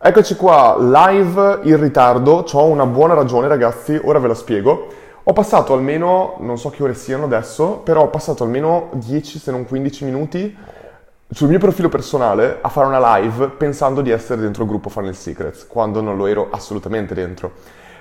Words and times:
Eccoci 0.00 0.36
qua, 0.36 0.76
live 0.78 1.58
in 1.64 1.80
ritardo, 1.80 2.44
ho 2.48 2.64
una 2.66 2.86
buona 2.86 3.14
ragione 3.14 3.48
ragazzi, 3.48 4.00
ora 4.00 4.20
ve 4.20 4.28
la 4.28 4.34
spiego. 4.34 4.86
Ho 5.24 5.32
passato 5.32 5.72
almeno, 5.72 6.36
non 6.38 6.56
so 6.56 6.70
che 6.70 6.84
ore 6.84 6.94
siano 6.94 7.24
adesso, 7.24 7.80
però 7.82 8.02
ho 8.02 8.08
passato 8.08 8.44
almeno 8.44 8.90
10 8.92 9.40
se 9.40 9.50
non 9.50 9.66
15 9.66 10.04
minuti 10.04 10.56
sul 11.28 11.48
mio 11.48 11.58
profilo 11.58 11.88
personale 11.88 12.58
a 12.60 12.68
fare 12.68 12.86
una 12.86 13.16
live 13.16 13.48
pensando 13.48 14.00
di 14.00 14.10
essere 14.10 14.40
dentro 14.40 14.62
il 14.62 14.68
gruppo 14.68 14.88
Funnel 14.88 15.16
Secrets, 15.16 15.66
quando 15.66 16.00
non 16.00 16.16
lo 16.16 16.26
ero 16.28 16.46
assolutamente 16.52 17.12
dentro. 17.12 17.54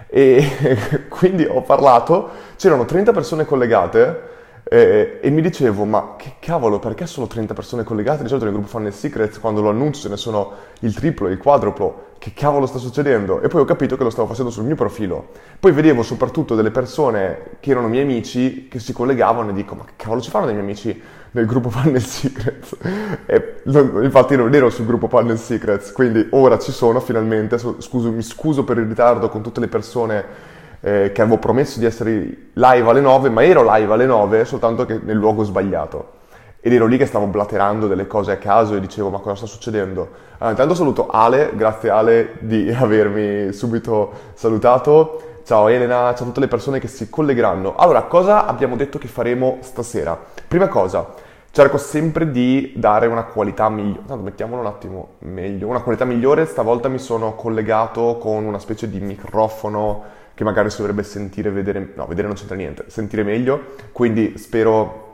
E 0.05 1.07
quindi 1.09 1.45
ho 1.45 1.63
parlato, 1.63 2.29
c'erano 2.57 2.85
30 2.85 3.11
persone 3.11 3.43
collegate 3.43 4.35
e, 4.69 5.19
e, 5.21 5.29
mi 5.29 5.41
dicevo, 5.41 5.85
ma 5.85 6.15
che 6.17 6.35
cavolo, 6.39 6.79
perché 6.79 7.05
solo 7.05 7.27
30 7.27 7.53
persone 7.53 7.83
collegate? 7.83 8.23
Di 8.23 8.27
solito 8.27 8.45
nel 8.45 8.53
gruppo 8.53 8.69
Funnel 8.69 8.93
Secrets, 8.93 9.39
quando 9.39 9.61
lo 9.61 9.69
annuncio, 9.69 10.01
ce 10.01 10.09
ne 10.09 10.17
sono 10.17 10.51
il 10.81 10.93
triplo, 10.93 11.27
il 11.29 11.37
quadruplo. 11.37 12.05
Che 12.17 12.33
cavolo 12.33 12.65
sta 12.65 12.77
succedendo? 12.77 13.41
E 13.41 13.47
poi 13.47 13.61
ho 13.61 13.65
capito 13.65 13.95
che 13.95 14.03
lo 14.03 14.09
stavo 14.09 14.27
facendo 14.27 14.51
sul 14.51 14.65
mio 14.65 14.75
profilo. 14.75 15.29
Poi 15.59 15.71
vedevo 15.71 16.03
soprattutto 16.03 16.55
delle 16.55 16.71
persone 16.71 17.57
che 17.59 17.71
erano 17.71 17.87
miei 17.87 18.03
amici 18.03 18.67
che 18.67 18.79
si 18.79 18.91
collegavano 18.91 19.51
e 19.51 19.53
dico, 19.53 19.75
ma 19.75 19.85
che 19.85 19.93
cavolo 19.95 20.21
ci 20.21 20.29
fanno 20.29 20.45
dei 20.45 20.55
miei 20.55 20.65
amici 20.65 21.01
nel 21.31 21.45
gruppo 21.45 21.69
Funnel 21.71 22.01
Secrets? 22.01 22.75
E, 23.25 23.61
infatti 23.65 24.35
non 24.35 24.53
ero 24.53 24.69
sul 24.69 24.85
gruppo 24.85 25.07
Funnel 25.07 25.37
Secrets, 25.37 25.91
quindi 25.91 26.27
ora 26.31 26.57
ci 26.59 26.71
sono 26.71 26.99
finalmente. 26.99 27.57
Scuso, 27.57 28.11
mi 28.11 28.23
scuso 28.23 28.63
per 28.63 28.79
il 28.79 28.87
ritardo 28.87 29.29
con 29.29 29.41
tutte 29.41 29.59
le 29.59 29.67
persone 29.67 30.55
eh, 30.81 31.11
che 31.13 31.21
avevo 31.21 31.37
promesso 31.37 31.79
di 31.79 31.85
essere 31.85 32.49
live 32.53 32.89
alle 32.89 33.01
9, 33.01 33.29
ma 33.29 33.43
ero 33.43 33.63
live 33.63 33.93
alle 33.93 34.05
9 34.05 34.45
soltanto 34.45 34.85
che 34.85 34.99
nel 35.03 35.15
luogo 35.15 35.43
sbagliato. 35.43 36.15
Ed 36.59 36.73
ero 36.73 36.85
lì 36.85 36.97
che 36.97 37.05
stavo 37.05 37.27
blaterando 37.27 37.87
delle 37.87 38.07
cose 38.07 38.31
a 38.31 38.37
caso 38.37 38.75
e 38.75 38.79
dicevo 38.79 39.09
ma 39.09 39.19
cosa 39.19 39.35
sta 39.35 39.45
succedendo? 39.45 40.09
Allora, 40.37 40.49
intanto 40.49 40.75
saluto 40.75 41.07
Ale, 41.07 41.51
grazie 41.55 41.89
Ale 41.89 42.33
di 42.39 42.69
avermi 42.73 43.53
subito 43.53 44.11
salutato. 44.33 45.21
Ciao 45.43 45.69
Elena, 45.69 46.13
ciao 46.13 46.23
a 46.23 46.25
tutte 46.25 46.41
le 46.41 46.49
persone 46.49 46.79
che 46.79 46.89
si 46.89 47.09
collegheranno. 47.09 47.75
Allora, 47.75 48.03
cosa 48.03 48.45
abbiamo 48.45 48.75
detto 48.75 48.97
che 48.97 49.07
faremo 49.07 49.59
stasera? 49.61 50.19
Prima 50.45 50.67
cosa, 50.67 51.13
cerco 51.51 51.77
sempre 51.77 52.31
di 52.31 52.73
dare 52.75 53.07
una 53.07 53.23
qualità 53.23 53.69
migliore. 53.69 54.05
Tanto 54.05 54.23
mettiamolo 54.23 54.61
un 54.61 54.67
attimo 54.67 55.09
meglio. 55.19 55.67
Una 55.67 55.79
qualità 55.79 56.03
migliore, 56.03 56.45
stavolta 56.45 56.89
mi 56.89 56.99
sono 56.99 57.35
collegato 57.35 58.17
con 58.17 58.43
una 58.43 58.59
specie 58.59 58.89
di 58.89 58.99
microfono 58.99 60.03
che 60.37 60.43
magari 60.43 60.69
si 60.69 60.77
dovrebbe 60.77 61.01
sentire, 61.01 61.49
vedere, 61.49 61.93
no, 61.95 62.05
vedere 62.05 62.27
non 62.27 62.35
c'entra 62.35 62.55
niente, 62.55 62.83
sentire 62.89 63.23
meglio, 63.23 63.59
quindi 63.91 64.37
spero 64.37 65.05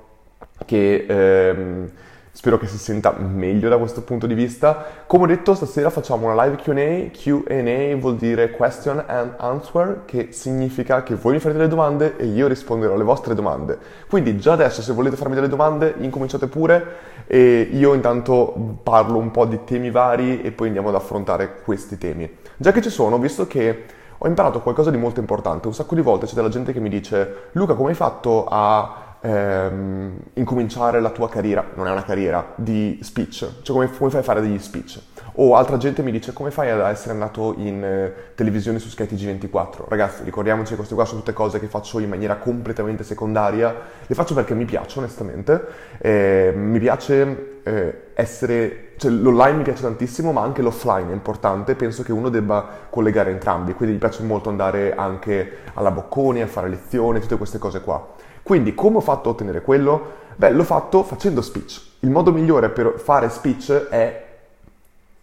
che, 0.65 1.05
ehm, 1.07 1.89
spero 2.29 2.57
che 2.57 2.67
si 2.67 2.77
senta 2.77 3.15
meglio 3.17 3.69
da 3.69 3.77
questo 3.77 4.01
punto 4.01 4.27
di 4.27 4.33
vista. 4.33 4.85
Come 5.07 5.23
ho 5.23 5.27
detto, 5.27 5.55
stasera 5.55 5.89
facciamo 5.89 6.29
una 6.29 6.43
live 6.43 6.57
Q&A, 6.57 7.09
Q&A 7.09 7.95
vuol 7.95 8.17
dire 8.17 8.51
question 8.51 9.01
and 9.07 9.35
answer, 9.37 10.01
che 10.03 10.33
significa 10.33 11.03
che 11.03 11.15
voi 11.15 11.31
mi 11.31 11.39
farete 11.39 11.59
delle 11.59 11.69
domande 11.69 12.17
e 12.17 12.25
io 12.25 12.47
risponderò 12.47 12.95
alle 12.95 13.05
vostre 13.05 13.33
domande. 13.33 13.77
Quindi 14.09 14.37
già 14.37 14.51
adesso 14.51 14.81
se 14.81 14.91
volete 14.91 15.15
farmi 15.15 15.35
delle 15.35 15.47
domande, 15.47 15.93
incominciate 15.99 16.47
pure 16.47 16.85
e 17.27 17.69
io 17.71 17.93
intanto 17.93 18.79
parlo 18.83 19.19
un 19.19 19.31
po' 19.31 19.45
di 19.45 19.61
temi 19.63 19.89
vari 19.89 20.41
e 20.41 20.51
poi 20.51 20.67
andiamo 20.67 20.89
ad 20.89 20.95
affrontare 20.95 21.61
questi 21.63 21.97
temi. 21.97 22.29
Già 22.57 22.73
che 22.73 22.81
ci 22.81 22.89
sono, 22.89 23.17
visto 23.19 23.47
che 23.47 24.01
ho 24.23 24.27
imparato 24.27 24.61
qualcosa 24.61 24.89
di 24.89 24.97
molto 24.97 25.19
importante. 25.19 25.67
Un 25.67 25.73
sacco 25.73 25.95
di 25.95 26.01
volte 26.01 26.27
c'è 26.27 26.33
della 26.33 26.47
gente 26.47 26.71
che 26.71 26.79
mi 26.79 26.87
dice 26.87 27.49
Luca 27.51 27.73
come 27.73 27.89
hai 27.89 27.95
fatto 27.95 28.45
a 28.49 29.12
ehm, 29.23 30.17
incominciare 30.33 30.99
la 30.99 31.09
tua 31.09 31.29
carriera, 31.29 31.65
non 31.75 31.87
è 31.87 31.91
una 31.91 32.03
carriera, 32.03 32.53
di 32.55 32.99
speech, 33.01 33.61
cioè 33.61 33.75
come, 33.75 33.89
come 33.97 34.09
fai 34.09 34.19
a 34.19 34.23
fare 34.23 34.41
degli 34.41 34.59
speech? 34.59 34.99
O 35.37 35.55
altra 35.55 35.77
gente 35.77 36.03
mi 36.03 36.11
dice 36.11 36.31
come 36.31 36.51
fai 36.51 36.69
ad 36.69 36.79
essere 36.81 37.13
andato 37.13 37.55
in 37.57 37.83
eh, 37.83 38.13
televisione 38.35 38.77
su 38.77 38.89
Sky 38.89 39.05
TG24? 39.05 39.85
Ragazzi, 39.87 40.23
ricordiamoci 40.23 40.71
che 40.71 40.75
queste 40.75 40.93
qua 40.93 41.05
sono 41.05 41.21
tutte 41.21 41.33
cose 41.33 41.59
che 41.59 41.65
faccio 41.65 41.97
in 41.99 42.09
maniera 42.09 42.35
completamente 42.35 43.03
secondaria, 43.03 43.73
le 44.05 44.15
faccio 44.15 44.35
perché 44.35 44.53
mi 44.53 44.65
piace 44.65 44.99
onestamente, 44.99 45.65
eh, 45.97 46.53
mi 46.55 46.77
piace 46.77 47.61
eh, 47.63 48.01
essere, 48.13 48.89
cioè 48.97 49.09
l'online 49.09 49.57
mi 49.57 49.63
piace 49.63 49.81
tantissimo 49.81 50.31
ma 50.31 50.41
anche 50.41 50.61
l'offline 50.61 51.09
è 51.09 51.13
importante, 51.13 51.73
penso 51.73 52.03
che 52.03 52.11
uno 52.11 52.29
debba 52.29 52.67
collegare 52.91 53.31
entrambi, 53.31 53.73
quindi 53.73 53.95
mi 53.95 53.99
piace 53.99 54.21
molto 54.21 54.49
andare 54.49 54.93
anche 54.93 55.57
alla 55.73 55.89
Bocconi, 55.89 56.41
a 56.43 56.47
fare 56.47 56.69
lezioni, 56.69 57.19
tutte 57.21 57.37
queste 57.37 57.57
cose 57.57 57.81
qua. 57.81 58.21
Quindi 58.43 58.75
come 58.75 58.97
ho 58.97 59.01
fatto 59.01 59.29
a 59.29 59.31
ottenere 59.31 59.61
quello? 59.61 60.21
Beh, 60.35 60.51
l'ho 60.51 60.63
fatto 60.63 61.03
facendo 61.03 61.41
speech. 61.41 61.81
Il 62.01 62.09
modo 62.09 62.31
migliore 62.31 62.69
per 62.69 62.95
fare 62.97 63.29
speech 63.29 63.71
è 63.71 64.23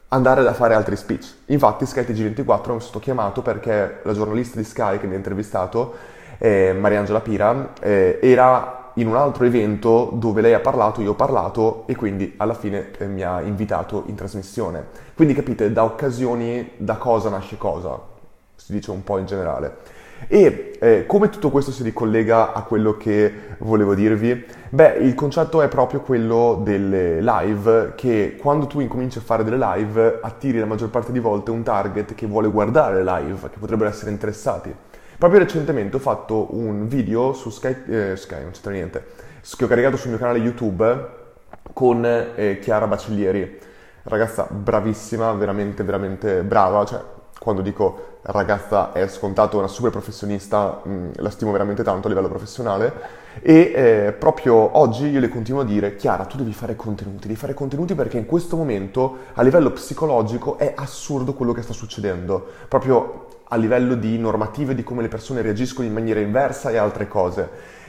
andare 0.08 0.46
a 0.46 0.52
fare 0.54 0.74
altri 0.74 0.96
speech. 0.96 1.34
Infatti 1.46 1.86
Sky 1.86 2.02
TG24 2.02 2.72
mi 2.72 2.80
sono 2.80 2.98
chiamato 2.98 3.42
perché 3.42 4.00
la 4.02 4.12
giornalista 4.12 4.58
di 4.58 4.64
Sky 4.64 4.98
che 4.98 5.06
mi 5.06 5.14
ha 5.14 5.16
intervistato, 5.16 5.94
eh, 6.38 6.72
Mariangela 6.72 7.20
Pira, 7.20 7.74
eh, 7.80 8.18
era 8.22 8.92
in 8.94 9.06
un 9.06 9.16
altro 9.16 9.44
evento 9.44 10.10
dove 10.14 10.40
lei 10.40 10.54
ha 10.54 10.60
parlato, 10.60 11.00
io 11.00 11.12
ho 11.12 11.14
parlato 11.14 11.84
e 11.86 11.94
quindi 11.94 12.34
alla 12.38 12.54
fine 12.54 12.90
eh, 12.98 13.06
mi 13.06 13.22
ha 13.22 13.40
invitato 13.40 14.04
in 14.06 14.14
trasmissione. 14.14 14.86
Quindi 15.14 15.34
capite, 15.34 15.70
da 15.72 15.84
occasioni, 15.84 16.72
da 16.76 16.96
cosa 16.96 17.28
nasce 17.28 17.56
cosa, 17.56 17.98
si 18.56 18.72
dice 18.72 18.90
un 18.90 19.04
po' 19.04 19.18
in 19.18 19.26
generale. 19.26 19.98
E 20.28 20.72
eh, 20.78 21.06
come 21.06 21.28
tutto 21.28 21.50
questo 21.50 21.70
si 21.70 21.82
ricollega 21.82 22.52
a 22.52 22.62
quello 22.62 22.96
che 22.96 23.32
volevo 23.58 23.94
dirvi? 23.94 24.44
Beh, 24.68 24.98
il 25.00 25.14
concetto 25.14 25.62
è 25.62 25.68
proprio 25.68 26.00
quello 26.00 26.60
delle 26.62 27.20
live, 27.20 27.92
che 27.96 28.36
quando 28.38 28.66
tu 28.66 28.80
incominci 28.80 29.18
a 29.18 29.22
fare 29.22 29.44
delle 29.44 29.58
live 29.58 30.20
attiri 30.22 30.58
la 30.58 30.66
maggior 30.66 30.90
parte 30.90 31.12
di 31.12 31.18
volte 31.18 31.50
un 31.50 31.62
target 31.62 32.14
che 32.14 32.26
vuole 32.26 32.48
guardare 32.48 33.02
le 33.02 33.04
live, 33.04 33.50
che 33.50 33.58
potrebbero 33.58 33.88
essere 33.88 34.10
interessati. 34.10 34.74
Proprio 35.18 35.40
recentemente 35.40 35.96
ho 35.96 36.00
fatto 36.00 36.54
un 36.56 36.86
video 36.86 37.32
su 37.32 37.50
Sky, 37.50 37.76
eh, 37.88 38.16
Sky 38.16 38.42
non 38.42 38.52
c'entra 38.52 38.72
niente, 38.72 39.04
che 39.56 39.64
ho 39.64 39.68
caricato 39.68 39.96
sul 39.96 40.10
mio 40.10 40.18
canale 40.18 40.38
YouTube 40.38 41.18
con 41.72 42.04
eh, 42.04 42.58
Chiara 42.60 42.86
Baciglieri, 42.86 43.58
ragazza 44.04 44.46
bravissima, 44.48 45.32
veramente, 45.32 45.82
veramente 45.82 46.42
brava, 46.42 46.84
cioè 46.84 47.00
quando 47.40 47.62
dico 47.62 48.18
ragazza 48.20 48.92
è 48.92 49.08
scontato 49.08 49.56
una 49.56 49.66
super 49.66 49.90
professionista, 49.90 50.82
mh, 50.84 50.90
mm, 50.90 51.10
la 51.16 51.30
stimo 51.30 51.50
veramente 51.52 51.82
tanto 51.82 52.06
a 52.06 52.10
livello 52.10 52.28
professionale 52.28 52.92
e 53.40 53.72
eh, 53.74 54.12
proprio 54.12 54.76
oggi 54.76 55.06
io 55.06 55.20
le 55.20 55.30
continuo 55.30 55.62
a 55.62 55.64
dire 55.64 55.96
Chiara 55.96 56.26
tu 56.26 56.36
devi 56.36 56.52
fare 56.52 56.76
contenuti, 56.76 57.28
devi 57.28 57.38
fare 57.38 57.54
contenuti 57.54 57.94
perché 57.94 58.18
in 58.18 58.26
questo 58.26 58.56
momento 58.56 59.16
a 59.32 59.42
livello 59.42 59.70
psicologico 59.70 60.58
è 60.58 60.74
assurdo 60.76 61.32
quello 61.32 61.52
che 61.52 61.62
sta 61.62 61.72
succedendo, 61.72 62.46
proprio 62.68 63.28
a 63.48 63.56
livello 63.56 63.94
di 63.94 64.18
normative, 64.18 64.74
di 64.74 64.84
come 64.84 65.00
le 65.00 65.08
persone 65.08 65.40
reagiscono 65.40 65.86
in 65.86 65.94
maniera 65.94 66.20
inversa 66.20 66.70
e 66.70 66.76
altre 66.76 67.08
cose. 67.08 67.48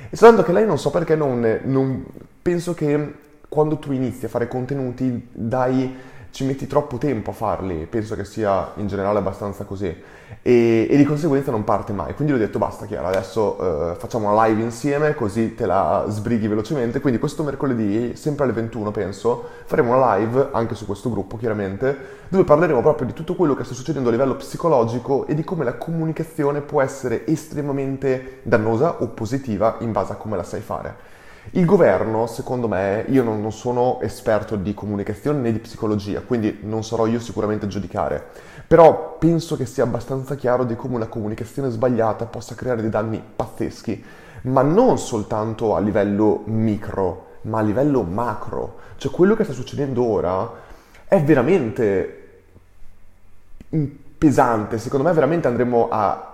E 0.09 0.15
soltanto 0.15 0.43
che 0.43 0.53
lei 0.53 0.65
non 0.65 0.79
so 0.79 0.91
perché 0.91 1.15
non, 1.15 1.59
non 1.63 2.05
penso 2.41 2.73
che 2.73 3.15
quando 3.49 3.79
tu 3.79 3.91
inizi 3.91 4.25
a 4.25 4.29
fare 4.29 4.47
contenuti 4.47 5.27
dai 5.29 5.93
ci 6.31 6.45
metti 6.45 6.65
troppo 6.65 6.97
tempo 6.97 7.31
a 7.31 7.33
farli, 7.33 7.85
penso 7.89 8.15
che 8.15 8.25
sia 8.25 8.71
in 8.75 8.87
generale 8.87 9.19
abbastanza 9.19 9.65
così 9.65 9.93
e, 10.41 10.87
e 10.89 10.97
di 10.97 11.03
conseguenza 11.03 11.51
non 11.51 11.63
parte 11.63 11.93
mai. 11.93 12.13
Quindi 12.13 12.33
ho 12.33 12.37
detto 12.37 12.57
basta 12.57 12.85
Chiara, 12.85 13.09
adesso 13.09 13.91
eh, 13.91 13.95
facciamo 13.95 14.31
una 14.31 14.45
live 14.45 14.61
insieme 14.61 15.13
così 15.13 15.55
te 15.55 15.65
la 15.65 16.05
sbrighi 16.07 16.47
velocemente. 16.47 16.99
Quindi 17.01 17.19
questo 17.19 17.43
mercoledì, 17.43 18.15
sempre 18.15 18.45
alle 18.45 18.53
21 18.53 18.91
penso, 18.91 19.47
faremo 19.65 19.95
una 19.95 20.15
live 20.15 20.49
anche 20.51 20.75
su 20.75 20.85
questo 20.85 21.09
gruppo 21.09 21.37
chiaramente, 21.37 22.19
dove 22.29 22.43
parleremo 22.43 22.81
proprio 22.81 23.07
di 23.07 23.13
tutto 23.13 23.35
quello 23.35 23.53
che 23.53 23.63
sta 23.63 23.73
succedendo 23.73 24.09
a 24.09 24.11
livello 24.11 24.35
psicologico 24.35 25.27
e 25.27 25.35
di 25.35 25.43
come 25.43 25.63
la 25.63 25.75
comunicazione 25.75 26.61
può 26.61 26.81
essere 26.81 27.27
estremamente 27.27 28.39
dannosa 28.43 29.01
o 29.01 29.07
positiva 29.07 29.75
in 29.79 29.91
base 29.91 30.13
a 30.13 30.15
come 30.15 30.37
la 30.37 30.43
sai 30.43 30.61
fare. 30.61 31.10
Il 31.49 31.65
governo, 31.65 32.27
secondo 32.27 32.67
me, 32.67 33.03
io 33.09 33.23
non, 33.23 33.41
non, 33.41 33.51
sono 33.51 33.99
esperto 34.01 34.55
di 34.55 34.73
comunicazione 34.73 35.39
né 35.39 35.51
di 35.51 35.59
psicologia, 35.59 36.21
quindi 36.21 36.59
non 36.61 36.83
sarò 36.83 37.07
io 37.07 37.19
sicuramente 37.19 37.65
a 37.65 37.67
giudicare, 37.67 38.23
però 38.67 39.17
penso 39.17 39.57
che 39.57 39.65
sia 39.65 39.83
abbastanza 39.83 40.35
chiaro 40.35 40.63
di 40.63 40.75
come 40.75 40.95
una 40.95 41.07
comunicazione 41.07 41.69
sbagliata 41.69 42.25
possa 42.25 42.55
creare 42.55 42.81
dei 42.81 42.91
danni 42.91 43.21
pazzeschi, 43.35 44.03
ma 44.43 44.61
non 44.61 44.97
soltanto 44.97 45.75
a 45.75 45.79
livello 45.79 46.43
micro, 46.45 47.25
ma 47.41 47.59
a 47.59 47.63
livello 47.63 48.03
macro. 48.03 48.77
Cioè 48.97 49.11
quello 49.11 49.35
che 49.35 49.43
sta 49.43 49.53
succedendo 49.53 50.05
ora 50.05 50.49
è 51.05 51.21
veramente 51.21 52.43
pesante, 54.17 54.77
secondo 54.77 55.07
me 55.07 55.13
veramente 55.13 55.47
andremo 55.47 55.87
a 55.89 56.30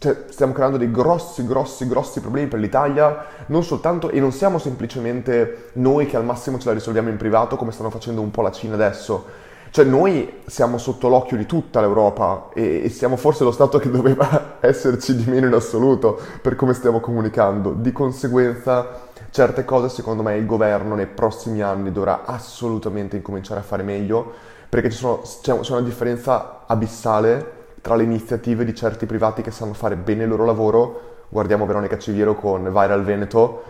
cioè, 0.00 0.24
stiamo 0.30 0.54
creando 0.54 0.78
dei 0.78 0.90
grossi, 0.90 1.46
grossi, 1.46 1.86
grossi 1.86 2.20
problemi 2.20 2.48
per 2.48 2.58
l'Italia, 2.58 3.26
non 3.48 3.62
soltanto, 3.62 4.08
e 4.08 4.18
non 4.18 4.32
siamo 4.32 4.56
semplicemente 4.56 5.68
noi 5.74 6.06
che 6.06 6.16
al 6.16 6.24
massimo 6.24 6.58
ce 6.58 6.68
la 6.68 6.72
risolviamo 6.72 7.10
in 7.10 7.18
privato 7.18 7.56
come 7.56 7.70
stanno 7.70 7.90
facendo 7.90 8.22
un 8.22 8.30
po' 8.30 8.40
la 8.40 8.50
Cina 8.50 8.72
adesso. 8.72 9.26
Cioè, 9.70 9.84
noi 9.84 10.40
siamo 10.46 10.78
sotto 10.78 11.08
l'occhio 11.08 11.36
di 11.36 11.44
tutta 11.44 11.82
l'Europa 11.82 12.48
e, 12.54 12.80
e 12.84 12.88
siamo 12.88 13.16
forse 13.16 13.44
lo 13.44 13.52
Stato 13.52 13.78
che 13.78 13.90
doveva 13.90 14.56
esserci 14.60 15.14
di 15.14 15.30
meno 15.30 15.48
in 15.48 15.52
assoluto 15.52 16.18
per 16.40 16.56
come 16.56 16.72
stiamo 16.72 17.00
comunicando. 17.00 17.74
Di 17.74 17.92
conseguenza, 17.92 19.02
certe 19.30 19.66
cose, 19.66 19.90
secondo 19.90 20.22
me, 20.22 20.34
il 20.34 20.46
governo 20.46 20.94
nei 20.94 21.08
prossimi 21.08 21.60
anni 21.60 21.92
dovrà 21.92 22.24
assolutamente 22.24 23.16
incominciare 23.16 23.60
a 23.60 23.64
fare 23.64 23.82
meglio 23.82 24.32
perché 24.66 24.88
sono, 24.88 25.20
c'è, 25.42 25.60
c'è 25.60 25.72
una 25.72 25.82
differenza 25.82 26.62
abissale 26.66 27.58
tra 27.80 27.94
le 27.94 28.02
iniziative 28.02 28.64
di 28.64 28.74
certi 28.74 29.06
privati 29.06 29.42
che 29.42 29.50
sanno 29.50 29.72
fare 29.72 29.96
bene 29.96 30.24
il 30.24 30.28
loro 30.28 30.44
lavoro, 30.44 31.00
guardiamo 31.28 31.66
Veronica 31.66 31.98
Civiero 31.98 32.34
con 32.34 32.64
Viral 32.64 33.04
Veneto, 33.04 33.62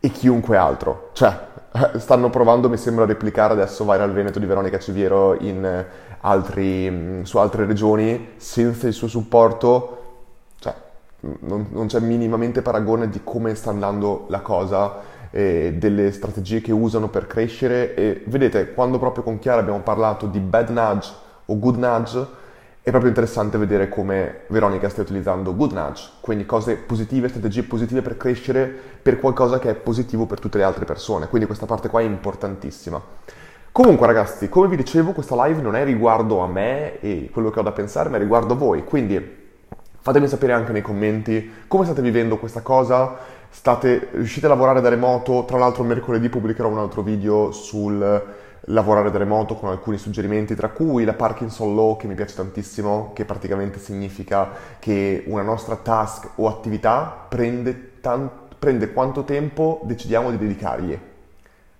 e 0.00 0.10
chiunque 0.10 0.56
altro. 0.56 1.10
Cioè, 1.12 1.46
stanno 1.98 2.30
provando, 2.30 2.68
mi 2.68 2.76
sembra, 2.76 3.04
a 3.04 3.06
replicare 3.06 3.52
adesso 3.52 3.84
Viral 3.84 4.12
Veneto 4.12 4.38
di 4.38 4.46
Veronica 4.46 4.78
Civiero 4.78 5.34
in 5.40 5.84
altri, 6.20 7.20
su 7.24 7.38
altre 7.38 7.66
regioni, 7.66 8.30
senza 8.36 8.86
il 8.86 8.92
suo 8.92 9.08
supporto, 9.08 9.96
cioè, 10.58 10.74
non, 11.40 11.66
non 11.70 11.86
c'è 11.86 12.00
minimamente 12.00 12.62
paragone 12.62 13.08
di 13.08 13.20
come 13.22 13.54
sta 13.54 13.70
andando 13.70 14.26
la 14.28 14.40
cosa 14.40 15.16
e 15.30 15.74
delle 15.76 16.10
strategie 16.12 16.60
che 16.60 16.72
usano 16.72 17.08
per 17.08 17.26
crescere 17.26 17.94
e 17.94 18.22
vedete 18.26 18.72
quando 18.72 18.98
proprio 18.98 19.22
con 19.22 19.38
Chiara 19.38 19.60
abbiamo 19.60 19.80
parlato 19.80 20.26
di 20.26 20.38
bad 20.38 20.70
nudge 20.70 21.12
o 21.44 21.58
good 21.58 21.76
nudge 21.76 22.26
è 22.88 22.90
proprio 22.90 23.10
interessante 23.10 23.58
vedere 23.58 23.90
come 23.90 24.40
Veronica 24.46 24.88
stia 24.88 25.02
utilizzando 25.02 25.54
good 25.54 25.72
nudge, 25.72 26.08
quindi 26.20 26.46
cose 26.46 26.76
positive, 26.76 27.28
strategie 27.28 27.62
positive 27.62 28.00
per 28.00 28.16
crescere 28.16 28.66
per 29.02 29.20
qualcosa 29.20 29.58
che 29.58 29.70
è 29.70 29.74
positivo 29.74 30.24
per 30.24 30.40
tutte 30.40 30.56
le 30.56 30.64
altre 30.64 30.86
persone, 30.86 31.28
quindi 31.28 31.46
questa 31.46 31.66
parte 31.66 31.88
qua 31.88 32.00
è 32.00 32.04
importantissima. 32.04 33.00
Comunque 33.72 34.06
ragazzi, 34.06 34.48
come 34.48 34.68
vi 34.68 34.76
dicevo, 34.76 35.12
questa 35.12 35.36
live 35.44 35.60
non 35.60 35.76
è 35.76 35.84
riguardo 35.84 36.38
a 36.38 36.46
me 36.46 36.98
e 37.00 37.28
quello 37.30 37.50
che 37.50 37.60
ho 37.60 37.62
da 37.62 37.72
pensare, 37.72 38.08
ma 38.08 38.16
è 38.16 38.20
riguardo 38.20 38.54
a 38.54 38.56
voi, 38.56 38.82
quindi 38.84 39.36
fatemi 40.00 40.26
sapere 40.26 40.54
anche 40.54 40.72
nei 40.72 40.82
commenti 40.82 41.50
come 41.68 41.84
state 41.84 42.00
vivendo 42.00 42.38
questa 42.38 42.62
cosa, 42.62 43.18
state, 43.50 44.08
riuscite 44.12 44.46
a 44.46 44.48
lavorare 44.48 44.80
da 44.80 44.88
remoto, 44.88 45.44
tra 45.46 45.58
l'altro 45.58 45.84
mercoledì 45.84 46.30
pubblicherò 46.30 46.68
un 46.68 46.78
altro 46.78 47.02
video 47.02 47.52
sul 47.52 48.37
lavorare 48.70 49.10
da 49.10 49.18
remoto 49.18 49.54
con 49.54 49.68
alcuni 49.68 49.98
suggerimenti, 49.98 50.54
tra 50.54 50.68
cui 50.68 51.04
la 51.04 51.14
Parkinson 51.14 51.74
Law 51.74 51.96
che 51.96 52.06
mi 52.06 52.14
piace 52.14 52.34
tantissimo, 52.34 53.12
che 53.14 53.24
praticamente 53.24 53.78
significa 53.78 54.50
che 54.78 55.24
una 55.26 55.42
nostra 55.42 55.76
task 55.76 56.30
o 56.36 56.48
attività 56.48 57.26
prende, 57.28 58.00
tan- 58.00 58.30
prende 58.58 58.92
quanto 58.92 59.24
tempo 59.24 59.80
decidiamo 59.84 60.30
di 60.30 60.38
dedicargli, 60.38 60.98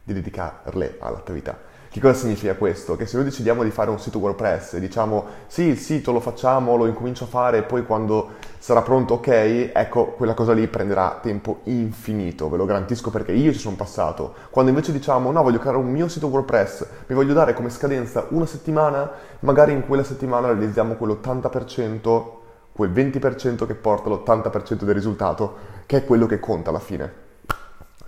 di 0.02 0.12
dedicarle 0.12 0.96
all'attività. 1.00 1.67
Che 1.90 2.00
cosa 2.00 2.12
significa 2.12 2.54
questo? 2.54 2.96
Che 2.96 3.06
se 3.06 3.16
noi 3.16 3.24
decidiamo 3.24 3.62
di 3.62 3.70
fare 3.70 3.88
un 3.88 3.98
sito 3.98 4.18
WordPress 4.18 4.74
e 4.74 4.80
diciamo 4.80 5.24
sì, 5.46 5.62
il 5.62 5.78
sito 5.78 6.12
lo 6.12 6.20
facciamo, 6.20 6.76
lo 6.76 6.84
incomincio 6.84 7.24
a 7.24 7.28
fare 7.28 7.58
e 7.58 7.62
poi 7.62 7.86
quando 7.86 8.32
sarà 8.58 8.82
pronto 8.82 9.14
ok, 9.14 9.70
ecco, 9.72 10.08
quella 10.08 10.34
cosa 10.34 10.52
lì 10.52 10.66
prenderà 10.68 11.18
tempo 11.22 11.60
infinito, 11.64 12.50
ve 12.50 12.58
lo 12.58 12.66
garantisco 12.66 13.08
perché 13.08 13.32
io 13.32 13.52
ci 13.52 13.58
sono 13.58 13.74
passato. 13.74 14.34
Quando 14.50 14.70
invece 14.70 14.92
diciamo 14.92 15.32
no, 15.32 15.42
voglio 15.42 15.58
creare 15.58 15.78
un 15.78 15.90
mio 15.90 16.08
sito 16.08 16.26
WordPress, 16.26 16.86
mi 17.06 17.14
voglio 17.14 17.32
dare 17.32 17.54
come 17.54 17.70
scadenza 17.70 18.26
una 18.30 18.44
settimana, 18.44 19.10
magari 19.40 19.72
in 19.72 19.86
quella 19.86 20.04
settimana 20.04 20.48
realizziamo 20.48 20.92
quell'80%, 20.92 22.30
quel 22.70 22.90
20% 22.90 23.66
che 23.66 23.74
porta 23.74 24.10
l'80% 24.10 24.84
del 24.84 24.94
risultato, 24.94 25.56
che 25.86 25.96
è 25.96 26.04
quello 26.04 26.26
che 26.26 26.38
conta 26.38 26.68
alla 26.68 26.80
fine. 26.80 27.27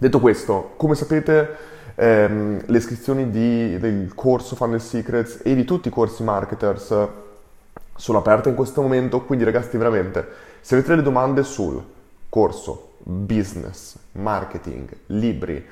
Detto 0.01 0.19
questo, 0.19 0.73
come 0.79 0.95
sapete 0.95 1.57
ehm, 1.95 2.63
le 2.65 2.79
iscrizioni 2.79 3.29
di, 3.29 3.79
del 3.79 4.15
corso 4.15 4.57
Funnel 4.57 4.81
Secrets 4.81 5.43
e 5.45 5.55
di 5.55 5.65
tutti 5.65 5.89
i 5.89 5.91
corsi 5.91 6.23
marketers 6.23 7.09
sono 7.97 8.17
aperte 8.17 8.49
in 8.49 8.55
questo 8.55 8.81
momento, 8.81 9.21
quindi 9.21 9.45
ragazzi 9.45 9.77
veramente, 9.77 10.27
se 10.63 10.75
avete 10.75 10.89
delle 10.89 11.03
domande 11.03 11.43
sul 11.43 11.85
corso, 12.31 12.93
business, 13.03 13.99
marketing, 14.13 14.89
libri, 15.09 15.63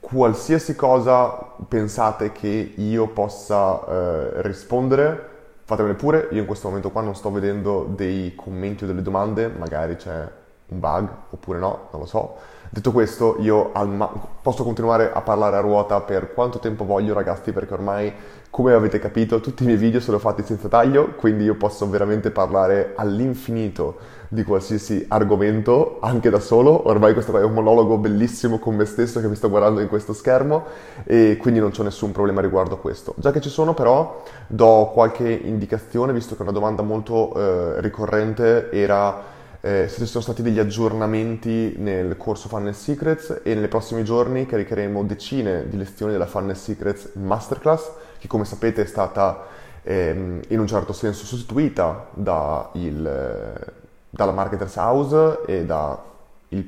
qualsiasi 0.00 0.74
cosa 0.74 1.28
pensate 1.68 2.32
che 2.32 2.72
io 2.74 3.06
possa 3.06 3.86
eh, 3.86 4.42
rispondere, 4.42 5.28
fatemele 5.62 5.94
pure, 5.94 6.26
io 6.32 6.40
in 6.40 6.46
questo 6.46 6.66
momento 6.66 6.90
qua 6.90 7.02
non 7.02 7.14
sto 7.14 7.30
vedendo 7.30 7.88
dei 7.94 8.34
commenti 8.34 8.82
o 8.82 8.86
delle 8.88 9.02
domande, 9.02 9.46
magari 9.46 9.94
c'è 9.94 10.28
un 10.66 10.80
bug 10.80 11.08
oppure 11.30 11.60
no, 11.60 11.86
non 11.92 12.00
lo 12.00 12.06
so 12.06 12.56
Detto 12.70 12.92
questo, 12.92 13.36
io 13.40 13.70
ma- 13.72 14.12
posso 14.42 14.62
continuare 14.62 15.10
a 15.12 15.22
parlare 15.22 15.56
a 15.56 15.60
ruota 15.60 16.00
per 16.00 16.34
quanto 16.34 16.58
tempo 16.58 16.84
voglio, 16.84 17.14
ragazzi, 17.14 17.50
perché 17.50 17.72
ormai, 17.72 18.12
come 18.50 18.74
avete 18.74 18.98
capito, 18.98 19.40
tutti 19.40 19.62
i 19.62 19.66
miei 19.66 19.78
video 19.78 20.00
sono 20.00 20.18
fatti 20.18 20.42
senza 20.42 20.68
taglio, 20.68 21.14
quindi 21.16 21.44
io 21.44 21.54
posso 21.54 21.88
veramente 21.88 22.30
parlare 22.30 22.92
all'infinito 22.94 24.16
di 24.28 24.44
qualsiasi 24.44 25.06
argomento, 25.08 25.96
anche 26.00 26.28
da 26.28 26.40
solo. 26.40 26.88
Ormai 26.88 27.14
questo 27.14 27.38
è 27.38 27.42
un 27.42 27.54
monologo 27.54 27.96
bellissimo 27.96 28.58
con 28.58 28.76
me 28.76 28.84
stesso 28.84 29.20
che 29.20 29.28
mi 29.28 29.36
sto 29.36 29.48
guardando 29.48 29.80
in 29.80 29.88
questo 29.88 30.12
schermo 30.12 30.64
e 31.04 31.38
quindi 31.40 31.60
non 31.60 31.70
c'è 31.70 31.82
nessun 31.82 32.12
problema 32.12 32.42
riguardo 32.42 32.74
a 32.74 32.78
questo. 32.78 33.14
Già 33.16 33.30
che 33.30 33.40
ci 33.40 33.48
sono, 33.48 33.72
però, 33.72 34.22
do 34.46 34.90
qualche 34.92 35.30
indicazione, 35.30 36.12
visto 36.12 36.36
che 36.36 36.42
una 36.42 36.52
domanda 36.52 36.82
molto 36.82 37.32
eh, 37.34 37.80
ricorrente 37.80 38.70
era 38.70 39.36
eh, 39.60 39.88
se 39.88 39.98
ci 39.98 40.06
sono 40.06 40.22
stati 40.22 40.42
degli 40.42 40.58
aggiornamenti 40.58 41.74
nel 41.78 42.16
corso 42.16 42.48
Funnel 42.48 42.74
Secrets 42.74 43.40
e 43.42 43.54
nei 43.54 43.68
prossimi 43.68 44.04
giorni 44.04 44.46
caricheremo 44.46 45.02
decine 45.04 45.68
di 45.68 45.76
lezioni 45.76 46.12
della 46.12 46.26
Funnel 46.26 46.56
Secrets 46.56 47.10
Masterclass 47.14 47.90
che 48.18 48.28
come 48.28 48.44
sapete 48.44 48.82
è 48.82 48.86
stata 48.86 49.46
ehm, 49.82 50.40
in 50.48 50.58
un 50.58 50.66
certo 50.66 50.92
senso 50.92 51.24
sostituita 51.24 52.08
da 52.12 52.70
il, 52.74 53.72
dalla 54.10 54.32
Marketers 54.32 54.76
House 54.76 55.40
e 55.46 55.64
dal 55.64 55.98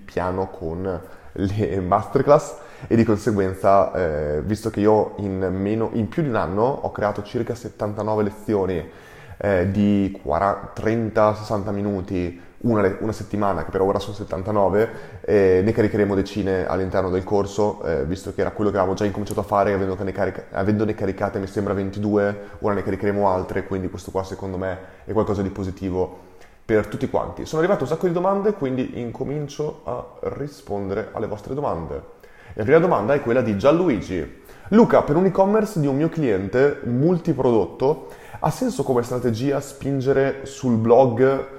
piano 0.04 0.48
con 0.48 1.00
le 1.32 1.81
masterclass. 1.81 2.54
E 2.86 2.96
di 2.96 3.04
conseguenza 3.04 3.93
eh, 3.93 4.43
visto 4.43 4.70
che 4.70 4.81
io 4.81 5.14
in, 5.19 5.38
meno, 5.52 5.90
in 5.93 6.08
più 6.08 6.22
di 6.22 6.31
un 6.31 6.36
anno 6.36 6.62
ho 6.62 6.90
creato 6.93 7.22
circa 7.22 7.54
79 7.54 8.22
lezioni 8.22 8.90
eh, 9.36 9.70
di 9.70 10.19
30-60 10.25 11.70
minuti 11.72 12.40
una, 12.62 12.96
una, 13.00 13.12
settimana, 13.12 13.64
che 13.64 13.70
per 13.70 13.80
ora 13.80 13.98
sono 13.98 14.14
79, 14.14 14.90
eh, 15.22 15.62
ne 15.64 15.72
caricheremo 15.72 16.14
decine 16.14 16.66
all'interno 16.66 17.08
del 17.08 17.24
corso, 17.24 17.82
eh, 17.84 18.04
visto 18.04 18.34
che 18.34 18.42
era 18.42 18.50
quello 18.50 18.70
che 18.70 18.76
avevamo 18.76 18.96
già 18.96 19.04
incominciato 19.04 19.40
a 19.40 19.44
fare, 19.44 19.72
avendone, 19.72 20.12
carica- 20.12 20.46
avendone 20.50 20.94
caricate 20.94 21.38
mi 21.38 21.46
sembra 21.46 21.72
22, 21.72 22.40
ora 22.60 22.74
ne 22.74 22.82
caricheremo 22.82 23.28
altre, 23.28 23.64
quindi 23.64 23.88
questo 23.88 24.10
qua 24.10 24.24
secondo 24.24 24.58
me 24.58 24.78
è 25.04 25.12
qualcosa 25.12 25.40
di 25.40 25.48
positivo 25.48 26.28
per 26.64 26.86
tutti 26.86 27.08
quanti. 27.08 27.46
Sono 27.46 27.62
arrivate 27.62 27.84
un 27.84 27.88
sacco 27.88 28.06
di 28.06 28.12
domande, 28.12 28.52
quindi 28.52 29.00
incomincio 29.00 29.80
a 29.84 30.06
rispondere 30.36 31.08
alle 31.12 31.26
vostre 31.26 31.54
domande. 31.54 32.18
La 32.54 32.64
prima 32.64 32.78
domanda 32.78 33.14
è 33.14 33.22
quella 33.22 33.40
di 33.40 33.56
Gianluigi. 33.56 34.42
Luca, 34.68 35.02
per 35.02 35.16
un 35.16 35.24
e-commerce 35.24 35.80
di 35.80 35.86
un 35.86 35.96
mio 35.96 36.08
cliente 36.08 36.80
multiprodotto, 36.84 38.08
ha 38.38 38.50
senso 38.50 38.82
come 38.82 39.02
strategia 39.02 39.60
spingere 39.60 40.44
sul 40.44 40.76
blog 40.76 41.58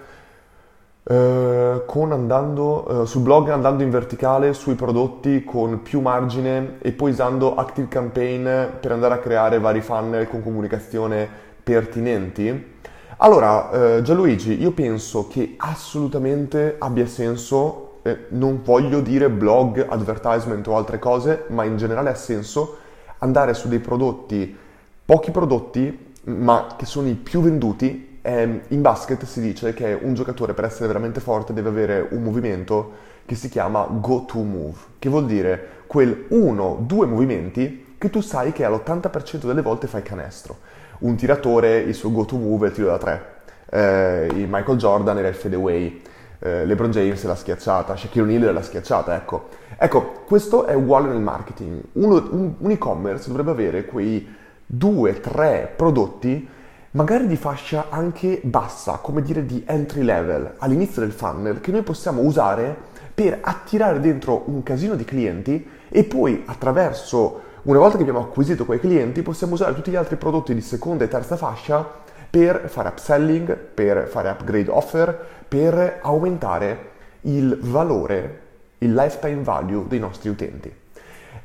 eh, 1.04 1.84
andando, 2.10 3.02
uh, 3.02 3.06
sul 3.06 3.22
blog 3.22 3.50
andando 3.50 3.84
in 3.84 3.90
verticale 3.90 4.54
sui 4.54 4.76
prodotti 4.76 5.44
con 5.44 5.82
più 5.82 6.00
margine 6.00 6.78
e 6.80 6.92
poi 6.92 7.12
usando 7.12 7.56
Active 7.56 7.88
Campaign 7.88 8.44
per 8.80 8.92
andare 8.92 9.16
a 9.16 9.20
creare 9.20 9.60
vari 9.60 9.82
funnel 9.82 10.28
con 10.28 10.44
comunicazione 10.44 11.28
pertinenti? 11.64 12.70
Allora, 13.18 13.98
uh, 13.98 14.02
Gianluigi, 14.02 14.62
io 14.62 14.72
penso 14.72 15.28
che 15.28 15.56
assolutamente 15.58 16.76
abbia 16.80 17.06
senso, 17.08 18.00
eh, 18.04 18.26
non 18.30 18.62
voglio 18.64 19.00
dire 19.02 19.30
blog, 19.30 19.86
advertisement 19.88 20.68
o 20.68 20.76
altre 20.76 21.00
cose, 21.00 21.46
ma 21.48 21.64
in 21.64 21.78
generale 21.78 22.10
ha 22.10 22.16
senso 22.16 22.78
andare 23.20 23.54
su 23.54 23.68
dei 23.68 23.80
prodotti, 23.80 24.58
pochi 25.06 25.32
prodotti, 25.32 26.10
ma 26.24 26.76
che 26.78 26.86
sono 26.86 27.08
i 27.08 27.14
più 27.16 27.42
venduti 27.42 28.11
eh, 28.22 28.62
in 28.68 28.82
basket 28.82 29.26
si 29.26 29.42
dice 29.42 29.74
che 29.74 29.98
un 30.00 30.14
giocatore 30.14 30.54
per 30.54 30.66
essere 30.66 30.88
veramente 30.88 31.20
forte 31.20 31.54
deve 31.54 31.70
avere 31.70 32.08
un 32.12 32.22
movimento 32.22 33.10
che 33.26 33.36
si 33.36 33.50
chiama 33.50 33.88
go 33.90 34.26
to 34.26 34.40
move, 34.40 34.78
che 35.00 35.10
vuol 35.10 35.26
dire 35.26 35.80
quel 35.88 36.26
uno, 36.30 36.78
due 36.82 37.06
movimenti 37.06 37.96
che 37.98 38.10
tu 38.10 38.22
sai 38.22 38.52
che 38.52 38.66
all'80% 38.66 39.46
delle 39.46 39.62
volte 39.62 39.88
fai 39.88 40.02
canestro. 40.02 40.58
Un 41.00 41.16
tiratore, 41.16 41.78
il 41.78 41.94
suo 41.94 42.12
go 42.12 42.26
to 42.26 42.38
move 42.38 42.66
è 42.66 42.70
il 42.70 42.76
tiro 42.76 42.88
da 42.88 42.98
tre. 42.98 43.26
Eh, 43.70 44.48
Michael 44.50 44.78
Jordan 44.78 45.18
era 45.18 45.28
il 45.28 45.36
fadeaway. 45.36 46.02
Eh, 46.40 46.66
LeBron 46.66 46.90
James 46.90 47.24
la 47.24 47.36
schiacciata, 47.36 47.96
Shaquille 47.96 48.36
O'Neal 48.36 48.54
la 48.54 48.62
schiacciata, 48.64 49.16
ecco. 49.16 49.50
Ecco, 49.78 50.24
questo 50.26 50.66
è 50.66 50.74
uguale 50.74 51.10
nel 51.10 51.22
marketing. 51.22 51.82
Uno, 51.94 52.28
un, 52.32 52.54
un 52.58 52.72
e-commerce 52.72 53.28
dovrebbe 53.28 53.52
avere 53.52 53.86
quei 53.86 54.28
due, 54.66 55.20
tre 55.20 55.72
prodotti 55.76 56.48
magari 56.92 57.28
di 57.28 57.38
fascia 57.38 57.86
anche 57.90 58.42
bassa, 58.44 58.98
come 59.02 59.22
dire 59.22 59.46
di 59.46 59.64
entry 59.66 60.04
level, 60.04 60.56
all'inizio 60.58 61.02
del 61.02 61.14
funnel, 61.14 61.62
che 61.62 61.72
noi 61.72 61.84
possiamo 61.84 62.22
usare 62.22 62.76
per 63.14 63.40
attirare 63.42 64.00
dentro 64.00 64.44
un 64.48 64.62
casino 64.64 64.96
di 64.96 65.06
clienti 65.06 65.66
e 65.88 66.04
poi 66.04 66.44
attraverso, 66.46 67.50
una 67.64 67.80
volta 67.80 67.96
che 67.96 68.02
abbiamo 68.02 68.22
acquisito 68.22 68.66
quei 68.66 68.80
clienti, 68.80 69.22
possiamo 69.22 69.54
usare 69.54 69.74
tutti 69.74 69.92
gli 69.92 69.96
altri 69.96 70.18
prodotti 70.18 70.54
di 70.54 70.62
seconda 70.62 71.06
e 71.06 71.08
terza 71.08 71.38
fascia 71.38 72.00
per 72.30 72.68
fare 72.68 72.90
upselling, 72.90 73.56
per 73.56 74.08
fare 74.08 74.30
upgrade 74.30 74.70
offer, 74.70 75.28
per 75.48 76.00
aumentare 76.02 76.90
il 77.22 77.58
valore, 77.62 78.40
il 78.80 78.94
lifetime 78.94 79.44
value 79.44 79.86
dei 79.88 80.00
nostri 80.00 80.30
utenti. 80.30 80.81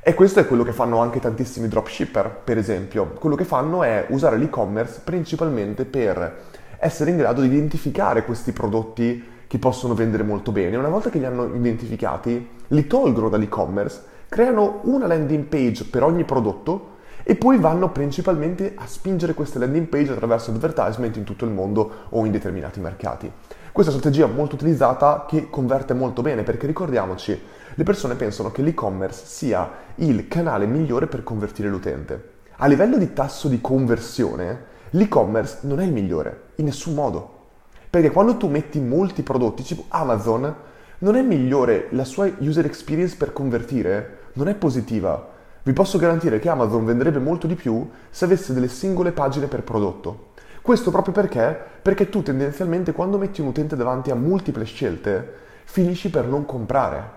E 0.08 0.14
questo 0.14 0.38
è 0.38 0.46
quello 0.46 0.62
che 0.62 0.70
fanno 0.70 1.00
anche 1.00 1.18
tantissimi 1.18 1.66
dropshipper, 1.66 2.42
per 2.44 2.58
esempio. 2.58 3.06
Quello 3.18 3.34
che 3.34 3.42
fanno 3.42 3.82
è 3.82 4.06
usare 4.10 4.36
l'e-commerce 4.36 5.00
principalmente 5.02 5.84
per 5.84 6.42
essere 6.78 7.10
in 7.10 7.16
grado 7.16 7.40
di 7.40 7.48
identificare 7.48 8.24
questi 8.24 8.52
prodotti 8.52 9.20
che 9.48 9.58
possono 9.58 9.94
vendere 9.94 10.22
molto 10.22 10.52
bene. 10.52 10.76
Una 10.76 10.90
volta 10.90 11.10
che 11.10 11.18
li 11.18 11.24
hanno 11.24 11.52
identificati, 11.52 12.48
li 12.68 12.86
tolgono 12.86 13.28
dall'e-commerce, 13.28 14.00
creano 14.28 14.78
una 14.84 15.08
landing 15.08 15.46
page 15.46 15.86
per 15.86 16.04
ogni 16.04 16.22
prodotto 16.22 16.94
e 17.24 17.34
poi 17.34 17.58
vanno 17.58 17.90
principalmente 17.90 18.74
a 18.76 18.86
spingere 18.86 19.34
queste 19.34 19.58
landing 19.58 19.88
page 19.88 20.12
attraverso 20.12 20.52
advertisement 20.52 21.16
in 21.16 21.24
tutto 21.24 21.44
il 21.44 21.50
mondo 21.50 22.06
o 22.10 22.24
in 22.24 22.30
determinati 22.30 22.78
mercati. 22.78 23.28
Questa 23.76 23.92
strategia 23.92 24.26
molto 24.26 24.54
utilizzata 24.54 25.26
che 25.28 25.50
converte 25.50 25.92
molto 25.92 26.22
bene 26.22 26.44
perché 26.44 26.66
ricordiamoci, 26.66 27.38
le 27.74 27.84
persone 27.84 28.14
pensano 28.14 28.50
che 28.50 28.62
l'e-commerce 28.62 29.26
sia 29.26 29.70
il 29.96 30.28
canale 30.28 30.64
migliore 30.64 31.08
per 31.08 31.22
convertire 31.22 31.68
l'utente. 31.68 32.30
A 32.56 32.68
livello 32.68 32.96
di 32.96 33.12
tasso 33.12 33.48
di 33.48 33.60
conversione, 33.60 34.64
l'e-commerce 34.92 35.58
non 35.66 35.80
è 35.80 35.84
il 35.84 35.92
migliore, 35.92 36.44
in 36.54 36.64
nessun 36.64 36.94
modo. 36.94 37.48
Perché 37.90 38.10
quando 38.10 38.38
tu 38.38 38.48
metti 38.48 38.80
molti 38.80 39.22
prodotti, 39.22 39.62
tipo 39.62 39.84
Amazon, 39.88 40.54
non 41.00 41.14
è 41.14 41.20
migliore 41.20 41.88
la 41.90 42.04
sua 42.04 42.30
user 42.38 42.64
experience 42.64 43.14
per 43.14 43.34
convertire, 43.34 44.20
non 44.36 44.48
è 44.48 44.54
positiva. 44.54 45.34
Vi 45.62 45.74
posso 45.74 45.98
garantire 45.98 46.38
che 46.38 46.48
Amazon 46.48 46.86
venderebbe 46.86 47.18
molto 47.18 47.46
di 47.46 47.56
più 47.56 47.86
se 48.08 48.24
avesse 48.24 48.54
delle 48.54 48.68
singole 48.68 49.12
pagine 49.12 49.48
per 49.48 49.64
prodotto. 49.64 50.32
Questo 50.66 50.90
proprio 50.90 51.14
perché? 51.14 51.56
Perché 51.80 52.08
tu 52.08 52.24
tendenzialmente 52.24 52.90
quando 52.90 53.18
metti 53.18 53.40
un 53.40 53.46
utente 53.46 53.76
davanti 53.76 54.10
a 54.10 54.16
multiple 54.16 54.64
scelte, 54.64 55.32
finisci 55.62 56.10
per 56.10 56.26
non 56.26 56.44
comprare. 56.44 57.08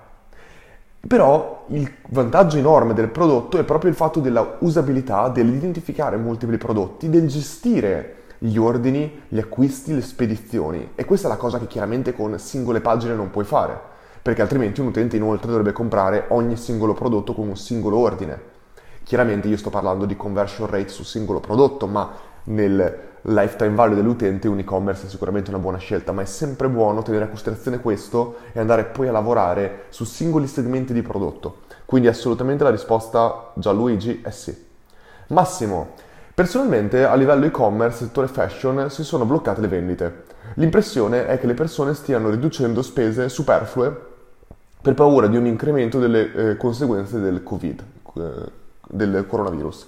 Però 1.08 1.64
il 1.70 1.92
vantaggio 2.10 2.58
enorme 2.60 2.94
del 2.94 3.10
prodotto 3.10 3.58
è 3.58 3.64
proprio 3.64 3.90
il 3.90 3.96
fatto 3.96 4.20
della 4.20 4.58
usabilità, 4.60 5.30
dell'identificare 5.30 6.16
multipli 6.18 6.60
prodotti, 6.60 7.10
del 7.10 7.28
gestire 7.28 8.18
gli 8.38 8.56
ordini, 8.56 9.24
gli 9.28 9.40
acquisti, 9.40 9.96
le 9.96 10.04
spedizioni. 10.04 10.92
E 10.94 11.04
questa 11.06 11.26
è 11.26 11.32
la 11.32 11.38
cosa 11.38 11.58
che 11.58 11.66
chiaramente 11.66 12.14
con 12.14 12.38
singole 12.38 12.82
pagine 12.82 13.16
non 13.16 13.32
puoi 13.32 13.46
fare 13.46 13.98
perché 14.22 14.44
altrimenti 14.44 14.80
un 14.80 14.88
utente 14.88 15.16
inoltre 15.16 15.48
dovrebbe 15.48 15.72
comprare 15.72 16.26
ogni 16.28 16.56
singolo 16.56 16.94
prodotto 16.94 17.34
con 17.34 17.48
un 17.48 17.58
singolo 17.58 17.98
ordine. 17.98 18.40
Chiaramente 19.02 19.48
io 19.48 19.58
sto 19.58 19.72
parlando 19.72 20.06
di 20.06 20.16
conversion 20.16 20.70
rate 20.70 20.90
su 20.90 21.02
singolo 21.02 21.40
prodotto, 21.40 21.88
ma 21.88 22.12
nel 22.44 23.09
lifetime 23.24 23.76
value 23.76 23.96
dell'utente 23.96 24.48
un 24.48 24.60
e-commerce 24.60 25.06
è 25.06 25.10
sicuramente 25.10 25.50
una 25.50 25.60
buona 25.60 25.78
scelta, 25.78 26.12
ma 26.12 26.22
è 26.22 26.26
sempre 26.26 26.70
buono 26.70 27.02
tenere 27.02 27.26
a 27.26 27.28
considerazione 27.28 27.80
questo 27.80 28.38
e 28.54 28.60
andare 28.60 28.86
poi 28.86 29.08
a 29.08 29.12
lavorare 29.12 29.86
su 29.90 30.04
singoli 30.04 30.48
segmenti 30.48 30.94
di 30.94 31.02
prodotto. 31.02 31.62
Quindi 31.86 32.08
assolutamente 32.08 32.64
la 32.64 32.70
risposta 32.70 33.52
Gianluigi 33.56 34.22
è 34.24 34.30
sì. 34.30 34.68
Massimo, 35.28 35.96
personalmente 36.34 37.04
a 37.04 37.16
livello 37.16 37.46
e-commerce, 37.46 38.06
settore 38.06 38.28
fashion, 38.28 38.90
si 38.90 39.04
sono 39.04 39.26
bloccate 39.26 39.62
le 39.62 39.68
vendite. 39.68 40.24
L'impressione 40.56 41.28
è 41.28 41.40
che 41.40 41.48
le 41.48 41.54
persone 41.54 41.94
stiano 41.94 42.30
riducendo 42.30 42.82
spese 42.82 43.30
superflue 43.30 44.08
per 44.82 44.94
paura 44.94 45.28
di 45.28 45.36
un 45.36 45.46
incremento 45.46 46.00
delle 46.00 46.34
eh, 46.34 46.58
conseguenze 46.58 47.20
del 47.20 47.44
Covid, 47.44 47.84
eh, 48.16 48.32
del 48.88 49.26
coronavirus. 49.28 49.88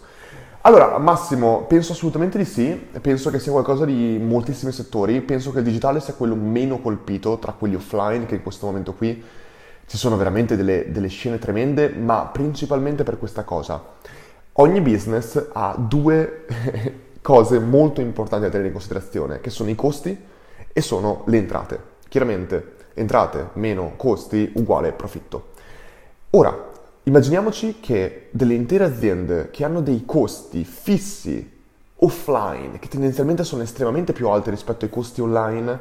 Allora, 0.63 1.00
Massimo, 1.00 1.63
penso 1.63 1.94
assolutamente 1.94 2.38
di 2.38 2.46
sì, 2.46 2.89
penso 3.01 3.32
che 3.32 3.39
sia 3.39 3.51
qualcosa 3.51 3.84
di 3.84 4.20
moltissimi 4.22 4.72
settori, 4.72 5.20
penso 5.22 5.51
che 5.51 5.58
il 5.58 5.63
digitale 5.63 6.00
sia 6.00 6.13
quello 6.13 6.36
meno 6.36 6.80
colpito 6.80 7.39
tra 7.39 7.53
quelli 7.53 7.74
offline, 7.74 8.27
che 8.27 8.36
in 8.36 8.44
questo 8.44 8.68
momento 8.68 8.94
qui 8.94 9.24
ci 9.88 9.98
sono 9.98 10.18
veramente 10.18 10.56
delle, 10.56 10.91
delle 10.91 11.08
scene 11.08 11.39
tremende, 11.39 11.89
ma 11.89 12.30
principalmente 12.32 13.01
per 13.01 13.18
questa 13.18 13.44
cosa. 13.44 13.84
Ogni 14.53 14.82
business 14.82 15.48
ha 15.51 15.75
due 15.80 16.46
cose 17.22 17.58
molto 17.58 18.00
importanti 18.01 18.46
da 18.46 18.51
tenere 18.51 18.68
in 18.68 18.74
considerazione, 18.74 19.41
che 19.41 19.50
sono 19.50 19.72
i 19.72 19.75
costi 19.75 20.15
e 20.72 20.82
sono 20.82 21.24
le 21.25 21.38
entrate. 21.38 21.80
Chiaramente 22.08 22.75
entrate 22.94 23.50
meno 23.53 23.94
costi 23.98 24.51
uguale 24.53 24.91
profitto. 24.91 25.53
Ora, 26.32 26.70
immaginiamoci 27.03 27.79
che 27.79 28.27
delle 28.31 28.53
intere 28.53 28.84
aziende 28.84 29.50
che 29.51 29.63
hanno 29.63 29.81
dei 29.81 30.03
costi 30.05 30.63
fissi 30.63 31.60
offline, 31.96 32.79
che 32.79 32.88
tendenzialmente 32.88 33.43
sono 33.43 33.63
estremamente 33.63 34.13
più 34.13 34.27
alti 34.27 34.50
rispetto 34.50 34.86
ai 34.86 34.91
costi 34.91 35.22
online, 35.22 35.79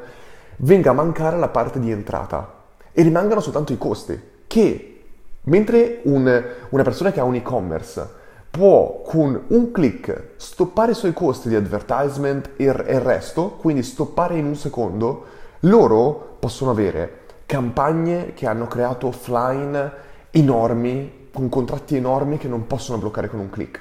venga 0.56 0.90
a 0.90 0.94
mancare 0.94 1.38
la 1.38 1.48
parte 1.48 1.80
di 1.80 1.90
entrata. 1.90 2.58
E 2.92 3.02
rimangano 3.02 3.40
soltanto 3.40 3.72
i 3.72 3.78
costi, 3.78 4.20
che 4.46 5.02
mentre 5.42 6.00
un, 6.04 6.44
una 6.68 6.82
persona 6.82 7.12
che 7.12 7.20
ha 7.20 7.24
un 7.24 7.34
e-commerce 7.34 8.18
può 8.50 9.02
con 9.02 9.44
un 9.46 9.70
clic 9.70 10.32
stoppare 10.36 10.92
i 10.92 10.96
suoi 10.96 11.12
costi 11.12 11.48
di 11.48 11.54
advertisement 11.54 12.50
e 12.56 12.64
il 12.64 12.74
resto, 12.74 13.50
quindi 13.60 13.82
stoppare 13.82 14.36
in 14.36 14.44
un 14.44 14.56
secondo, 14.56 15.24
loro 15.60 16.36
possono 16.40 16.70
avere 16.70 17.18
campagne 17.46 18.32
che 18.34 18.46
hanno 18.46 18.66
creato 18.66 19.06
offline 19.08 20.08
enormi, 20.30 21.28
con 21.32 21.48
contratti 21.48 21.96
enormi 21.96 22.38
che 22.38 22.48
non 22.48 22.66
possono 22.66 22.98
bloccare 22.98 23.28
con 23.28 23.40
un 23.40 23.50
click. 23.50 23.80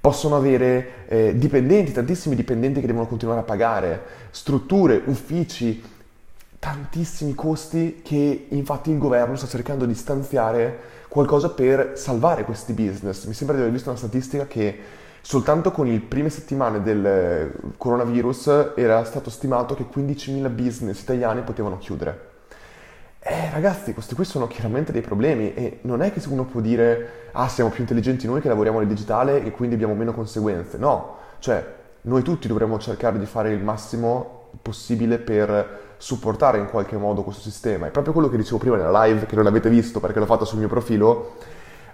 Possono 0.00 0.36
avere 0.36 1.06
eh, 1.08 1.34
dipendenti, 1.36 1.92
tantissimi 1.92 2.34
dipendenti 2.34 2.80
che 2.80 2.86
devono 2.86 3.06
continuare 3.06 3.40
a 3.40 3.44
pagare, 3.44 4.02
strutture, 4.30 5.02
uffici, 5.04 5.82
tantissimi 6.58 7.34
costi 7.34 8.00
che 8.02 8.46
infatti 8.48 8.90
il 8.90 8.98
governo 8.98 9.36
sta 9.36 9.46
cercando 9.46 9.86
di 9.86 9.94
stanziare 9.94 10.78
qualcosa 11.08 11.50
per 11.50 11.92
salvare 11.96 12.44
questi 12.44 12.72
business. 12.72 13.24
Mi 13.24 13.34
sembra 13.34 13.56
di 13.56 13.62
aver 13.62 13.74
visto 13.74 13.90
una 13.90 13.98
statistica 13.98 14.46
che 14.46 14.78
soltanto 15.22 15.70
con 15.70 15.86
le 15.86 15.98
prime 16.00 16.30
settimane 16.30 16.82
del 16.82 17.52
coronavirus 17.76 18.72
era 18.76 19.04
stato 19.04 19.28
stimato 19.28 19.74
che 19.74 19.86
15.000 19.92 20.54
business 20.54 21.00
italiani 21.00 21.42
potevano 21.42 21.78
chiudere. 21.78 22.29
Eh 23.22 23.50
ragazzi, 23.50 23.92
questi 23.92 24.14
qui 24.14 24.24
sono 24.24 24.46
chiaramente 24.46 24.92
dei 24.92 25.02
problemi 25.02 25.52
e 25.52 25.80
non 25.82 26.00
è 26.00 26.10
che 26.10 26.22
uno 26.28 26.44
può 26.44 26.60
dire 26.62 27.28
ah 27.32 27.48
siamo 27.48 27.68
più 27.68 27.82
intelligenti 27.82 28.26
noi 28.26 28.40
che 28.40 28.48
lavoriamo 28.48 28.78
nel 28.78 28.88
digitale 28.88 29.44
e 29.44 29.50
quindi 29.50 29.74
abbiamo 29.74 29.94
meno 29.94 30.14
conseguenze. 30.14 30.78
No, 30.78 31.16
cioè 31.38 31.62
noi 32.02 32.22
tutti 32.22 32.48
dovremmo 32.48 32.78
cercare 32.78 33.18
di 33.18 33.26
fare 33.26 33.52
il 33.52 33.62
massimo 33.62 34.48
possibile 34.62 35.18
per 35.18 35.94
supportare 35.98 36.56
in 36.56 36.66
qualche 36.70 36.96
modo 36.96 37.22
questo 37.22 37.42
sistema. 37.42 37.86
È 37.86 37.90
proprio 37.90 38.14
quello 38.14 38.30
che 38.30 38.38
dicevo 38.38 38.56
prima 38.56 38.76
nella 38.76 39.04
live, 39.04 39.26
che 39.26 39.36
non 39.36 39.46
avete 39.46 39.68
visto 39.68 40.00
perché 40.00 40.18
l'ho 40.18 40.24
fatto 40.24 40.46
sul 40.46 40.58
mio 40.58 40.68
profilo. 40.68 41.36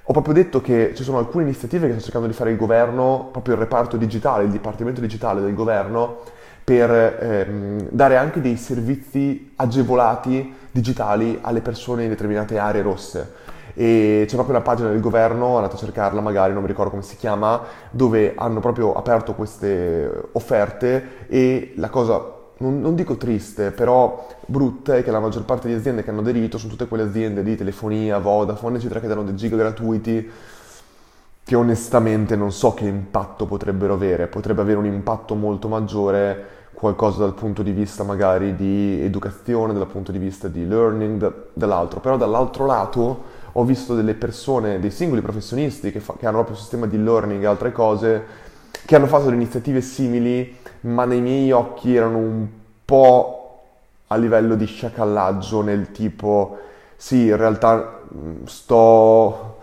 Ho 0.04 0.12
proprio 0.12 0.33
detto 0.33 0.61
che 0.61 0.92
ci 0.95 1.02
sono 1.02 1.18
alcune 1.18 1.42
iniziative 1.42 1.88
che 1.88 1.95
sta 1.95 2.02
cercando 2.02 2.28
di 2.28 2.35
fare 2.35 2.52
il 2.52 2.56
governo, 2.56 3.30
proprio 3.33 3.54
il 3.54 3.61
reparto 3.61 3.97
digitale, 3.97 4.45
il 4.45 4.50
dipartimento 4.50 5.00
digitale 5.00 5.40
del 5.40 5.54
governo, 5.54 6.21
per 6.62 6.90
ehm, 6.90 7.88
dare 7.90 8.16
anche 8.16 8.40
dei 8.40 8.56
servizi 8.56 9.52
agevolati 9.56 10.54
digitali 10.76 11.38
alle 11.40 11.62
persone 11.62 12.02
in 12.02 12.11
determinate 12.11 12.59
aree 12.59 12.83
rosse. 12.83 13.33
E 13.75 14.25
c'è 14.26 14.35
proprio 14.35 14.56
una 14.56 14.64
pagina 14.64 14.88
del 14.88 15.00
governo, 15.00 15.56
andate 15.56 15.75
a 15.75 15.78
cercarla 15.78 16.21
magari, 16.21 16.52
non 16.52 16.62
mi 16.62 16.68
ricordo 16.68 16.90
come 16.90 17.02
si 17.02 17.16
chiama, 17.16 17.62
dove 17.90 18.35
hanno 18.37 18.61
proprio 18.61 18.95
aperto 18.95 19.35
queste 19.35 20.28
offerte 20.33 21.26
e 21.28 21.73
la 21.76 21.90
cosa 21.90 22.35
non, 22.59 22.80
non, 22.80 22.95
dico 22.95 23.16
triste, 23.16 23.71
però 23.71 24.26
brutta 24.47 24.97
è 24.97 25.02
che 25.02 25.11
la 25.11 25.21
maggior 25.21 25.45
parte 25.45 25.66
delle 25.66 25.80
aziende 25.80 26.02
che 26.02 26.09
hanno 26.09 26.21
aderito 26.21 26.56
sono 26.56 26.71
tutte 26.71 26.88
quelle 26.88 27.02
aziende 27.02 27.42
di 27.42 27.54
telefonia, 27.54 28.18
Vodafone, 28.18 28.78
eccetera, 28.78 29.00
che 29.00 29.09
danno 29.09 29.25
dei 29.25 29.37
giga 29.37 29.56
gratuiti 29.56 30.30
che 31.45 31.54
onestamente 31.54 32.35
non 32.35 32.50
so 32.50 32.75
che 32.75 32.87
impatto 32.87 33.47
potrebbero 33.47 33.95
avere. 33.95 34.26
Potrebbe 34.26 34.62
avere 34.62 34.78
un 34.78 34.87
impatto 34.87 35.35
molto 35.35 35.68
maggiore 35.68 36.56
qualcosa 36.76 37.21
dal 37.21 37.33
punto 37.33 37.62
di 37.62 37.71
vista 37.71 38.04
magari 38.04 38.54
di 38.54 39.00
educazione, 39.02 39.73
dal 39.73 39.87
punto 39.87 40.12
di 40.12 40.18
vista 40.18 40.47
di 40.47 40.68
learning, 40.68 41.18
da, 41.18 41.33
dall'altro. 41.54 42.00
Però 42.00 42.18
dall'altro 42.18 42.66
lato 42.66 43.23
ho 43.52 43.64
visto 43.64 43.95
delle 43.95 44.12
persone, 44.12 44.78
dei 44.78 44.90
singoli 44.90 45.23
professionisti 45.23 45.90
che, 45.90 46.00
fa, 46.00 46.14
che 46.18 46.26
hanno 46.26 46.37
proprio 46.37 46.56
un 46.56 46.61
sistema 46.61 46.85
di 46.85 47.02
learning 47.02 47.42
e 47.42 47.47
altre 47.47 47.73
cose, 47.73 48.25
che 48.85 48.95
hanno 48.95 49.06
fatto 49.06 49.25
delle 49.25 49.37
iniziative 49.37 49.80
simili 49.80 50.54
ma 50.80 51.06
nei 51.06 51.23
miei 51.23 51.50
occhi 51.50 51.97
erano 51.97 52.18
un 52.18 52.47
po' 52.85 53.62
a 54.09 54.16
livello 54.16 54.54
di 54.54 54.66
sciacallaggio 54.66 55.62
nel 55.62 55.90
tipo 55.92 56.59
sì, 56.97 57.26
in 57.26 57.37
realtà 57.37 58.02
mm, 58.14 58.45
sto... 58.45 59.54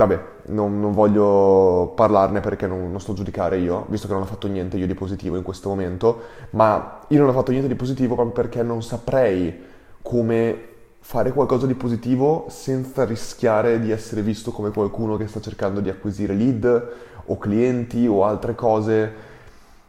Vabbè, 0.00 0.18
non, 0.46 0.80
non 0.80 0.92
voglio 0.92 1.92
parlarne 1.94 2.40
perché 2.40 2.66
non, 2.66 2.90
non, 2.90 3.00
sto 3.00 3.12
a 3.12 3.14
giudicare 3.14 3.58
io, 3.58 3.84
visto 3.90 4.06
che 4.06 4.14
non 4.14 4.22
ho 4.22 4.24
fatto 4.24 4.48
niente 4.48 4.78
io 4.78 4.86
di 4.86 4.94
positivo 4.94 5.36
in 5.36 5.42
questo 5.42 5.68
momento, 5.68 6.22
ma 6.52 7.00
io 7.08 7.18
non 7.18 7.28
ho 7.28 7.32
fatto 7.32 7.50
niente 7.50 7.68
di 7.68 7.74
positivo 7.74 8.14
proprio 8.14 8.32
perché 8.32 8.62
non 8.62 8.82
saprei 8.82 9.62
come 10.00 10.68
fare 11.00 11.32
qualcosa 11.32 11.66
di 11.66 11.74
positivo 11.74 12.46
senza 12.48 13.04
rischiare 13.04 13.78
di 13.78 13.90
essere 13.90 14.22
visto 14.22 14.52
come 14.52 14.70
qualcuno 14.70 15.18
che 15.18 15.26
sta 15.26 15.38
cercando 15.38 15.80
di 15.80 15.90
acquisire 15.90 16.32
lead 16.32 16.92
o 17.26 17.36
clienti 17.36 18.06
o 18.06 18.24
altre 18.24 18.54
cose 18.54 19.12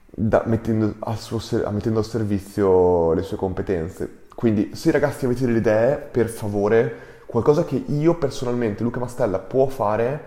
da, 0.07 0.43
mettendo, 0.45 0.95
al 0.99 1.17
suo, 1.17 1.39
mettendo 1.69 1.99
al 1.99 2.05
servizio 2.05 3.13
le 3.13 3.21
sue 3.21 3.37
competenze. 3.37 4.23
Quindi 4.35 4.71
se 4.75 4.91
ragazzi 4.91 5.23
avete 5.23 5.45
delle 5.45 5.59
idee, 5.59 5.95
per 5.95 6.27
favore 6.27 7.10
qualcosa 7.31 7.63
che 7.63 7.81
io 7.87 8.15
personalmente, 8.15 8.83
Luca 8.83 8.99
Mastella, 8.99 9.39
può 9.39 9.67
fare, 9.67 10.21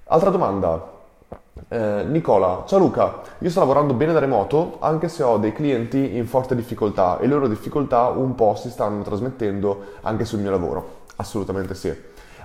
Altra 0.06 0.30
domanda, 0.30 0.93
eh, 1.68 2.04
Nicola, 2.06 2.64
ciao 2.66 2.78
Luca, 2.78 3.20
io 3.38 3.48
sto 3.48 3.60
lavorando 3.60 3.94
bene 3.94 4.12
da 4.12 4.18
remoto 4.18 4.78
anche 4.80 5.08
se 5.08 5.22
ho 5.22 5.38
dei 5.38 5.52
clienti 5.52 6.16
in 6.16 6.26
forte 6.26 6.56
difficoltà 6.56 7.18
e 7.18 7.26
le 7.26 7.34
loro 7.34 7.48
difficoltà 7.48 8.08
un 8.08 8.34
po' 8.34 8.56
si 8.56 8.70
stanno 8.70 9.02
trasmettendo 9.02 9.84
anche 10.02 10.24
sul 10.24 10.40
mio 10.40 10.50
lavoro. 10.50 11.02
Assolutamente 11.16 11.74
sì. 11.74 11.94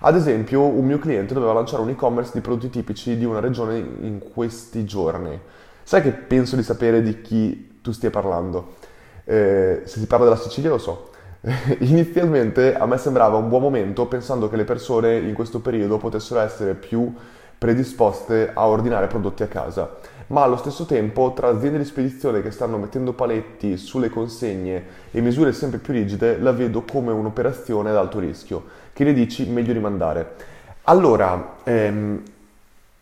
Ad 0.01 0.15
esempio, 0.15 0.61
un 0.61 0.85
mio 0.85 0.99
cliente 0.99 1.33
doveva 1.33 1.53
lanciare 1.53 1.81
un 1.81 1.89
e-commerce 1.89 2.31
di 2.33 2.39
prodotti 2.39 2.69
tipici 2.69 3.17
di 3.17 3.25
una 3.25 3.39
regione 3.39 3.77
in 3.77 4.19
questi 4.33 4.85
giorni. 4.85 5.37
Sai 5.83 6.01
che 6.01 6.11
penso 6.11 6.55
di 6.55 6.63
sapere 6.63 7.01
di 7.01 7.21
chi 7.21 7.79
tu 7.81 7.91
stia 7.91 8.11
parlando? 8.11 8.75
Eh, 9.25 9.81
se 9.85 9.99
si 9.99 10.05
parla 10.05 10.25
della 10.25 10.37
Sicilia 10.37 10.69
lo 10.69 10.77
so. 10.77 11.09
Inizialmente 11.79 12.75
a 12.75 12.85
me 12.85 12.97
sembrava 12.97 13.37
un 13.37 13.49
buon 13.49 13.61
momento 13.61 14.05
pensando 14.05 14.49
che 14.49 14.55
le 14.55 14.65
persone 14.65 15.17
in 15.17 15.33
questo 15.33 15.59
periodo 15.59 15.97
potessero 15.97 16.39
essere 16.41 16.75
più 16.75 17.13
predisposte 17.59 18.51
a 18.53 18.67
ordinare 18.67 19.07
prodotti 19.07 19.43
a 19.43 19.47
casa, 19.47 19.97
ma 20.27 20.43
allo 20.43 20.55
stesso 20.55 20.85
tempo 20.85 21.33
tra 21.35 21.49
aziende 21.49 21.77
di 21.77 21.83
spedizione 21.83 22.41
che 22.41 22.51
stanno 22.51 22.77
mettendo 22.77 23.11
paletti 23.13 23.75
sulle 23.75 24.09
consegne 24.09 24.83
e 25.11 25.19
misure 25.19 25.51
sempre 25.51 25.79
più 25.79 25.91
rigide 25.93 26.39
la 26.39 26.53
vedo 26.53 26.83
come 26.89 27.11
un'operazione 27.11 27.89
ad 27.89 27.97
alto 27.97 28.19
rischio. 28.19 28.63
Che 28.93 29.03
ne 29.03 29.11
dici? 29.11 29.45
Meglio 29.45 29.73
rimandare. 29.73 30.35
Allora, 30.83 31.55
ehm, 31.63 32.23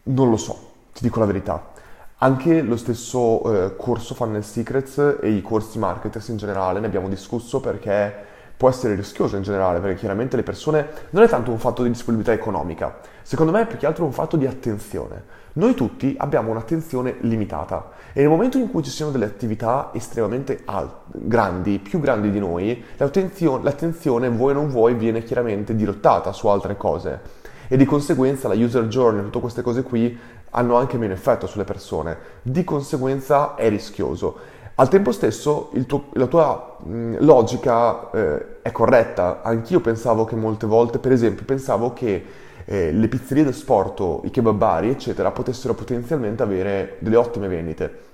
non 0.04 0.30
lo 0.30 0.38
so, 0.38 0.72
ti 0.94 1.04
dico 1.04 1.20
la 1.20 1.26
verità. 1.26 1.76
Anche 2.20 2.62
lo 2.64 2.78
stesso 2.78 3.54
eh, 3.54 3.76
corso 3.76 4.16
Funnel 4.16 4.44
Secrets 4.44 5.20
e 5.22 5.30
i 5.30 5.44
corsi 5.44 5.78
marketers 5.78 6.30
in 6.30 6.38
generale 6.38 6.80
ne 6.80 6.88
abbiamo 6.88 7.08
discusso 7.10 7.60
perché 7.60 8.26
può 8.58 8.70
essere 8.70 8.96
rischioso 8.96 9.36
in 9.36 9.44
generale, 9.44 9.80
perché 9.80 9.98
chiaramente 9.98 10.36
le 10.36 10.42
persone 10.42 10.88
non 11.12 11.22
è 11.22 11.28
tanto 11.28 11.52
un 11.52 11.60
fatto 11.60 11.84
di 11.84 11.90
disponibilità 11.90 12.34
economica, 12.34 12.98
secondo 13.28 13.52
me 13.52 13.64
è 13.64 13.68
più 13.68 13.78
che 13.78 13.86
altro 13.86 14.06
un 14.06 14.14
fatto 14.14 14.38
di 14.38 14.48
attenzione. 14.48 15.22
Noi 15.54 15.74
tutti 15.74 16.16
abbiamo 16.18 16.50
un'attenzione 16.52 17.18
limitata 17.20 17.90
e 18.14 18.22
nel 18.22 18.30
momento 18.30 18.58
in 18.58 18.72
cui 18.72 18.82
ci 18.84 18.90
siano 18.90 19.12
delle 19.12 19.26
attività 19.26 19.90
estremamente 19.92 20.62
alt- 20.64 21.02
grandi, 21.12 21.80
più 21.80 22.00
grandi 22.00 22.32
di 22.32 22.40
noi, 22.40 22.82
l'attenzione, 22.96 23.64
l'attenzione, 23.64 24.30
vuoi 24.30 24.52
o 24.52 24.54
non 24.54 24.70
vuoi, 24.70 24.94
viene 24.94 25.24
chiaramente 25.24 25.76
dirottata 25.76 26.32
su 26.32 26.48
altre 26.48 26.78
cose 26.78 27.20
e 27.68 27.76
di 27.76 27.84
conseguenza 27.84 28.48
la 28.48 28.54
user 28.54 28.86
journey, 28.86 29.22
tutte 29.24 29.42
queste 29.42 29.62
cose 29.62 29.84
qui 29.84 30.18
hanno 30.52 30.78
anche 30.78 30.98
meno 30.98 31.12
effetto 31.12 31.48
sulle 31.48 31.66
persone, 31.66 32.18
di 32.42 32.64
conseguenza 32.64 33.56
è 33.56 33.68
rischioso. 33.68 34.38
Al 34.76 34.88
tempo 34.88 35.12
stesso 35.12 35.72
tuo, 35.86 36.06
la 36.14 36.28
tua 36.28 36.78
mh, 36.82 37.18
logica 37.26 38.10
eh, 38.12 38.62
è 38.62 38.72
corretta, 38.72 39.42
anch'io 39.44 39.82
pensavo 39.82 40.24
che 40.24 40.38
molte 40.38 40.66
volte, 40.66 41.00
per 41.00 41.12
esempio, 41.12 41.44
pensavo 41.44 41.92
che 41.92 42.46
eh, 42.70 42.92
le 42.92 43.08
pizzerie 43.08 43.44
del 43.44 43.54
sport, 43.54 44.26
i 44.26 44.30
kebabari, 44.30 44.90
eccetera, 44.90 45.32
potessero 45.32 45.74
potenzialmente 45.74 46.44
avere 46.44 46.98
delle 47.00 47.16
ottime 47.16 47.48
vendite. 47.48 48.06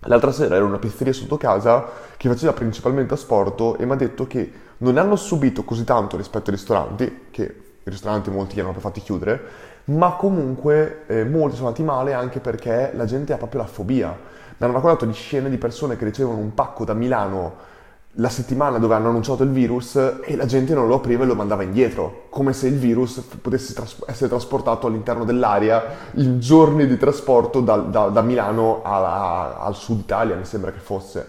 L'altra 0.00 0.30
sera 0.30 0.54
era 0.54 0.64
una 0.64 0.78
pizzeria 0.78 1.12
sotto 1.12 1.36
casa 1.36 1.84
che 2.16 2.28
faceva 2.28 2.52
principalmente 2.52 3.14
asporto 3.14 3.76
e 3.78 3.86
mi 3.86 3.92
ha 3.92 3.96
detto 3.96 4.26
che 4.26 4.52
non 4.78 4.96
hanno 4.98 5.16
subito 5.16 5.64
così 5.64 5.84
tanto 5.84 6.16
rispetto 6.16 6.50
ai 6.50 6.56
ristoranti, 6.56 7.26
che 7.30 7.42
i 7.82 7.90
ristoranti 7.90 8.30
molti 8.30 8.54
li 8.54 8.60
hanno 8.60 8.70
proprio 8.70 8.90
fatti 8.90 9.04
chiudere, 9.04 9.40
ma 9.84 10.12
comunque 10.12 11.04
eh, 11.06 11.24
molti 11.24 11.56
sono 11.56 11.68
andati 11.68 11.84
male 11.84 12.12
anche 12.12 12.40
perché 12.40 12.92
la 12.94 13.06
gente 13.06 13.32
ha 13.32 13.38
proprio 13.38 13.62
la 13.62 13.66
fobia 13.66 14.36
mi 14.58 14.66
hanno 14.66 14.74
raccontato 14.74 15.04
di 15.04 15.12
scene 15.12 15.50
di 15.50 15.56
persone 15.56 15.96
che 15.96 16.04
ricevono 16.04 16.38
un 16.38 16.52
pacco 16.52 16.84
da 16.84 16.92
Milano 16.92 17.76
la 18.20 18.28
settimana 18.28 18.78
dove 18.78 18.94
hanno 18.94 19.10
annunciato 19.10 19.44
il 19.44 19.50
virus 19.50 19.94
e 19.94 20.34
la 20.34 20.46
gente 20.46 20.74
non 20.74 20.88
lo 20.88 20.96
apriva 20.96 21.22
e 21.22 21.26
lo 21.26 21.36
mandava 21.36 21.62
indietro, 21.62 22.24
come 22.30 22.52
se 22.52 22.66
il 22.66 22.76
virus 22.76 23.20
potesse 23.40 23.74
tras- 23.74 24.02
essere 24.06 24.28
trasportato 24.28 24.88
all'interno 24.88 25.24
dell'aria 25.24 25.84
in 26.14 26.40
giorni 26.40 26.86
di 26.86 26.96
trasporto 26.96 27.60
da, 27.60 27.76
da, 27.76 28.08
da 28.08 28.20
Milano 28.22 28.82
a, 28.82 29.58
al 29.60 29.76
sud 29.76 30.00
Italia, 30.00 30.34
mi 30.34 30.44
sembra 30.44 30.72
che 30.72 30.80
fosse. 30.80 31.26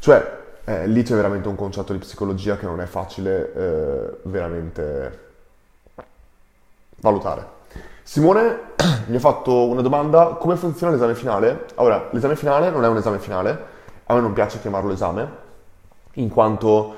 Cioè, 0.00 0.42
eh, 0.64 0.86
lì 0.88 1.04
c'è 1.04 1.14
veramente 1.14 1.46
un 1.46 1.54
concetto 1.54 1.92
di 1.92 2.00
psicologia 2.00 2.56
che 2.56 2.66
non 2.66 2.80
è 2.80 2.86
facile 2.86 3.52
eh, 3.54 4.16
veramente 4.22 5.18
valutare. 6.96 7.46
Simone 8.02 8.72
mi 9.06 9.16
ha 9.16 9.20
fatto 9.20 9.68
una 9.68 9.82
domanda, 9.82 10.36
come 10.40 10.56
funziona 10.56 10.92
l'esame 10.92 11.14
finale? 11.14 11.66
Ora, 11.76 12.08
l'esame 12.10 12.34
finale 12.34 12.70
non 12.70 12.82
è 12.82 12.88
un 12.88 12.96
esame 12.96 13.20
finale, 13.20 13.72
a 14.06 14.14
me 14.14 14.20
non 14.20 14.32
piace 14.32 14.60
chiamarlo 14.60 14.92
esame, 14.92 15.42
in 16.14 16.28
quanto 16.28 16.94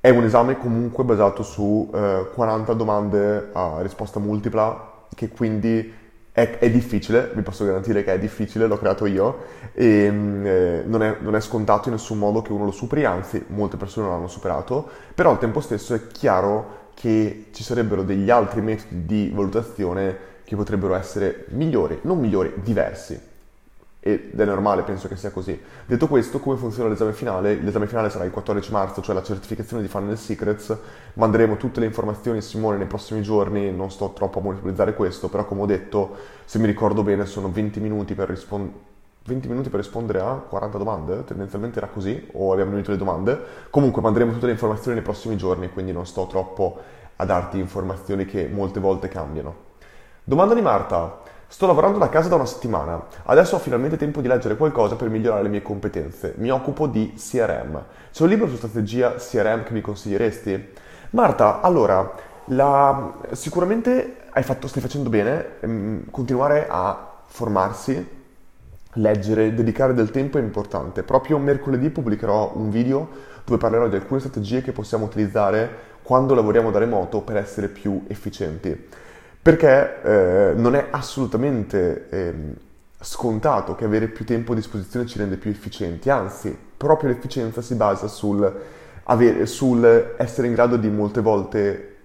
è 0.00 0.10
un 0.10 0.24
esame 0.24 0.56
comunque 0.56 1.04
basato 1.04 1.42
su 1.42 1.90
eh, 1.92 2.28
40 2.32 2.72
domande 2.74 3.50
a 3.52 3.78
risposta 3.80 4.20
multipla, 4.20 5.04
che 5.14 5.28
quindi 5.28 5.92
è, 6.30 6.58
è, 6.58 6.70
difficile, 6.70 7.30
vi 7.34 7.42
posso 7.42 7.64
garantire 7.64 8.04
che 8.04 8.12
è 8.12 8.18
difficile, 8.18 8.66
l'ho 8.66 8.78
creato 8.78 9.06
io, 9.06 9.44
e 9.72 10.10
mm, 10.10 10.46
eh, 10.46 10.82
non, 10.86 11.02
è, 11.02 11.16
non 11.20 11.34
è 11.34 11.40
scontato 11.40 11.88
in 11.88 11.94
nessun 11.94 12.18
modo 12.18 12.42
che 12.42 12.52
uno 12.52 12.66
lo 12.66 12.70
superi, 12.70 13.04
anzi 13.04 13.42
molte 13.48 13.76
persone 13.76 14.08
l'hanno 14.08 14.28
superato, 14.28 14.86
però 15.14 15.30
al 15.30 15.38
tempo 15.38 15.60
stesso 15.60 15.94
è 15.94 16.06
chiaro 16.08 16.90
che 16.94 17.46
ci 17.52 17.62
sarebbero 17.62 18.02
degli 18.02 18.30
altri 18.30 18.60
metodi 18.60 19.06
di 19.06 19.32
valutazione 19.34 20.16
che 20.44 20.56
potrebbero 20.56 20.94
essere 20.94 21.46
migliori, 21.48 21.98
non 22.02 22.20
migliori, 22.20 22.52
diversi. 22.62 23.34
Ed 24.06 24.38
è 24.38 24.44
normale, 24.44 24.82
penso 24.82 25.08
che 25.08 25.16
sia 25.16 25.32
così. 25.32 25.60
Detto 25.84 26.06
questo, 26.06 26.38
come 26.38 26.56
funziona 26.56 26.88
l'esame 26.88 27.12
finale? 27.12 27.56
L'esame 27.56 27.88
finale 27.88 28.08
sarà 28.08 28.22
il 28.22 28.30
14 28.30 28.70
marzo, 28.70 29.02
cioè 29.02 29.16
la 29.16 29.22
certificazione 29.24 29.82
di 29.82 29.88
Funnel 29.88 30.16
Secrets. 30.16 30.78
Manderemo 31.14 31.56
tutte 31.56 31.80
le 31.80 31.86
informazioni 31.86 32.38
a 32.38 32.40
Simone 32.40 32.76
nei 32.76 32.86
prossimi 32.86 33.20
giorni, 33.22 33.72
non 33.72 33.90
sto 33.90 34.12
troppo 34.12 34.38
a 34.38 34.42
monopolizzare 34.42 34.94
questo, 34.94 35.28
però 35.28 35.44
come 35.44 35.62
ho 35.62 35.66
detto, 35.66 36.14
se 36.44 36.60
mi 36.60 36.66
ricordo 36.66 37.02
bene, 37.02 37.26
sono 37.26 37.50
20 37.50 37.80
minuti 37.80 38.14
per 38.14 38.28
rispondere 38.28 38.94
20 39.26 39.48
minuti 39.48 39.70
per 39.70 39.80
rispondere 39.80 40.20
a 40.20 40.34
40 40.34 40.78
domande, 40.78 41.24
tendenzialmente 41.24 41.78
era 41.78 41.88
così, 41.88 42.28
o 42.34 42.52
abbiamo 42.52 42.74
unito 42.74 42.92
le 42.92 42.96
domande. 42.96 43.36
Comunque 43.70 44.00
manderemo 44.02 44.30
tutte 44.30 44.46
le 44.46 44.52
informazioni 44.52 44.94
nei 44.94 45.04
prossimi 45.04 45.36
giorni, 45.36 45.68
quindi 45.68 45.90
non 45.90 46.06
sto 46.06 46.28
troppo 46.28 46.78
a 47.16 47.24
darti 47.24 47.58
informazioni 47.58 48.24
che 48.24 48.46
molte 48.46 48.78
volte 48.78 49.08
cambiano. 49.08 49.64
Domanda 50.22 50.54
di 50.54 50.60
Marta. 50.60 51.24
Sto 51.56 51.66
lavorando 51.66 51.96
da 51.96 52.10
casa 52.10 52.28
da 52.28 52.34
una 52.34 52.44
settimana. 52.44 53.02
Adesso 53.24 53.56
ho 53.56 53.58
finalmente 53.58 53.96
tempo 53.96 54.20
di 54.20 54.28
leggere 54.28 54.58
qualcosa 54.58 54.94
per 54.94 55.08
migliorare 55.08 55.44
le 55.44 55.48
mie 55.48 55.62
competenze. 55.62 56.34
Mi 56.36 56.50
occupo 56.50 56.86
di 56.86 57.14
CRM. 57.16 57.82
C'è 58.12 58.24
un 58.24 58.28
libro 58.28 58.46
su 58.46 58.56
strategia 58.56 59.14
CRM 59.14 59.64
che 59.64 59.72
mi 59.72 59.80
consiglieresti? 59.80 60.72
Marta, 61.12 61.62
allora, 61.62 62.12
la... 62.48 63.10
sicuramente 63.32 64.16
fatto, 64.42 64.68
stai 64.68 64.82
facendo 64.82 65.08
bene. 65.08 65.46
Ehm, 65.60 66.10
continuare 66.10 66.66
a 66.68 67.12
formarsi 67.24 68.06
leggere, 68.92 69.54
dedicare 69.54 69.94
del 69.94 70.10
tempo 70.10 70.36
è 70.36 70.42
importante. 70.42 71.04
Proprio 71.04 71.38
mercoledì 71.38 71.88
pubblicherò 71.88 72.52
un 72.54 72.68
video 72.68 73.08
dove 73.46 73.56
parlerò 73.56 73.88
di 73.88 73.96
alcune 73.96 74.20
strategie 74.20 74.60
che 74.60 74.72
possiamo 74.72 75.06
utilizzare 75.06 75.94
quando 76.02 76.34
lavoriamo 76.34 76.70
da 76.70 76.80
remoto 76.80 77.22
per 77.22 77.38
essere 77.38 77.68
più 77.68 78.04
efficienti. 78.08 79.04
Perché 79.46 80.02
eh, 80.02 80.54
non 80.56 80.74
è 80.74 80.88
assolutamente 80.90 82.08
eh, 82.10 82.34
scontato 82.98 83.76
che 83.76 83.84
avere 83.84 84.08
più 84.08 84.24
tempo 84.24 84.50
a 84.50 84.54
disposizione 84.56 85.06
ci 85.06 85.18
rende 85.18 85.36
più 85.36 85.52
efficienti, 85.52 86.10
anzi, 86.10 86.58
proprio 86.76 87.10
l'efficienza 87.10 87.62
si 87.62 87.76
basa 87.76 88.08
sul, 88.08 88.52
avere, 89.04 89.46
sul 89.46 90.14
essere 90.16 90.48
in 90.48 90.52
grado 90.52 90.76
di 90.76 90.88
molte 90.88 91.20
volte 91.20 91.96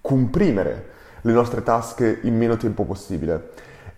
comprimere 0.00 0.90
le 1.22 1.32
nostre 1.32 1.64
task 1.64 2.20
in 2.22 2.36
meno 2.36 2.56
tempo 2.56 2.84
possibile. 2.84 3.50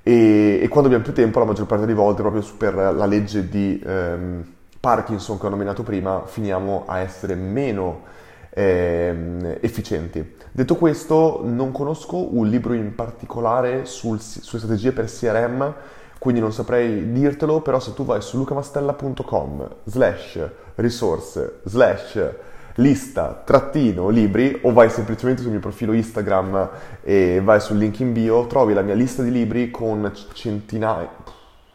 E, 0.03 0.61
e, 0.63 0.69
quando 0.69 0.89
abbiamo 0.89 1.05
più 1.05 1.13
tempo, 1.13 1.41
la 1.41 1.45
maggior 1.45 1.67
parte 1.67 1.85
delle 1.85 1.99
volte, 1.99 2.23
proprio 2.23 2.43
per 2.57 2.75
la 2.75 3.05
legge 3.05 3.51
di 3.51 3.79
ehm, 3.85 4.53
Parkinson 4.81 5.39
che 5.39 5.45
ho 5.45 5.51
nominato 5.51 5.83
prima, 5.83 6.23
finiamo 6.25 6.85
a 6.87 7.01
essere 7.01 7.35
meno 7.35 8.15
ehm, 8.57 9.59
efficienti. 9.61 10.35
Detto 10.51 10.77
questo, 10.77 11.43
non 11.45 11.73
conosco 11.73 12.35
un 12.35 12.49
libro 12.49 12.73
in 12.73 12.95
particolare 12.95 13.85
sul, 13.85 14.19
sulle 14.21 14.63
strategie 14.63 14.93
per 14.93 15.05
CRM, 15.05 15.75
quindi 16.19 16.41
non 16.41 16.53
saprei 16.53 17.13
dirtelo, 17.13 17.61
però 17.61 17.79
se 17.79 17.93
tu 17.93 18.07
vai 18.07 18.23
su 18.23 18.39
lucamastella.com 18.39 19.69
slash 19.85 20.49
risorse 20.77 21.61
slash 21.65 22.35
lista 22.77 23.43
trattino 23.45 24.09
libri 24.09 24.59
o 24.63 24.73
vai 24.73 24.91
semplicemente 24.91 25.41
sul 25.41 25.51
mio 25.51 25.61
profilo 25.61 25.93
Instagram 25.93 26.69
e 27.03 27.41
vai 27.43 27.61
sul 27.61 27.77
link 27.77 28.01
in 28.01 28.13
bio, 28.13 28.47
trovi 28.47 28.73
la 28.73 28.83
mia 28.83 28.95
lista 28.95 29.23
di 29.23 29.31
libri 29.31 29.71
con 29.71 30.11
centinaia, 30.33 31.11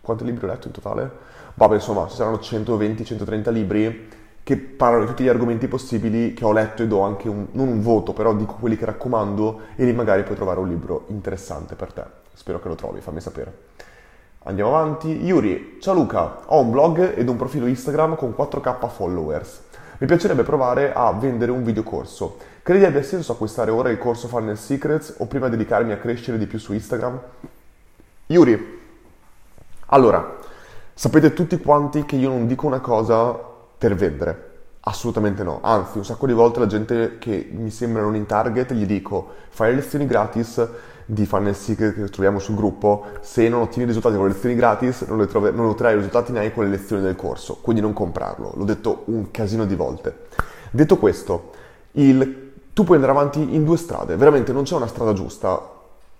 quanti 0.02 0.24
libri 0.24 0.46
ho 0.46 0.48
letto 0.48 0.68
in 0.68 0.74
totale? 0.74 1.12
Vabbè, 1.54 1.76
insomma, 1.76 2.08
ci 2.08 2.16
saranno 2.16 2.38
120-130 2.38 3.52
libri 3.52 4.20
che 4.44 4.58
parlano 4.58 5.04
di 5.04 5.10
tutti 5.10 5.24
gli 5.24 5.28
argomenti 5.28 5.68
possibili 5.68 6.34
che 6.34 6.46
ho 6.46 6.52
letto 6.52 6.84
e 6.84 6.88
do 6.88 7.02
anche 7.02 7.30
un, 7.30 7.48
non 7.52 7.68
un 7.68 7.82
voto, 7.82 8.14
però 8.14 8.34
dico 8.34 8.56
quelli 8.60 8.78
che 8.78 8.86
raccomando 8.86 9.62
e 9.76 9.86
lì 9.86 9.94
magari 9.94 10.24
puoi 10.24 10.36
trovare 10.36 10.60
un 10.60 10.68
libro 10.68 11.06
interessante 11.08 11.76
per 11.76 11.94
te. 11.94 12.04
Spero 12.34 12.60
che 12.60 12.68
lo 12.68 12.76
trovi, 12.76 13.02
fammi 13.02 13.22
sapere. 13.22 13.70
Andiamo 14.44 14.76
avanti. 14.76 15.24
Yuri, 15.24 15.78
ciao 15.80 15.94
Luca, 15.94 16.40
ho 16.46 16.60
un 16.60 16.72
blog 16.72 17.16
ed 17.16 17.30
un 17.30 17.36
profilo 17.36 17.68
Instagram 17.68 18.16
con 18.16 18.34
4k 18.36 18.90
followers. 18.90 19.62
Mi 20.00 20.08
piacerebbe 20.08 20.42
provare 20.42 20.94
a 20.94 21.12
vendere 21.12 21.52
un 21.52 21.64
videocorso. 21.64 22.38
Credi 22.64 22.86
abbia 22.86 23.04
senso 23.04 23.34
acquistare 23.34 23.70
ora 23.70 23.92
il 23.92 24.00
corso 24.00 24.28
Funnel 24.28 24.58
Secrets 24.58 25.16
o 25.20 25.28
prima 25.28 25.48
dedicarmi 25.48 25.92
a 25.92 25.98
crescere 25.98 26.40
di 26.40 26.48
più 26.48 26.58
su 26.58 26.74
Instagram? 26.74 27.20
Yuri, 28.26 28.80
allora, 29.88 30.38
sapete 30.96 31.34
tutti 31.34 31.60
quanti 31.60 32.06
che 32.06 32.16
io 32.16 32.30
non 32.30 32.48
dico 32.48 32.66
una 32.66 32.80
cosa 32.80 33.50
per 33.82 33.96
vendere. 33.96 34.50
Assolutamente 34.82 35.42
no, 35.42 35.60
anzi 35.64 35.98
un 35.98 36.06
sacco 36.06 36.28
di 36.28 36.34
volte 36.34 36.60
la 36.60 36.68
gente 36.68 37.18
che 37.18 37.50
mi 37.52 37.72
sembra 37.72 38.04
non 38.04 38.16
in 38.16 38.28
target 38.28 38.74
gli 38.74 38.86
dico 38.86 39.30
fai 39.50 39.72
le 39.72 39.78
lezioni 39.78 40.06
gratis 40.06 40.68
di 41.06 41.26
Funnel 41.26 41.56
Secret 41.56 41.96
che 41.96 42.10
troviamo 42.10 42.38
sul 42.38 42.56
gruppo, 42.56 43.06
se 43.22 43.50
non 43.50 43.62
ottieni 43.62 43.88
risultati 43.88 44.16
con 44.18 44.28
le 44.28 44.34
lezioni 44.34 44.54
gratis 44.54 45.02
non, 45.02 45.28
trove, 45.28 45.50
non 45.50 45.66
otterrai 45.66 45.96
risultati 45.96 46.32
neanche 46.32 46.54
con 46.54 46.66
le 46.66 46.70
lezioni 46.70 47.02
del 47.02 47.16
corso, 47.16 47.58
quindi 47.60 47.82
non 47.82 47.94
comprarlo, 47.94 48.52
l'ho 48.56 48.64
detto 48.66 49.02
un 49.06 49.32
casino 49.32 49.66
di 49.66 49.76
volte. 49.76 50.28
Detto 50.70 50.98
questo, 50.98 51.52
il, 51.94 52.52
tu 52.74 52.84
puoi 52.84 52.98
andare 52.98 53.18
avanti 53.18 53.56
in 53.56 53.64
due 53.64 53.78
strade, 53.78 54.16
veramente 54.16 54.54
non 54.54 54.62
c'è 54.62 54.76
una 54.76 54.88
strada 54.88 55.14
giusta, 55.14 55.60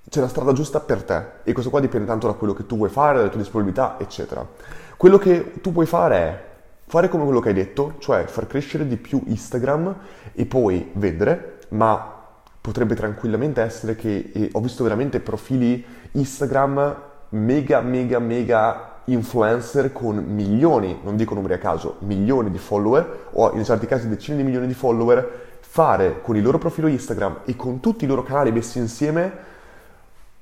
c'è 0.10 0.20
la 0.20 0.28
strada 0.28 0.52
giusta 0.54 0.80
per 0.80 1.04
te. 1.04 1.24
E 1.44 1.54
questo 1.54 1.70
qua 1.70 1.80
dipende 1.80 2.08
tanto 2.08 2.26
da 2.26 2.34
quello 2.34 2.54
che 2.54 2.66
tu 2.66 2.76
vuoi 2.76 2.90
fare, 2.90 3.20
dalle 3.20 3.30
tue 3.30 3.40
disponibilità, 3.40 3.98
eccetera. 4.00 4.46
Quello 4.98 5.20
che 5.20 5.54
tu 5.62 5.72
puoi 5.72 5.86
fare 5.86 6.16
è 6.16 6.50
fare 6.92 7.08
come 7.08 7.24
quello 7.24 7.40
che 7.40 7.48
hai 7.48 7.54
detto, 7.54 7.94
cioè 8.00 8.26
far 8.26 8.48
crescere 8.48 8.86
di 8.86 8.98
più 8.98 9.24
Instagram 9.26 9.96
e 10.34 10.46
poi 10.46 10.90
vendere, 10.96 11.60
ma 11.70 12.20
potrebbe 12.60 12.96
tranquillamente 12.96 13.62
essere 13.62 13.96
che 13.96 14.50
ho 14.52 14.60
visto 14.60 14.84
veramente 14.84 15.22
profili 15.22 15.86
Instagram 16.12 16.96
mega 17.30 17.80
mega 17.80 18.20
mega 18.20 19.00
influencer 19.06 19.94
con 19.94 20.18
milioni, 20.18 21.00
non 21.02 21.16
dico 21.16 21.34
numeri 21.34 21.54
a 21.54 21.60
caso, 21.60 21.96
milioni 22.00 22.52
di 22.52 22.58
follower 22.58 23.30
o 23.32 23.54
in 23.54 23.64
certi 23.64 23.86
casi 23.86 24.10
decine 24.10 24.36
di 24.36 24.44
milioni 24.44 24.68
di 24.68 24.74
follower 24.74 25.60
fare 25.62 26.20
con 26.22 26.36
il 26.36 26.44
loro 26.44 26.58
profilo 26.58 26.90
Instagram 26.90 27.44
e 27.46 27.56
con 27.56 27.80
tutti 27.80 28.04
i 28.04 28.08
loro 28.08 28.24
canali 28.24 28.52
messi 28.52 28.80
insieme 28.80 29.32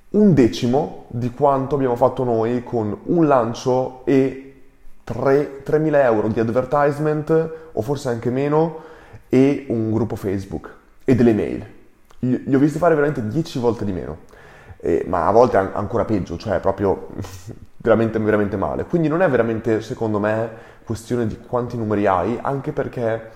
un 0.09 0.33
decimo 0.33 1.05
di 1.09 1.29
quanto 1.29 1.75
abbiamo 1.75 1.95
fatto 1.95 2.23
noi 2.23 2.63
con 2.63 3.01
un 3.03 3.27
lancio 3.27 4.03
e 4.05 4.48
3, 5.09 5.63
3.000 5.65 6.03
euro 6.03 6.27
di 6.27 6.39
advertisement 6.39 7.51
o 7.71 7.81
forse 7.81 8.09
anche 8.09 8.29
meno 8.29 8.83
e 9.27 9.65
un 9.69 9.91
gruppo 9.91 10.15
Facebook 10.15 10.71
e 11.03 11.15
delle 11.15 11.33
mail. 11.33 11.65
Li 12.19 12.53
ho 12.53 12.59
visti 12.59 12.77
fare 12.77 12.93
veramente 12.93 13.27
10 13.27 13.57
volte 13.57 13.85
di 13.85 13.91
meno, 13.91 14.17
eh, 14.77 15.03
ma 15.07 15.25
a 15.25 15.31
volte 15.31 15.57
ancora 15.57 16.05
peggio, 16.05 16.37
cioè 16.37 16.59
proprio 16.59 17.07
veramente, 17.77 18.19
veramente 18.19 18.55
male. 18.55 18.85
Quindi 18.85 19.07
non 19.07 19.23
è 19.23 19.29
veramente, 19.29 19.81
secondo 19.81 20.19
me, 20.19 20.47
questione 20.83 21.25
di 21.25 21.39
quanti 21.39 21.75
numeri 21.75 22.05
hai, 22.05 22.37
anche 22.39 22.71
perché 22.71 23.31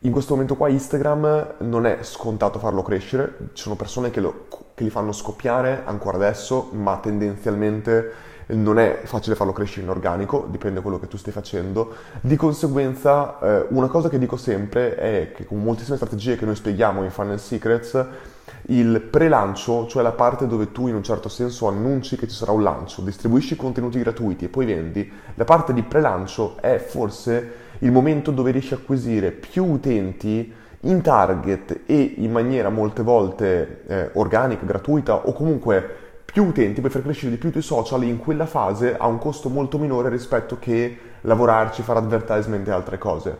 in 0.00 0.10
questo 0.10 0.32
momento 0.32 0.56
qua 0.56 0.68
Instagram 0.68 1.54
non 1.58 1.86
è 1.86 1.98
scontato 2.00 2.58
farlo 2.58 2.82
crescere, 2.82 3.50
ci 3.52 3.62
sono 3.62 3.76
persone 3.76 4.10
che, 4.10 4.20
lo, 4.20 4.46
che 4.74 4.82
li 4.82 4.90
fanno 4.90 5.12
scoppiare 5.12 5.82
ancora 5.84 6.16
adesso, 6.16 6.70
ma 6.72 6.96
tendenzialmente 6.96 8.32
non 8.46 8.78
è 8.78 9.00
facile 9.04 9.34
farlo 9.34 9.52
crescere 9.52 9.82
in 9.82 9.90
organico, 9.90 10.46
dipende 10.50 10.76
da 10.76 10.82
quello 10.82 10.98
che 10.98 11.08
tu 11.08 11.16
stai 11.16 11.32
facendo. 11.32 11.94
Di 12.20 12.36
conseguenza, 12.36 13.38
eh, 13.40 13.66
una 13.70 13.88
cosa 13.88 14.08
che 14.08 14.18
dico 14.18 14.36
sempre 14.36 14.94
è 14.96 15.32
che 15.34 15.46
con 15.46 15.62
moltissime 15.62 15.96
strategie 15.96 16.36
che 16.36 16.44
noi 16.44 16.54
spieghiamo 16.54 17.02
in 17.02 17.10
Funnel 17.10 17.40
Secrets, 17.40 18.06
il 18.68 19.00
pre-lancio, 19.00 19.86
cioè 19.86 20.02
la 20.02 20.12
parte 20.12 20.46
dove 20.46 20.72
tu 20.72 20.86
in 20.88 20.94
un 20.94 21.02
certo 21.02 21.28
senso 21.28 21.68
annunci 21.68 22.16
che 22.16 22.28
ci 22.28 22.34
sarà 22.34 22.52
un 22.52 22.62
lancio, 22.62 23.02
distribuisci 23.02 23.56
contenuti 23.56 23.98
gratuiti 23.98 24.46
e 24.46 24.48
poi 24.48 24.64
vendi, 24.66 25.10
la 25.34 25.44
parte 25.44 25.74
di 25.74 25.82
pre-lancio 25.82 26.56
è 26.60 26.78
forse 26.78 27.62
il 27.80 27.92
momento 27.92 28.30
dove 28.30 28.52
riesci 28.52 28.72
a 28.72 28.78
acquisire 28.78 29.32
più 29.32 29.64
utenti 29.64 30.52
in 30.80 31.00
target 31.02 31.80
e 31.86 32.14
in 32.18 32.30
maniera 32.30 32.68
molte 32.68 33.02
volte 33.02 33.82
eh, 33.86 34.10
organica, 34.14 34.64
gratuita 34.64 35.26
o 35.26 35.32
comunque 35.32 36.03
più 36.34 36.46
utenti 36.46 36.80
puoi 36.80 36.90
far 36.90 37.02
crescere 37.02 37.30
di 37.30 37.36
più 37.36 37.50
i 37.50 37.52
tuoi 37.52 37.62
social 37.62 38.02
in 38.02 38.18
quella 38.18 38.44
fase 38.44 38.96
a 38.96 39.06
un 39.06 39.18
costo 39.18 39.48
molto 39.48 39.78
minore 39.78 40.08
rispetto 40.08 40.58
che 40.58 40.98
lavorarci, 41.20 41.82
fare 41.82 42.00
advertisement 42.00 42.66
e 42.66 42.72
altre 42.72 42.98
cose. 42.98 43.38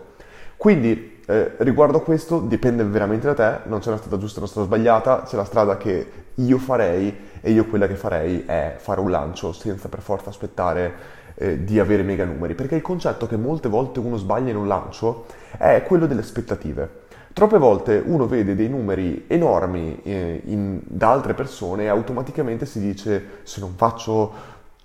Quindi 0.57 1.21
eh, 1.27 1.55
riguardo 1.59 1.99
a 1.99 2.03
questo 2.03 2.39
dipende 2.39 2.85
veramente 2.85 3.27
da 3.27 3.35
te, 3.35 3.69
non 3.69 3.81
c'è 3.81 3.89
una 3.89 3.97
strada 3.97 4.17
giusta 4.17 4.37
e 4.37 4.43
una 4.43 4.49
strada 4.49 4.69
sbagliata, 4.69 5.23
c'è 5.27 5.35
la 5.35 5.45
strada 5.45 5.77
che 5.77 6.07
io 6.35 6.59
farei 6.59 7.13
e 7.41 7.51
io 7.51 7.67
quella 7.67 7.89
che 7.89 7.97
farei 7.97 8.45
è 8.47 8.77
fare 8.79 9.01
un 9.01 9.11
lancio 9.11 9.51
senza 9.51 9.89
per 9.89 10.01
forza 10.01 10.29
aspettare 10.29 10.95
eh, 11.35 11.65
di 11.65 11.81
avere 11.81 12.05
mega 12.05 12.25
numeri, 12.25 12.55
perché 12.55 12.77
il 12.77 12.83
concetto 12.83 13.27
che 13.27 13.37
molte 13.37 13.69
volte 13.69 13.99
uno 13.99 14.17
sbaglia 14.19 14.51
in 14.51 14.57
un 14.57 14.69
lancio 14.69 15.27
è 15.59 15.83
quello 15.85 16.07
delle 16.07 16.21
aspettative. 16.21 17.03
Troppe 17.35 17.59
volte 17.59 18.01
uno 18.07 18.29
vede 18.29 18.55
dei 18.55 18.69
numeri 18.69 19.25
enormi 19.27 20.01
eh, 20.05 20.41
in, 20.45 20.79
da 20.85 21.11
altre 21.11 21.35
persone 21.35 21.83
e 21.83 21.89
automaticamente 21.89 22.65
si 22.65 22.79
dice 22.79 23.41
se 23.43 23.59
non 23.59 23.73
faccio 23.75 24.33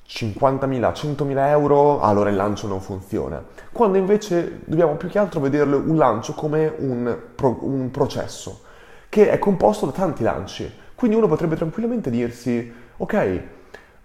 50.000, 0.08 0.92
100.000 0.92 1.48
euro, 1.50 2.02
allora 2.02 2.32
il 2.32 2.36
lancio 2.36 2.66
non 2.66 2.82
funziona. 2.82 3.40
Quando 3.72 4.00
invece 4.00 4.62
dobbiamo 4.66 4.96
più 4.96 5.10
che 5.10 5.20
altro 5.20 5.40
vederlo 5.40 5.78
un 5.78 5.96
lancio 5.96 6.34
come 6.34 6.74
un, 6.76 7.16
pro, 7.36 7.60
un 7.62 7.92
processo 7.92 8.62
che 9.10 9.30
è 9.30 9.38
composto 9.38 9.86
da 9.86 9.92
tanti 9.92 10.24
lanci. 10.24 10.74
Quindi 10.96 11.18
uno 11.18 11.28
potrebbe 11.28 11.56
tranquillamente 11.56 12.10
dirsi, 12.10 12.74
ok, 12.98 13.42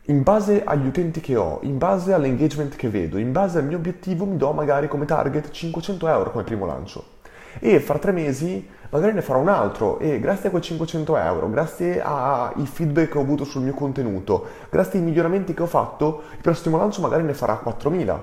in 0.03 0.23
base 0.23 0.65
agli 0.65 0.87
utenti 0.87 1.23
che 1.23 1.35
ho, 1.35 1.61
in 1.63 1.79
base 1.79 2.13
all'engagement 2.13 2.77
che 2.77 2.91
vedo, 2.91 3.17
in 3.17 3.33
base 3.33 3.57
al 3.57 3.65
mio 3.65 3.79
obiettivo 3.79 4.27
mi 4.27 4.37
do 4.37 4.53
magari 4.53 4.87
come 4.87 5.07
target 5.07 5.51
500 5.51 6.09
euro 6.09 6.31
come 6.31 6.45
primo 6.45 6.67
lancio 6.67 7.14
e 7.61 7.81
fra 7.81 7.99
tre 7.99 8.13
mesi 8.13 8.69
magari 8.91 9.13
ne 9.13 9.23
farò 9.23 9.41
un 9.41 9.49
altro 9.49 9.99
e 9.99 10.21
grazie 10.21 10.49
a 10.49 10.51
quei 10.51 10.63
500 10.63 11.17
euro, 11.17 11.51
grazie 11.51 12.01
ai 12.01 12.67
feedback 12.67 13.11
che 13.11 13.19
ho 13.19 13.23
avuto 13.23 13.45
sul 13.45 13.63
mio 13.63 13.75
contenuto, 13.75 14.47
grazie 14.71 14.99
ai 14.99 15.05
miglioramenti 15.05 15.53
che 15.53 15.63
ho 15.63 15.67
fatto, 15.67 16.23
il 16.33 16.41
prossimo 16.41 16.77
lancio 16.77 17.01
magari 17.01 17.25
ne 17.25 17.35
farà 17.35 17.61
4.000 17.65 18.19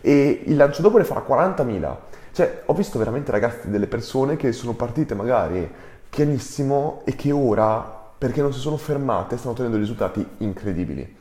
e 0.00 0.42
il 0.46 0.56
lancio 0.56 0.82
dopo 0.82 0.98
ne 0.98 1.04
farà 1.04 1.24
40.000. 1.26 1.96
Cioè, 2.32 2.62
ho 2.66 2.74
visto 2.74 2.98
veramente 2.98 3.30
ragazzi 3.30 3.70
delle 3.70 3.86
persone 3.86 4.36
che 4.36 4.52
sono 4.52 4.74
partite 4.74 5.14
magari 5.14 5.68
pianissimo 6.08 7.02
e 7.04 7.14
che 7.14 7.32
ora, 7.32 7.98
perché 8.16 8.40
non 8.42 8.52
si 8.52 8.60
sono 8.60 8.76
fermate, 8.76 9.36
stanno 9.36 9.52
ottenendo 9.52 9.78
risultati 9.78 10.26
incredibili. 10.38 11.18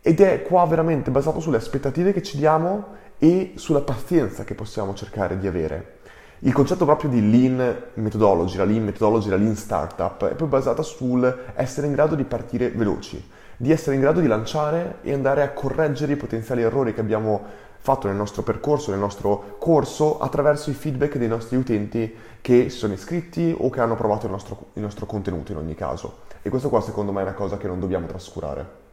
Ed 0.00 0.20
è 0.20 0.42
qua 0.42 0.64
veramente 0.66 1.10
basato 1.10 1.40
sulle 1.40 1.56
aspettative 1.56 2.12
che 2.12 2.22
ci 2.22 2.36
diamo 2.36 2.94
e 3.18 3.54
sulla 3.56 3.80
pazienza 3.80 4.44
che 4.44 4.54
possiamo 4.54 4.94
cercare 4.94 5.38
di 5.38 5.46
avere. 5.48 5.95
Il 6.40 6.52
concetto 6.52 6.84
proprio 6.84 7.08
di 7.08 7.30
lean 7.30 7.84
methodology, 7.94 8.56
la 8.56 8.64
lean 8.64 8.84
methodology, 8.84 9.30
la 9.30 9.36
lean 9.36 9.56
startup, 9.56 10.26
è 10.26 10.34
poi 10.34 10.48
basata 10.48 10.82
sul 10.82 11.44
essere 11.54 11.86
in 11.86 11.94
grado 11.94 12.14
di 12.14 12.24
partire 12.24 12.70
veloci, 12.70 13.30
di 13.56 13.72
essere 13.72 13.94
in 13.94 14.02
grado 14.02 14.20
di 14.20 14.26
lanciare 14.26 14.98
e 15.00 15.14
andare 15.14 15.42
a 15.42 15.50
correggere 15.50 16.12
i 16.12 16.16
potenziali 16.16 16.60
errori 16.60 16.92
che 16.92 17.00
abbiamo 17.00 17.64
fatto 17.78 18.06
nel 18.08 18.16
nostro 18.16 18.42
percorso, 18.42 18.90
nel 18.90 18.98
nostro 18.98 19.56
corso, 19.58 20.18
attraverso 20.18 20.70
i 20.70 20.74
feedback 20.74 21.16
dei 21.16 21.28
nostri 21.28 21.56
utenti 21.56 22.14
che 22.42 22.68
si 22.68 22.76
sono 22.76 22.92
iscritti 22.92 23.54
o 23.56 23.70
che 23.70 23.80
hanno 23.80 23.94
provato 23.94 24.26
il 24.26 24.32
nostro, 24.32 24.66
il 24.74 24.82
nostro 24.82 25.06
contenuto 25.06 25.52
in 25.52 25.58
ogni 25.58 25.74
caso. 25.74 26.24
E 26.42 26.50
questo 26.50 26.68
qua 26.68 26.80
secondo 26.80 27.12
me 27.12 27.20
è 27.20 27.22
una 27.22 27.32
cosa 27.32 27.56
che 27.56 27.66
non 27.66 27.80
dobbiamo 27.80 28.06
trascurare. 28.06 28.84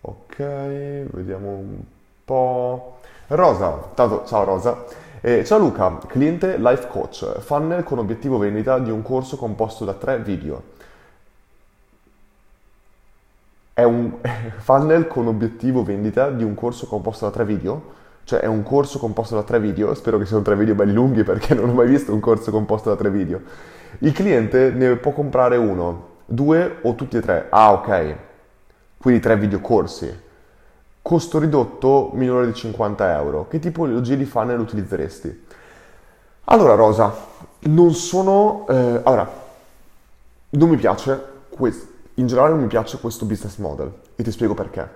Ok, 0.00 0.36
vediamo 0.36 1.50
un 1.50 1.78
po'. 2.24 2.98
Rosa, 3.28 3.90
tanto 3.94 4.24
ciao 4.26 4.44
Rosa. 4.44 5.04
Eh, 5.26 5.44
ciao 5.44 5.58
Luca, 5.58 5.98
cliente 6.06 6.56
life 6.56 6.86
coach, 6.86 7.40
funnel 7.40 7.82
con 7.82 7.98
obiettivo 7.98 8.38
vendita 8.38 8.78
di 8.78 8.92
un 8.92 9.02
corso 9.02 9.36
composto 9.36 9.84
da 9.84 9.94
tre 9.94 10.20
video. 10.20 10.62
È 13.74 13.82
un 13.82 14.18
funnel 14.58 15.08
con 15.08 15.26
obiettivo 15.26 15.82
vendita 15.82 16.30
di 16.30 16.44
un 16.44 16.54
corso 16.54 16.86
composto 16.86 17.24
da 17.24 17.32
tre 17.32 17.44
video? 17.44 17.82
Cioè 18.22 18.38
è 18.38 18.46
un 18.46 18.62
corso 18.62 19.00
composto 19.00 19.34
da 19.34 19.42
tre 19.42 19.58
video, 19.58 19.94
spero 19.94 20.16
che 20.16 20.26
siano 20.26 20.44
tre 20.44 20.54
video 20.54 20.76
belli 20.76 20.92
lunghi 20.92 21.24
perché 21.24 21.54
non 21.54 21.70
ho 21.70 21.72
mai 21.72 21.88
visto 21.88 22.14
un 22.14 22.20
corso 22.20 22.52
composto 22.52 22.90
da 22.90 22.94
tre 22.94 23.10
video. 23.10 23.40
Il 23.98 24.12
cliente 24.12 24.70
ne 24.70 24.94
può 24.94 25.10
comprare 25.10 25.56
uno, 25.56 26.10
due 26.24 26.76
o 26.82 26.94
tutti 26.94 27.16
e 27.16 27.20
tre. 27.20 27.46
Ah 27.50 27.72
ok, 27.72 28.14
quindi 28.96 29.20
tre 29.20 29.36
videocorsi 29.36 30.22
costo 31.06 31.38
ridotto 31.38 32.10
minore 32.14 32.46
di 32.46 32.52
50 32.52 33.14
euro. 33.14 33.46
Che 33.46 33.60
tipologie 33.60 34.16
di 34.16 34.24
funnel 34.24 34.58
utilizzeresti? 34.58 35.44
Allora, 36.46 36.74
Rosa, 36.74 37.14
non 37.60 37.94
sono... 37.94 38.66
Eh, 38.68 39.02
allora, 39.04 39.30
non 40.48 40.68
mi 40.68 40.76
piace 40.76 41.22
questo. 41.48 41.86
In 42.14 42.26
generale 42.26 42.54
non 42.54 42.62
mi 42.62 42.66
piace 42.66 42.98
questo 42.98 43.24
business 43.24 43.56
model 43.58 43.92
e 44.16 44.24
ti 44.24 44.32
spiego 44.32 44.54
perché. 44.54 44.88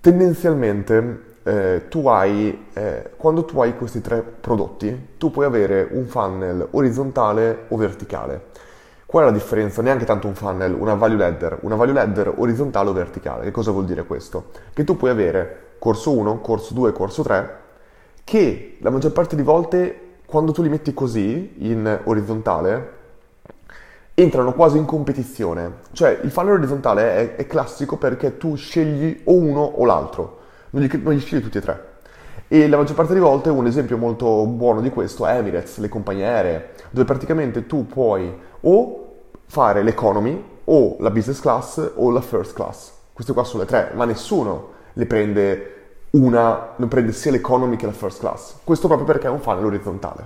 tendenzialmente 0.00 1.24
eh, 1.42 1.88
tu 1.90 2.08
hai, 2.08 2.68
eh, 2.72 3.10
quando 3.18 3.44
tu 3.44 3.60
hai 3.60 3.76
questi 3.76 4.00
tre 4.00 4.22
prodotti, 4.22 5.08
tu 5.18 5.30
puoi 5.30 5.44
avere 5.44 5.86
un 5.90 6.06
funnel 6.06 6.66
orizzontale 6.70 7.66
o 7.68 7.76
verticale. 7.76 8.44
Qual 9.10 9.24
è 9.24 9.26
la 9.26 9.32
differenza? 9.32 9.82
Neanche 9.82 10.04
tanto 10.04 10.28
un 10.28 10.36
funnel, 10.36 10.72
una 10.72 10.94
value 10.94 11.16
ladder. 11.16 11.58
Una 11.62 11.74
value 11.74 11.94
ladder 11.94 12.32
orizzontale 12.36 12.90
o 12.90 12.92
verticale. 12.92 13.42
Che 13.42 13.50
cosa 13.50 13.72
vuol 13.72 13.84
dire 13.84 14.04
questo? 14.04 14.50
Che 14.72 14.84
tu 14.84 14.96
puoi 14.96 15.10
avere 15.10 15.70
corso 15.80 16.16
1, 16.16 16.40
corso 16.40 16.74
2, 16.74 16.92
corso 16.92 17.24
3, 17.24 17.56
che 18.22 18.76
la 18.78 18.90
maggior 18.90 19.10
parte 19.10 19.34
di 19.34 19.42
volte 19.42 20.18
quando 20.24 20.52
tu 20.52 20.62
li 20.62 20.68
metti 20.68 20.94
così 20.94 21.54
in 21.58 22.02
orizzontale 22.04 22.92
entrano 24.14 24.52
quasi 24.52 24.76
in 24.76 24.84
competizione. 24.84 25.78
Cioè 25.90 26.20
il 26.22 26.30
funnel 26.30 26.58
orizzontale 26.58 27.34
è, 27.34 27.34
è 27.34 27.46
classico 27.48 27.96
perché 27.96 28.36
tu 28.36 28.54
scegli 28.54 29.22
o 29.24 29.34
uno 29.34 29.60
o 29.62 29.84
l'altro, 29.86 30.38
non 30.70 30.84
gli, 30.84 31.00
non 31.02 31.14
gli 31.14 31.20
scegli 31.20 31.42
tutti 31.42 31.58
e 31.58 31.60
tre. 31.60 31.88
E 32.46 32.68
la 32.68 32.76
maggior 32.76 32.94
parte 32.94 33.12
delle 33.12 33.24
volte 33.24 33.48
un 33.48 33.66
esempio 33.66 33.96
molto 33.96 34.46
buono 34.46 34.80
di 34.80 34.90
questo 34.90 35.26
è 35.26 35.36
Emirates, 35.36 35.78
le 35.78 35.88
compagnie 35.88 36.26
aeree, 36.26 36.68
dove 36.90 37.04
praticamente 37.04 37.66
tu 37.66 37.88
puoi 37.88 38.32
o 38.62 38.99
fare 39.50 39.82
l'economy 39.82 40.44
o 40.66 40.96
la 41.00 41.10
business 41.10 41.40
class 41.40 41.90
o 41.96 42.10
la 42.10 42.20
first 42.20 42.52
class. 42.52 42.92
Queste 43.12 43.32
qua 43.32 43.42
sono 43.42 43.64
le 43.64 43.68
tre, 43.68 43.90
ma 43.94 44.04
nessuno 44.04 44.68
le 44.92 45.06
prende 45.06 45.74
una, 46.10 46.74
non 46.76 46.86
prende 46.86 47.10
sia 47.10 47.32
l'economy 47.32 47.74
che 47.74 47.84
la 47.84 47.92
first 47.92 48.20
class. 48.20 48.54
Questo 48.62 48.86
proprio 48.86 49.08
perché 49.08 49.26
è 49.26 49.30
un 49.30 49.40
funnel 49.40 49.64
orizzontale. 49.64 50.24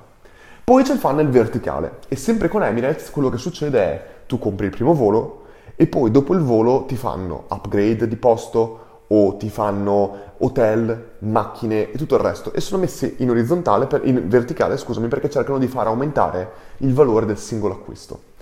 Poi 0.63 0.83
c'è 0.83 0.93
il 0.93 0.99
funnel 0.99 1.31
verticale 1.31 2.01
e 2.09 2.17
sempre 2.17 2.49
con 2.49 2.63
Emirates 2.65 3.11
quello 3.11 3.31
che 3.31 3.39
succede 3.39 3.81
è 3.81 4.07
tu 4.27 4.39
compri 4.39 4.67
il 4.67 4.73
primo 4.73 4.93
volo 4.93 5.45
e 5.75 5.87
poi 5.87 6.11
dopo 6.11 6.35
il 6.35 6.41
volo 6.41 6.85
ti 6.85 6.97
fanno 6.97 7.45
upgrade 7.49 8.07
di 8.07 8.17
posto 8.17 8.81
o 9.07 9.37
ti 9.37 9.49
fanno 9.49 10.33
hotel, 10.39 11.13
macchine 11.21 11.91
e 11.93 11.97
tutto 11.97 12.17
il 12.17 12.21
resto 12.21 12.53
e 12.53 12.61
sono 12.61 12.83
messi 12.83 13.15
in 13.19 13.31
orizzontale, 13.31 13.87
per, 13.87 14.03
in 14.05 14.29
verticale 14.29 14.77
scusami, 14.77 15.09
perché 15.09 15.31
cercano 15.31 15.57
di 15.57 15.67
far 15.67 15.87
aumentare 15.87 16.51
il 16.79 16.93
valore 16.93 17.25
del 17.25 17.39
singolo 17.39 17.73
acquisto. 17.73 18.33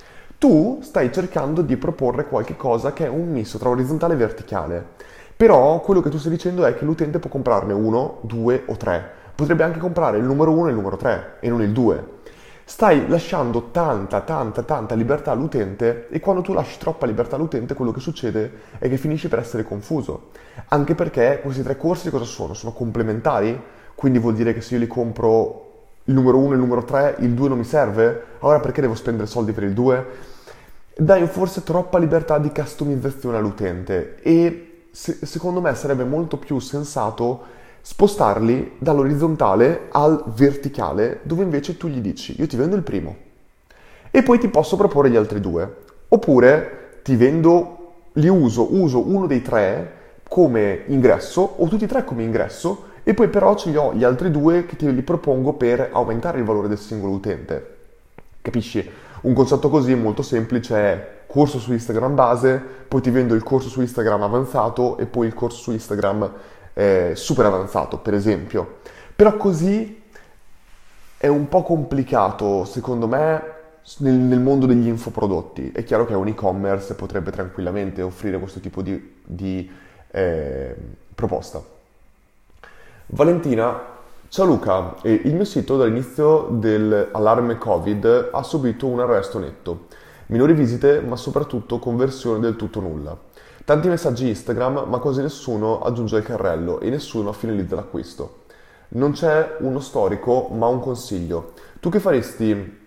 Tu 0.43 0.81
stai 0.83 1.13
cercando 1.13 1.63
di 1.63 1.77
proporre 1.77 2.27
qualche 2.27 2.57
cosa 2.57 2.93
che 2.93 3.05
è 3.05 3.09
un 3.09 3.31
misto 3.31 3.59
tra 3.59 3.69
orizzontale 3.69 4.15
e 4.15 4.17
verticale, 4.17 4.85
però 5.37 5.79
quello 5.79 6.01
che 6.01 6.11
tu 6.11 6.19
stai 6.19 6.33
dicendo 6.33 6.65
è 6.65 6.75
che 6.75 6.85
l'utente 6.85 7.21
può 7.21 7.31
comprarne 7.31 7.73
uno, 7.73 8.19
due 8.23 8.65
o 8.67 8.77
tre 8.77 9.09
potrebbe 9.37 9.63
anche 9.63 9.79
comprare 9.79 10.19
il 10.19 10.25
numero 10.25 10.51
1 10.51 10.67
e 10.67 10.71
il 10.71 10.75
numero 10.75 10.97
3 10.97 11.37
e 11.39 11.49
non 11.49 11.63
il 11.63 11.71
2. 11.71 12.07
Stai 12.65 13.07
lasciando 13.07 13.69
tanta, 13.71 14.23
tanta, 14.23 14.65
tanta 14.65 14.97
libertà 14.97 15.31
all'utente 15.31 16.09
e 16.09 16.19
quando 16.19 16.43
tu 16.43 16.53
lasci 16.53 16.77
troppa 16.77 17.07
libertà 17.07 17.37
all'utente 17.37 17.75
quello 17.75 17.93
che 17.93 18.01
succede 18.01 18.53
è 18.81 18.89
che 18.89 18.97
finisci 18.97 19.29
per 19.29 19.39
essere 19.39 19.63
confuso. 19.63 20.31
Anche 20.71 20.97
perché 20.97 21.39
questi 21.41 21.63
tre 21.63 21.77
corsi 21.77 22.11
cosa 22.11 22.25
sono? 22.25 22.53
Sono 22.53 22.73
complementari? 22.73 23.57
Quindi 23.95 24.19
vuol 24.19 24.35
dire 24.35 24.53
che 24.53 24.61
se 24.61 24.75
io 24.75 24.81
li 24.81 24.89
compro 24.89 25.71
il 26.07 26.15
numero 26.15 26.39
1 26.39 26.51
e 26.51 26.55
il 26.55 26.59
numero 26.59 26.83
3, 26.83 27.19
il 27.21 27.31
2 27.31 27.49
non 27.49 27.59
mi 27.59 27.65
serve? 27.65 28.25
Allora 28.41 28.59
perché 28.59 28.81
devo 28.81 28.97
spendere 28.97 29.29
soldi 29.29 29.53
per 29.53 29.63
il 29.63 29.73
2? 29.73 30.31
Dai 30.95 31.27
forse 31.27 31.63
troppa 31.63 31.99
libertà 31.99 32.39
di 32.39 32.51
customizzazione 32.51 33.39
all'utente 33.39 34.17
e 34.23 34.87
se, 34.91 35.25
secondo 35.25 35.61
me 35.61 35.75
sarebbe 35.75 36.05
molto 36.05 36.37
più 36.37 36.59
sensato 36.59 37.61
spostarli 37.81 38.73
dall'orizzontale 38.79 39.89
al 39.91 40.23
verticale, 40.27 41.21
dove 41.23 41.43
invece 41.43 41.77
tu 41.77 41.89
gli 41.89 42.01
dici 42.01 42.39
io 42.39 42.47
ti 42.47 42.57
vendo 42.57 42.77
il 42.77 42.83
primo 42.83 43.17
e 44.11 44.23
poi 44.23 44.39
ti 44.39 44.49
posso 44.49 44.77
proporre 44.77 45.09
gli 45.09 45.17
altri 45.17 45.41
due. 45.41 45.77
Oppure 46.09 47.01
ti 47.03 47.17
vendo, 47.17 47.95
li 48.13 48.29
uso, 48.29 48.75
uso 48.75 49.09
uno 49.09 49.27
dei 49.27 49.41
tre 49.41 50.01
come 50.29 50.83
ingresso 50.87 51.55
o 51.57 51.67
tutti 51.67 51.85
e 51.85 51.89
tre 51.89 52.05
come 52.05 52.23
ingresso 52.23 52.91
e 53.03 53.15
poi 53.15 53.29
però 53.29 53.57
ce 53.57 53.71
li 53.71 53.77
ho 53.77 53.95
gli 53.95 54.05
altri 54.05 54.31
due 54.31 54.67
che 54.67 54.77
te 54.77 54.91
li 54.91 55.03
propongo 55.03 55.55
per 55.55 55.89
aumentare 55.91 56.39
il 56.39 56.45
valore 56.45 56.69
del 56.69 56.79
singolo 56.79 57.13
utente. 57.13 57.77
Capisci? 58.43 58.87
Un 59.23 59.35
concetto 59.35 59.69
così 59.69 59.95
molto 59.95 60.23
semplice 60.23 60.77
è 60.77 61.11
corso 61.27 61.59
su 61.59 61.73
Instagram 61.73 62.15
base, 62.15 62.61
poi 62.89 63.01
ti 63.01 63.11
vendo 63.11 63.35
il 63.35 63.43
corso 63.43 63.69
su 63.69 63.81
Instagram 63.81 64.23
avanzato 64.23 64.99
e 64.99 65.07
poi 65.07 65.29
il 65.29 65.35
corso 65.35 65.59
su 65.59 65.73
Instagram 65.73 66.33
eh, 66.75 67.13
super 67.15 67.47
avanzato, 67.47 67.99
per 67.99 68.15
esempio. 68.15 68.79
Però 69.15 69.37
così 69.37 70.03
è 71.17 71.29
un 71.29 71.49
po' 71.49 71.63
complicato, 71.63 72.65
secondo 72.65 73.07
me, 73.07 73.43
nel, 73.99 74.15
nel, 74.15 74.41
mondo 74.41 74.67
degli 74.67 74.89
infoprodotti. 74.89 75.71
È 75.71 75.85
chiaro 75.85 76.05
che 76.05 76.15
un 76.15 76.27
e-commerce 76.27 76.95
potrebbe 76.95 77.31
tranquillamente 77.31 78.03
offrire 78.03 78.41
questo 78.41 78.59
tipo 78.59 78.83
di, 78.83 79.21
di 79.25 79.71
eh, 80.11 80.75
proposta. 81.15 81.63
Valentina, 83.07 83.92
ciao 84.33 84.47
Luca, 84.47 84.95
il 85.03 85.35
mio 85.35 85.45
sito 85.45 85.77
dall'inizio 85.77 86.49
dell'allarme 86.53 87.59
Covid 87.59 88.31
ha 88.33 88.43
subito 88.43 88.87
un 88.87 89.01
arresto 89.01 89.39
netto. 89.39 89.89
Minori 90.29 90.55
visite, 90.55 91.03
ma 91.03 91.17
soprattutto 91.17 91.79
conversione 91.79 92.41
del 92.41 92.57
tutto 92.57 92.81
nulla. 92.81 93.15
Tanti 93.63 93.89
messaggi 93.89 94.29
Instagram, 94.29 94.85
ma 94.89 94.99
quasi 95.01 95.21
nessuno 95.21 95.83
aggiunge 95.83 96.17
il 96.17 96.23
carrello 96.23 96.81
e 96.81 96.89
nessuno 96.89 97.33
finalizza 97.33 97.75
l'acquisto. 97.75 98.45
Non 98.95 99.13
c'è 99.13 99.57
uno 99.59 99.81
storico, 99.81 100.49
ma 100.51 100.67
un 100.67 100.81
consiglio. 100.81 101.53
Tu 101.79 101.91
che 101.91 102.01
faresti 102.01 102.79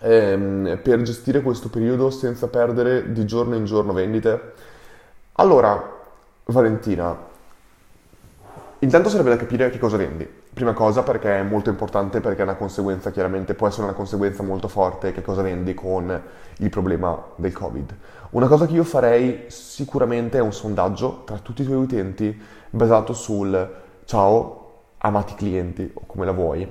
ehm, 0.00 0.80
per 0.82 1.00
gestire 1.00 1.40
questo 1.40 1.70
periodo 1.70 2.10
senza 2.10 2.46
perdere 2.48 3.10
di 3.12 3.24
giorno 3.24 3.54
in 3.54 3.64
giorno 3.64 3.94
vendite? 3.94 4.52
Allora, 5.32 5.96
Valentina, 6.44 7.16
intanto 8.80 9.08
sarebbe 9.08 9.30
da 9.30 9.38
capire 9.38 9.70
che 9.70 9.78
cosa 9.78 9.96
vendi. 9.96 10.36
Prima 10.58 10.72
cosa 10.72 11.04
perché 11.04 11.38
è 11.38 11.42
molto 11.44 11.70
importante 11.70 12.20
perché 12.20 12.40
è 12.40 12.42
una 12.42 12.56
conseguenza, 12.56 13.12
chiaramente. 13.12 13.54
Può 13.54 13.68
essere 13.68 13.84
una 13.84 13.92
conseguenza 13.92 14.42
molto 14.42 14.66
forte 14.66 15.12
che 15.12 15.22
cosa 15.22 15.40
vendi 15.40 15.72
con 15.72 16.20
il 16.56 16.68
problema 16.68 17.16
del 17.36 17.52
Covid. 17.52 17.94
Una 18.30 18.48
cosa 18.48 18.66
che 18.66 18.72
io 18.72 18.82
farei 18.82 19.44
sicuramente 19.46 20.38
è 20.38 20.40
un 20.40 20.52
sondaggio 20.52 21.22
tra 21.24 21.38
tutti 21.38 21.62
i 21.62 21.64
tuoi 21.64 21.76
utenti 21.76 22.36
basato 22.70 23.12
sul 23.12 23.72
ciao 24.04 24.72
amati 24.98 25.36
clienti 25.36 25.88
o 25.94 26.02
come 26.06 26.24
la 26.24 26.32
vuoi, 26.32 26.68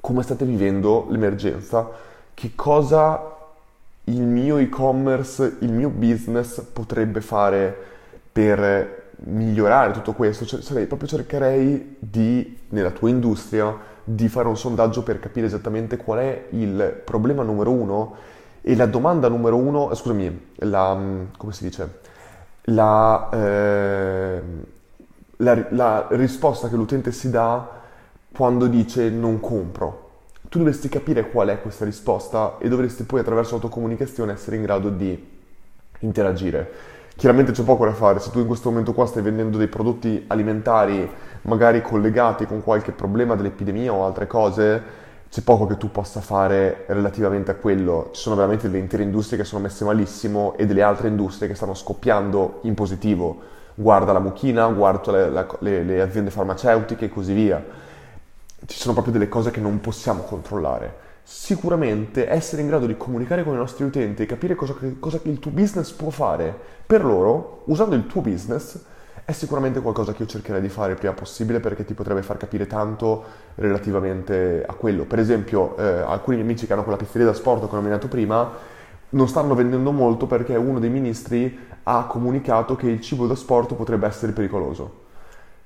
come 0.00 0.22
state 0.24 0.44
vivendo 0.44 1.06
l'emergenza, 1.08 1.88
che 2.34 2.56
cosa 2.56 3.36
il 4.02 4.20
mio 4.20 4.56
e-commerce, 4.56 5.58
il 5.60 5.70
mio 5.70 5.90
business 5.90 6.60
potrebbe 6.60 7.20
fare 7.20 7.72
per 8.32 9.05
migliorare 9.24 9.92
tutto 9.92 10.12
questo, 10.12 10.44
cioè, 10.44 10.60
sarei, 10.60 10.86
proprio 10.86 11.08
cercherei 11.08 11.96
di, 11.98 12.58
nella 12.68 12.90
tua 12.90 13.08
industria, 13.08 13.74
di 14.04 14.28
fare 14.28 14.48
un 14.48 14.56
sondaggio 14.56 15.02
per 15.02 15.18
capire 15.18 15.46
esattamente 15.46 15.96
qual 15.96 16.18
è 16.18 16.46
il 16.50 17.00
problema 17.04 17.42
numero 17.42 17.70
uno 17.72 18.14
e 18.60 18.76
la 18.76 18.86
domanda 18.86 19.28
numero 19.28 19.56
uno, 19.56 19.90
eh, 19.90 19.94
scusami, 19.94 20.48
la, 20.56 20.94
mm, 20.94 21.24
come 21.36 21.52
si 21.52 21.64
dice, 21.64 22.00
la, 22.64 23.28
eh, 23.32 24.42
la, 25.38 25.66
la 25.70 26.06
risposta 26.10 26.68
che 26.68 26.76
l'utente 26.76 27.12
si 27.12 27.30
dà 27.30 27.68
quando 28.32 28.66
dice 28.66 29.08
non 29.08 29.40
compro. 29.40 30.04
Tu 30.48 30.58
dovresti 30.58 30.88
capire 30.88 31.30
qual 31.30 31.48
è 31.48 31.60
questa 31.60 31.84
risposta 31.84 32.56
e 32.58 32.68
dovresti 32.68 33.04
poi 33.04 33.20
attraverso 33.20 33.52
l'autocomunicazione 33.52 34.32
essere 34.32 34.56
in 34.56 34.62
grado 34.62 34.90
di 34.90 35.34
interagire. 36.00 36.95
Chiaramente 37.16 37.52
c'è 37.52 37.62
poco 37.62 37.86
da 37.86 37.94
fare, 37.94 38.20
se 38.20 38.30
tu 38.30 38.40
in 38.40 38.46
questo 38.46 38.68
momento 38.68 38.92
qua 38.92 39.06
stai 39.06 39.22
vendendo 39.22 39.56
dei 39.56 39.68
prodotti 39.68 40.24
alimentari 40.26 41.10
magari 41.42 41.80
collegati 41.80 42.44
con 42.44 42.62
qualche 42.62 42.92
problema 42.92 43.34
dell'epidemia 43.34 43.90
o 43.90 44.04
altre 44.04 44.26
cose, 44.26 44.82
c'è 45.30 45.40
poco 45.40 45.64
che 45.64 45.78
tu 45.78 45.90
possa 45.90 46.20
fare 46.20 46.84
relativamente 46.88 47.50
a 47.50 47.54
quello. 47.54 48.10
Ci 48.12 48.20
sono 48.20 48.36
veramente 48.36 48.66
delle 48.66 48.82
intere 48.82 49.02
industrie 49.02 49.38
che 49.38 49.46
sono 49.46 49.62
messe 49.62 49.82
malissimo 49.84 50.58
e 50.58 50.66
delle 50.66 50.82
altre 50.82 51.08
industrie 51.08 51.48
che 51.48 51.54
stanno 51.54 51.72
scoppiando 51.72 52.58
in 52.64 52.74
positivo. 52.74 53.40
Guarda 53.74 54.12
la 54.12 54.20
mucchina, 54.20 54.66
guarda 54.66 55.10
le, 55.30 55.46
le, 55.60 55.82
le 55.84 56.00
aziende 56.02 56.30
farmaceutiche 56.30 57.06
e 57.06 57.08
così 57.08 57.32
via. 57.32 57.64
Ci 58.66 58.78
sono 58.78 58.92
proprio 58.92 59.14
delle 59.14 59.30
cose 59.30 59.50
che 59.50 59.60
non 59.60 59.80
possiamo 59.80 60.20
controllare 60.20 61.05
sicuramente 61.28 62.30
essere 62.30 62.62
in 62.62 62.68
grado 62.68 62.86
di 62.86 62.96
comunicare 62.96 63.42
con 63.42 63.54
i 63.54 63.56
nostri 63.56 63.82
utenti 63.82 64.22
e 64.22 64.26
capire 64.26 64.54
cosa, 64.54 64.76
cosa 65.00 65.18
il 65.24 65.40
tuo 65.40 65.50
business 65.50 65.90
può 65.90 66.10
fare 66.10 66.56
per 66.86 67.04
loro, 67.04 67.62
usando 67.64 67.96
il 67.96 68.06
tuo 68.06 68.20
business, 68.20 68.80
è 69.24 69.32
sicuramente 69.32 69.80
qualcosa 69.80 70.12
che 70.12 70.22
io 70.22 70.28
cercherei 70.28 70.60
di 70.60 70.68
fare 70.68 70.92
il 70.92 70.98
prima 70.98 71.14
possibile 71.14 71.58
perché 71.58 71.84
ti 71.84 71.94
potrebbe 71.94 72.22
far 72.22 72.36
capire 72.36 72.68
tanto 72.68 73.24
relativamente 73.56 74.64
a 74.64 74.72
quello. 74.74 75.04
Per 75.04 75.18
esempio, 75.18 75.76
eh, 75.76 75.82
alcuni 75.82 76.36
miei 76.36 76.48
amici 76.48 76.64
che 76.64 76.74
hanno 76.74 76.84
quella 76.84 76.96
pizzeria 76.96 77.26
da 77.26 77.34
sport 77.34 77.68
che 77.68 77.72
ho 77.72 77.76
nominato 77.76 78.06
prima 78.06 78.48
non 79.08 79.26
stanno 79.26 79.56
vendendo 79.56 79.90
molto 79.90 80.26
perché 80.26 80.54
uno 80.54 80.78
dei 80.78 80.90
ministri 80.90 81.58
ha 81.82 82.06
comunicato 82.06 82.76
che 82.76 82.86
il 82.86 83.00
cibo 83.00 83.26
da 83.26 83.34
sport 83.34 83.74
potrebbe 83.74 84.06
essere 84.06 84.30
pericoloso, 84.30 85.06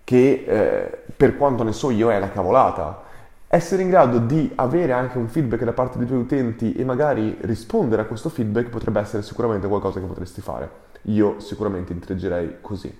che 0.04 0.44
eh, 0.46 0.98
per 1.14 1.36
quanto 1.36 1.64
ne 1.64 1.72
so 1.72 1.90
io 1.90 2.10
è 2.10 2.16
una 2.16 2.30
cavolata 2.30 3.08
essere 3.52 3.82
in 3.82 3.90
grado 3.90 4.18
di 4.20 4.48
avere 4.54 4.92
anche 4.92 5.18
un 5.18 5.26
feedback 5.26 5.64
da 5.64 5.72
parte 5.72 5.98
dei 5.98 6.06
tuoi 6.06 6.20
utenti 6.20 6.72
e 6.72 6.84
magari 6.84 7.36
rispondere 7.40 8.02
a 8.02 8.04
questo 8.04 8.28
feedback 8.28 8.68
potrebbe 8.68 9.00
essere 9.00 9.24
sicuramente 9.24 9.66
qualcosa 9.66 9.98
che 9.98 10.06
potresti 10.06 10.40
fare. 10.40 10.70
Io 11.06 11.40
sicuramente 11.40 11.92
interagerei 11.92 12.58
così. 12.60 12.96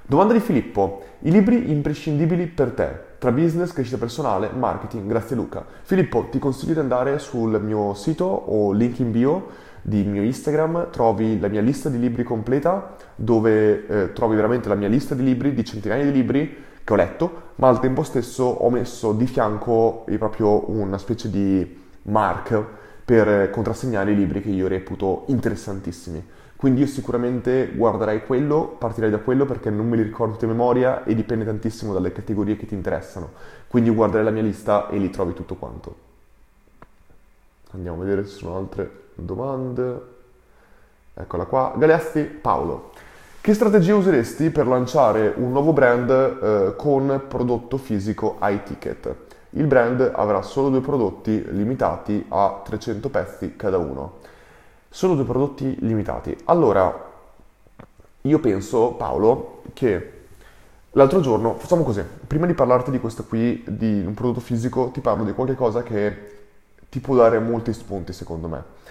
Domanda 0.00 0.32
di 0.32 0.40
Filippo. 0.40 1.02
I 1.20 1.30
libri 1.30 1.70
imprescindibili 1.70 2.46
per 2.46 2.70
te, 2.70 2.88
tra 3.18 3.32
business, 3.32 3.74
crescita 3.74 3.98
personale, 3.98 4.48
marketing. 4.50 5.06
Grazie 5.06 5.36
Luca. 5.36 5.62
Filippo, 5.82 6.26
ti 6.30 6.38
consiglio 6.38 6.72
di 6.72 6.80
andare 6.80 7.18
sul 7.18 7.60
mio 7.62 7.92
sito 7.92 8.24
o 8.24 8.72
link 8.72 8.98
in 9.00 9.10
bio 9.10 9.48
di 9.82 10.04
mio 10.04 10.22
Instagram, 10.22 10.88
trovi 10.90 11.38
la 11.38 11.48
mia 11.48 11.60
lista 11.60 11.90
di 11.90 11.98
libri 11.98 12.22
completa, 12.22 12.96
dove 13.14 13.86
eh, 13.86 14.12
trovi 14.14 14.36
veramente 14.36 14.70
la 14.70 14.74
mia 14.74 14.88
lista 14.88 15.14
di 15.14 15.22
libri, 15.22 15.52
di 15.52 15.64
centinaia 15.66 16.02
di 16.02 16.12
libri 16.12 16.70
che 16.84 16.92
ho 16.92 16.96
letto, 16.96 17.42
ma 17.56 17.68
al 17.68 17.80
tempo 17.80 18.02
stesso 18.02 18.44
ho 18.44 18.70
messo 18.70 19.12
di 19.12 19.26
fianco 19.26 20.04
proprio 20.18 20.70
una 20.70 20.98
specie 20.98 21.30
di 21.30 21.80
mark 22.02 22.64
per 23.04 23.50
contrassegnare 23.50 24.12
i 24.12 24.16
libri 24.16 24.40
che 24.40 24.50
io 24.50 24.68
reputo 24.68 25.24
interessantissimi. 25.26 26.24
Quindi 26.56 26.82
io 26.82 26.86
sicuramente 26.86 27.72
guarderei 27.74 28.24
quello, 28.24 28.68
partirei 28.78 29.10
da 29.10 29.18
quello 29.18 29.44
perché 29.46 29.68
non 29.68 29.88
me 29.88 29.96
li 29.96 30.02
ricordo 30.02 30.36
a 30.40 30.46
memoria 30.46 31.02
e 31.02 31.14
dipende 31.16 31.44
tantissimo 31.44 31.92
dalle 31.92 32.12
categorie 32.12 32.56
che 32.56 32.66
ti 32.66 32.74
interessano. 32.74 33.30
Quindi 33.66 33.90
guarderei 33.90 34.24
la 34.24 34.30
mia 34.30 34.42
lista 34.42 34.88
e 34.88 34.96
lì 34.96 35.10
trovi 35.10 35.34
tutto 35.34 35.56
quanto. 35.56 35.96
Andiamo 37.72 38.00
a 38.00 38.04
vedere 38.04 38.24
se 38.24 38.30
ci 38.30 38.44
sono 38.44 38.58
altre 38.58 38.90
domande. 39.16 40.00
Eccola 41.14 41.46
qua. 41.46 41.74
Galeazzi 41.76 42.22
Paolo. 42.22 42.91
Che 43.42 43.54
strategia 43.54 43.96
useresti 43.96 44.50
per 44.50 44.68
lanciare 44.68 45.34
un 45.36 45.50
nuovo 45.50 45.72
brand 45.72 46.10
eh, 46.10 46.76
con 46.76 47.24
prodotto 47.26 47.76
fisico 47.76 48.38
high 48.40 48.62
ticket? 48.62 49.16
Il 49.50 49.66
brand 49.66 50.12
avrà 50.14 50.42
solo 50.42 50.68
due 50.68 50.80
prodotti 50.80 51.44
limitati 51.50 52.24
a 52.28 52.60
300 52.64 53.08
pezzi 53.08 53.56
cada 53.56 53.78
uno. 53.78 54.18
Solo 54.88 55.16
due 55.16 55.24
prodotti 55.24 55.76
limitati. 55.80 56.36
Allora, 56.44 57.10
io 58.20 58.38
penso, 58.38 58.92
Paolo, 58.92 59.62
che 59.72 60.26
l'altro 60.92 61.18
giorno, 61.18 61.56
facciamo 61.56 61.82
così, 61.82 62.04
prima 62.24 62.46
di 62.46 62.54
parlarti 62.54 62.92
di 62.92 63.00
questo 63.00 63.24
qui, 63.24 63.64
di 63.66 64.04
un 64.06 64.14
prodotto 64.14 64.38
fisico, 64.38 64.90
ti 64.92 65.00
parlo 65.00 65.24
di 65.24 65.32
qualche 65.32 65.56
cosa 65.56 65.82
che 65.82 66.30
ti 66.88 67.00
può 67.00 67.16
dare 67.16 67.40
molti 67.40 67.72
spunti 67.72 68.12
secondo 68.12 68.46
me. 68.46 68.81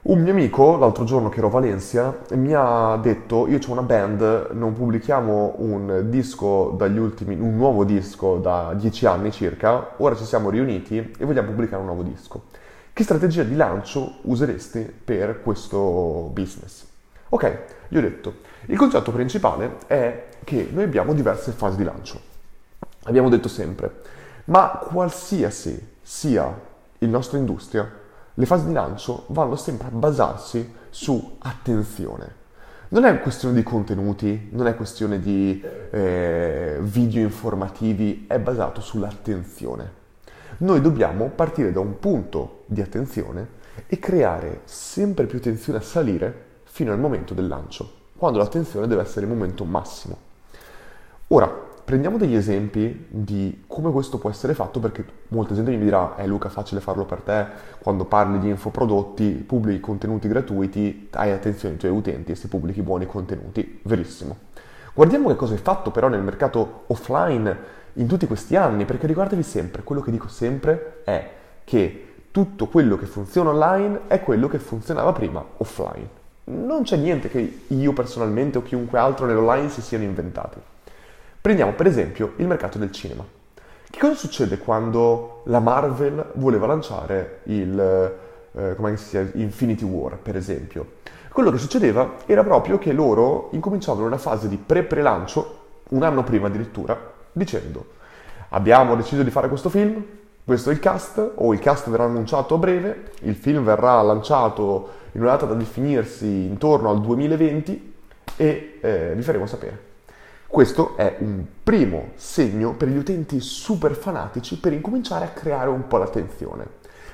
Un 0.00 0.20
mio 0.20 0.30
amico, 0.30 0.76
l'altro 0.76 1.02
giorno 1.02 1.28
che 1.28 1.38
ero 1.38 1.48
a 1.48 1.50
Valencia, 1.50 2.18
mi 2.34 2.54
ha 2.54 2.96
detto, 3.02 3.48
io 3.48 3.58
ho 3.58 3.72
una 3.72 3.82
band, 3.82 4.50
non 4.52 4.72
pubblichiamo 4.72 5.56
un 5.58 6.04
disco 6.08 6.72
dagli 6.78 6.98
ultimi, 6.98 7.34
un 7.34 7.56
nuovo 7.56 7.82
disco 7.82 8.36
da 8.36 8.74
dieci 8.74 9.06
anni 9.06 9.32
circa, 9.32 9.94
ora 9.96 10.14
ci 10.14 10.24
siamo 10.24 10.50
riuniti 10.50 10.96
e 10.96 11.24
vogliamo 11.24 11.48
pubblicare 11.48 11.80
un 11.80 11.86
nuovo 11.86 12.04
disco. 12.04 12.44
Che 12.92 13.02
strategia 13.02 13.42
di 13.42 13.56
lancio 13.56 14.18
useresti 14.22 14.80
per 14.82 15.42
questo 15.42 16.30
business? 16.32 16.86
Ok, 17.30 17.58
gli 17.88 17.96
ho 17.96 18.00
detto, 18.00 18.34
il 18.66 18.76
concetto 18.78 19.10
principale 19.10 19.78
è 19.88 20.26
che 20.44 20.68
noi 20.72 20.84
abbiamo 20.84 21.12
diverse 21.12 21.50
fasi 21.50 21.76
di 21.76 21.84
lancio. 21.84 22.20
Abbiamo 23.02 23.28
detto 23.28 23.48
sempre, 23.48 24.02
ma 24.44 24.80
qualsiasi 24.80 25.96
sia 26.00 26.56
il 26.98 27.08
nostro 27.08 27.36
industria, 27.36 27.97
le 28.38 28.46
fasi 28.46 28.66
di 28.66 28.72
lancio 28.72 29.24
vanno 29.28 29.56
sempre 29.56 29.88
a 29.88 29.90
basarsi 29.90 30.72
su 30.90 31.36
attenzione. 31.40 32.36
Non 32.90 33.04
è 33.04 33.20
questione 33.20 33.52
di 33.52 33.64
contenuti, 33.64 34.48
non 34.52 34.68
è 34.68 34.76
questione 34.76 35.18
di 35.18 35.60
eh, 35.90 36.78
video 36.80 37.20
informativi, 37.20 38.26
è 38.28 38.38
basato 38.38 38.80
sull'attenzione. 38.80 39.92
Noi 40.58 40.80
dobbiamo 40.80 41.30
partire 41.34 41.72
da 41.72 41.80
un 41.80 41.98
punto 41.98 42.62
di 42.66 42.80
attenzione 42.80 43.56
e 43.88 43.98
creare 43.98 44.60
sempre 44.64 45.26
più 45.26 45.38
attenzione 45.38 45.80
a 45.80 45.82
salire 45.82 46.44
fino 46.62 46.92
al 46.92 47.00
momento 47.00 47.34
del 47.34 47.48
lancio, 47.48 47.92
quando 48.16 48.38
l'attenzione 48.38 48.86
deve 48.86 49.02
essere 49.02 49.26
il 49.26 49.32
momento 49.32 49.64
massimo. 49.64 50.16
Ora, 51.28 51.66
Prendiamo 51.88 52.18
degli 52.18 52.34
esempi 52.34 53.06
di 53.08 53.64
come 53.66 53.90
questo 53.90 54.18
può 54.18 54.28
essere 54.28 54.52
fatto 54.52 54.78
perché 54.78 55.06
molta 55.28 55.54
gente 55.54 55.70
mi 55.70 55.78
dirà 55.78 56.16
eh 56.16 56.26
Luca 56.26 56.50
facile 56.50 56.82
farlo 56.82 57.06
per 57.06 57.20
te, 57.20 57.46
quando 57.78 58.04
parli 58.04 58.38
di 58.38 58.50
infoprodotti, 58.50 59.30
pubblichi 59.46 59.80
contenuti 59.80 60.28
gratuiti, 60.28 61.08
hai 61.12 61.30
attenzione 61.30 61.72
ai 61.72 61.80
tuoi 61.80 61.92
utenti 61.92 62.32
e 62.32 62.34
se 62.34 62.48
pubblichi 62.48 62.82
buoni 62.82 63.06
contenuti, 63.06 63.80
verissimo. 63.84 64.36
Guardiamo 64.92 65.28
che 65.28 65.36
cosa 65.36 65.54
hai 65.54 65.60
fatto 65.60 65.90
però 65.90 66.08
nel 66.08 66.20
mercato 66.20 66.82
offline 66.88 67.56
in 67.94 68.06
tutti 68.06 68.26
questi 68.26 68.54
anni, 68.54 68.84
perché 68.84 69.06
ricordavi 69.06 69.42
sempre, 69.42 69.82
quello 69.82 70.02
che 70.02 70.10
dico 70.10 70.28
sempre 70.28 71.00
è 71.04 71.30
che 71.64 72.16
tutto 72.30 72.66
quello 72.66 72.98
che 72.98 73.06
funziona 73.06 73.48
online 73.48 74.00
è 74.08 74.20
quello 74.20 74.46
che 74.46 74.58
funzionava 74.58 75.12
prima 75.12 75.42
offline. 75.56 76.10
Non 76.44 76.82
c'è 76.82 76.98
niente 76.98 77.30
che 77.30 77.60
io 77.66 77.92
personalmente 77.94 78.58
o 78.58 78.62
chiunque 78.62 78.98
altro 78.98 79.24
nell'online 79.24 79.70
si 79.70 79.80
siano 79.80 80.04
inventati. 80.04 80.60
Prendiamo 81.40 81.72
per 81.72 81.86
esempio 81.86 82.34
il 82.36 82.46
mercato 82.46 82.78
del 82.78 82.92
cinema. 82.92 83.24
Che 83.90 83.98
cosa 83.98 84.14
succede 84.14 84.58
quando 84.58 85.42
la 85.44 85.60
Marvel 85.60 86.32
voleva 86.34 86.66
lanciare 86.66 87.40
il 87.44 88.16
eh, 88.52 88.74
come 88.74 88.96
si 88.96 89.10
chiama, 89.10 89.30
Infinity 89.34 89.84
War, 89.84 90.18
per 90.18 90.36
esempio? 90.36 90.96
Quello 91.30 91.50
che 91.50 91.58
succedeva 91.58 92.16
era 92.26 92.42
proprio 92.42 92.78
che 92.78 92.92
loro 92.92 93.48
incominciavano 93.52 94.06
una 94.06 94.18
fase 94.18 94.48
di 94.48 94.56
pre-pre-lancio, 94.56 95.58
un 95.90 96.02
anno 96.02 96.24
prima 96.24 96.48
addirittura, 96.48 96.98
dicendo 97.32 97.96
abbiamo 98.50 98.96
deciso 98.96 99.22
di 99.22 99.30
fare 99.30 99.48
questo 99.48 99.68
film, 99.68 100.02
questo 100.44 100.70
è 100.70 100.72
il 100.72 100.80
cast, 100.80 101.32
o 101.34 101.52
il 101.52 101.58
cast 101.58 101.90
verrà 101.90 102.04
annunciato 102.04 102.54
a 102.54 102.58
breve, 102.58 103.10
il 103.20 103.34
film 103.34 103.62
verrà 103.62 104.00
lanciato 104.02 104.88
in 105.12 105.20
una 105.20 105.32
data 105.32 105.46
da 105.46 105.54
definirsi 105.54 106.26
intorno 106.26 106.90
al 106.90 107.00
2020 107.00 107.94
e 108.36 108.78
eh, 108.80 109.12
vi 109.14 109.22
faremo 109.22 109.46
sapere. 109.46 109.87
Questo 110.50 110.96
è 110.96 111.16
un 111.18 111.44
primo 111.62 112.12
segno 112.14 112.72
per 112.72 112.88
gli 112.88 112.96
utenti 112.96 113.38
super 113.38 113.92
fanatici 113.92 114.58
per 114.58 114.72
incominciare 114.72 115.26
a 115.26 115.28
creare 115.28 115.68
un 115.68 115.86
po' 115.86 115.98
l'attenzione. 115.98 116.66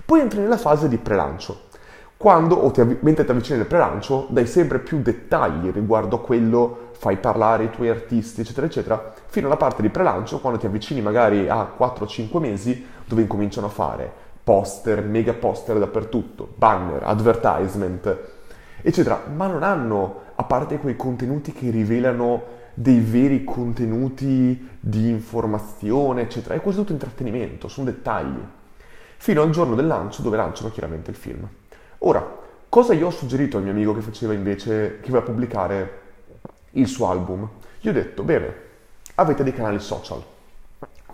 Poi 0.06 0.20
entri 0.20 0.38
nella 0.38 0.56
fase 0.56 0.86
di 0.86 0.98
prelancio. 0.98 1.62
Quando, 2.16 2.54
o 2.54 2.70
ti, 2.70 2.80
mentre 3.00 3.24
ti 3.24 3.32
avvicini 3.32 3.58
al 3.58 3.66
prelancio, 3.66 4.28
dai 4.30 4.46
sempre 4.46 4.78
più 4.78 5.02
dettagli 5.02 5.70
riguardo 5.72 6.14
a 6.14 6.20
quello, 6.20 6.90
fai 6.92 7.16
parlare 7.16 7.64
i 7.64 7.70
tuoi 7.70 7.88
artisti, 7.88 8.42
eccetera, 8.42 8.66
eccetera, 8.66 9.12
fino 9.26 9.48
alla 9.48 9.56
parte 9.56 9.82
di 9.82 9.90
prelancio, 9.90 10.38
quando 10.38 10.60
ti 10.60 10.66
avvicini 10.66 11.02
magari 11.02 11.48
a 11.48 11.74
4-5 11.76 12.38
mesi, 12.38 12.86
dove 13.04 13.22
incominciano 13.22 13.66
a 13.66 13.70
fare 13.70 14.12
poster, 14.44 15.02
mega 15.02 15.32
poster 15.32 15.76
dappertutto, 15.80 16.52
banner, 16.54 17.02
advertisement, 17.02 18.18
eccetera, 18.80 19.22
ma 19.34 19.48
non 19.48 19.64
hanno, 19.64 20.20
a 20.36 20.44
parte 20.44 20.78
quei 20.78 20.94
contenuti 20.94 21.52
che 21.52 21.70
rivelano 21.70 22.53
dei 22.74 22.98
veri 22.98 23.44
contenuti 23.44 24.68
di 24.80 25.08
informazione, 25.08 26.22
eccetera. 26.22 26.54
È 26.54 26.60
quasi 26.60 26.78
tutto 26.78 26.92
intrattenimento, 26.92 27.68
sono 27.68 27.86
dettagli. 27.86 28.40
Fino 29.16 29.42
al 29.42 29.50
giorno 29.50 29.74
del 29.74 29.86
lancio 29.86 30.22
dove 30.22 30.36
lanciano 30.36 30.70
chiaramente 30.70 31.10
il 31.10 31.16
film. 31.16 31.48
Ora, 31.98 32.26
cosa 32.68 32.92
io 32.92 33.06
ho 33.06 33.10
suggerito 33.10 33.56
al 33.56 33.62
mio 33.62 33.72
amico 33.72 33.94
che 33.94 34.00
faceva 34.00 34.32
invece, 34.32 34.98
che 35.00 35.08
voleva 35.08 35.26
pubblicare 35.26 36.00
il 36.72 36.86
suo 36.88 37.08
album? 37.08 37.48
Gli 37.80 37.88
ho 37.88 37.92
detto, 37.92 38.22
bene, 38.22 38.54
avete 39.14 39.42
dei 39.44 39.54
canali 39.54 39.78
social. 39.78 40.22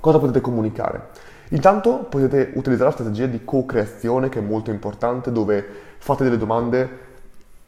Cosa 0.01 0.19
potete 0.19 0.41
comunicare? 0.41 1.09
Intanto 1.51 1.99
potete 2.09 2.53
utilizzare 2.55 2.91
la 2.91 2.97
strategia 2.97 3.27
di 3.27 3.45
co-creazione 3.45 4.29
che 4.29 4.39
è 4.39 4.43
molto 4.43 4.71
importante 4.71 5.31
dove 5.31 5.65
fate 5.99 6.25
delle 6.25 6.39
domande 6.39 7.09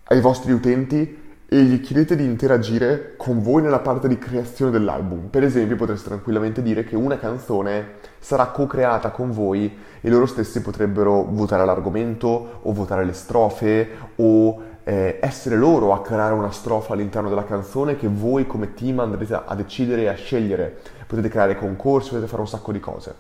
ai 0.05 0.21
vostri 0.21 0.53
utenti 0.53 1.22
e 1.53 1.65
gli 1.65 1.83
chiedete 1.83 2.17
di 2.17 2.25
interagire 2.25 3.13
con 3.19 3.43
voi 3.43 3.61
nella 3.61 3.81
parte 3.81 4.09
di 4.09 4.17
creazione 4.17 4.71
dell'album. 4.71 5.29
Per 5.29 5.43
esempio 5.43 5.77
potreste 5.77 6.09
tranquillamente 6.09 6.63
dire 6.63 6.83
che 6.83 6.97
una 6.97 7.19
canzone 7.19 7.97
sarà 8.19 8.47
co-creata 8.47 9.11
con 9.11 9.31
voi 9.33 9.71
e 10.01 10.09
loro 10.09 10.25
stessi 10.25 10.63
potrebbero 10.63 11.27
votare 11.29 11.67
l'argomento 11.67 12.61
o 12.63 12.73
votare 12.73 13.05
le 13.05 13.13
strofe 13.13 13.87
o 14.17 14.63
eh, 14.85 15.19
essere 15.21 15.57
loro 15.57 15.93
a 15.93 16.01
creare 16.01 16.33
una 16.33 16.51
strofa 16.51 16.95
all'interno 16.95 17.29
della 17.29 17.45
canzone 17.45 17.97
che 17.97 18.09
voi 18.09 18.47
come 18.47 18.73
team 18.73 19.01
andrete 19.01 19.43
a 19.45 19.55
decidere 19.55 20.05
e 20.05 20.09
a 20.09 20.15
scegliere. 20.15 20.79
Potete 21.07 21.29
creare 21.29 21.59
concorsi, 21.59 22.09
potete 22.09 22.29
fare 22.29 22.41
un 22.41 22.49
sacco 22.49 22.73
di 22.73 22.81
cose. 22.81 23.15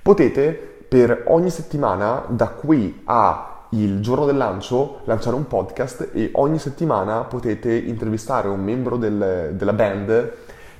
Potete 0.00 0.52
per 0.88 1.24
ogni 1.26 1.50
settimana 1.50 2.26
da 2.28 2.46
qui 2.46 3.02
a 3.06 3.51
il 3.74 4.00
giorno 4.00 4.26
del 4.26 4.36
lancio 4.36 5.00
lanciare 5.04 5.34
un 5.34 5.46
podcast 5.46 6.10
e 6.12 6.30
ogni 6.34 6.58
settimana 6.58 7.22
potete 7.22 7.74
intervistare 7.74 8.48
un 8.48 8.62
membro 8.62 8.96
del, 8.96 9.52
della 9.54 9.72
band, 9.72 10.32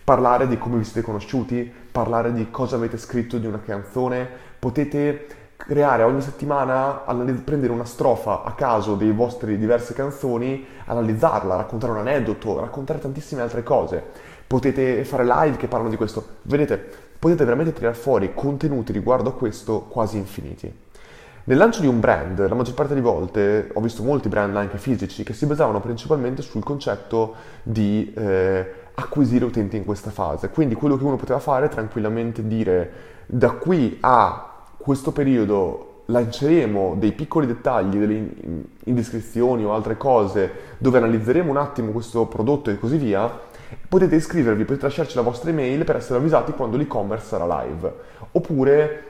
parlare 0.05 0.47
di 0.47 0.59
come 0.59 0.77
vi 0.77 0.85
siete 0.85 1.01
conosciuti, 1.01 1.73
parlare 1.91 2.35
di 2.35 2.51
cosa 2.51 2.77
avete 2.77 2.99
scritto 2.99 3.39
di 3.39 3.47
una 3.47 3.61
canzone, 3.61 4.29
potete 4.59 5.27
creare 5.57 6.03
ogni 6.03 6.21
settimana, 6.21 7.03
prendere 7.45 7.73
una 7.73 7.85
strofa 7.85 8.43
a 8.43 8.53
caso 8.53 8.95
dei 8.95 9.13
vostri 9.13 9.57
diverse 9.57 9.95
canzoni, 9.95 10.67
analizzarla, 10.85 11.57
raccontare 11.57 11.93
un 11.93 11.99
aneddoto, 11.99 12.61
raccontare 12.61 12.99
tantissime 12.99 13.41
altre 13.41 13.63
cose. 13.63 14.03
Potete 14.47 15.05
fare 15.05 15.25
live 15.25 15.57
che 15.57 15.69
parlano 15.69 15.89
di 15.89 15.97
questo. 15.97 16.27
Vedete, 16.43 16.85
potete 17.19 17.45
veramente 17.45 17.73
tirare 17.73 17.95
fuori 17.95 18.35
contenuti 18.35 18.93
riguardo 18.93 19.31
a 19.31 19.35
questo 19.35 19.83
quasi 19.83 20.19
infiniti. 20.19 20.91
Nel 21.45 21.57
lancio 21.57 21.81
di 21.81 21.89
un 21.89 21.99
brand, 21.99 22.47
la 22.47 22.55
maggior 22.55 22.75
parte 22.75 22.95
delle 22.95 23.05
volte 23.05 23.71
ho 23.73 23.81
visto 23.81 24.05
molti 24.05 24.29
brand 24.29 24.55
anche 24.57 24.79
fisici 24.79 25.25
che 25.25 25.33
si 25.33 25.45
basavano 25.45 25.81
principalmente 25.81 26.41
sul 26.41 26.63
concetto 26.63 27.35
di 27.65 28.13
eh, 28.17 28.73
acquisire 28.95 29.45
utenti 29.45 29.77
in 29.77 29.85
questa 29.85 30.11
fase. 30.11 30.51
Quindi 30.51 30.77
quello 30.77 30.97
che 30.97 31.03
uno 31.03 31.17
poteva 31.17 31.41
fare 31.41 31.67
è 31.67 31.69
tranquillamente 31.69 32.47
dire 32.47 32.93
da 33.27 33.51
qui 33.51 33.99
a 34.03 34.53
questo 34.77 35.11
periodo 35.11 36.03
lanceremo 36.07 36.95
dei 36.97 37.11
piccoli 37.11 37.49
dettagli, 37.49 37.99
delle 37.99 38.29
indiscrezioni 38.85 39.65
o 39.65 39.75
altre 39.75 39.97
cose 39.97 40.51
dove 40.79 40.99
analizzeremo 40.99 41.51
un 41.51 41.57
attimo 41.57 41.91
questo 41.91 42.27
prodotto 42.27 42.71
e 42.71 42.79
così 42.79 42.99
via. 42.99 43.29
Potete 43.89 44.15
iscrivervi, 44.15 44.65
potete 44.65 44.85
lasciarci 44.85 45.17
la 45.17 45.23
vostra 45.23 45.51
email 45.51 45.83
per 45.83 45.97
essere 45.97 46.19
avvisati 46.19 46.53
quando 46.53 46.77
l'e-commerce 46.77 47.27
sarà 47.27 47.65
live. 47.65 47.93
Oppure, 48.31 49.05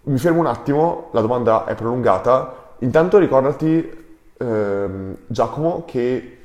Mi 0.05 0.19
fermo 0.19 0.41
un 0.41 0.47
attimo, 0.47 1.09
la 1.13 1.21
domanda 1.21 1.67
è 1.67 1.75
prolungata. 1.75 2.75
Intanto 2.79 3.19
ricordati, 3.19 4.05
eh, 4.37 4.89
Giacomo, 5.27 5.85
che 5.85 6.39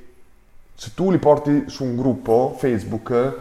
se 0.74 0.92
tu 0.96 1.12
li 1.12 1.20
porti 1.20 1.66
su 1.68 1.84
un 1.84 1.96
gruppo 1.96 2.56
Facebook, 2.58 3.34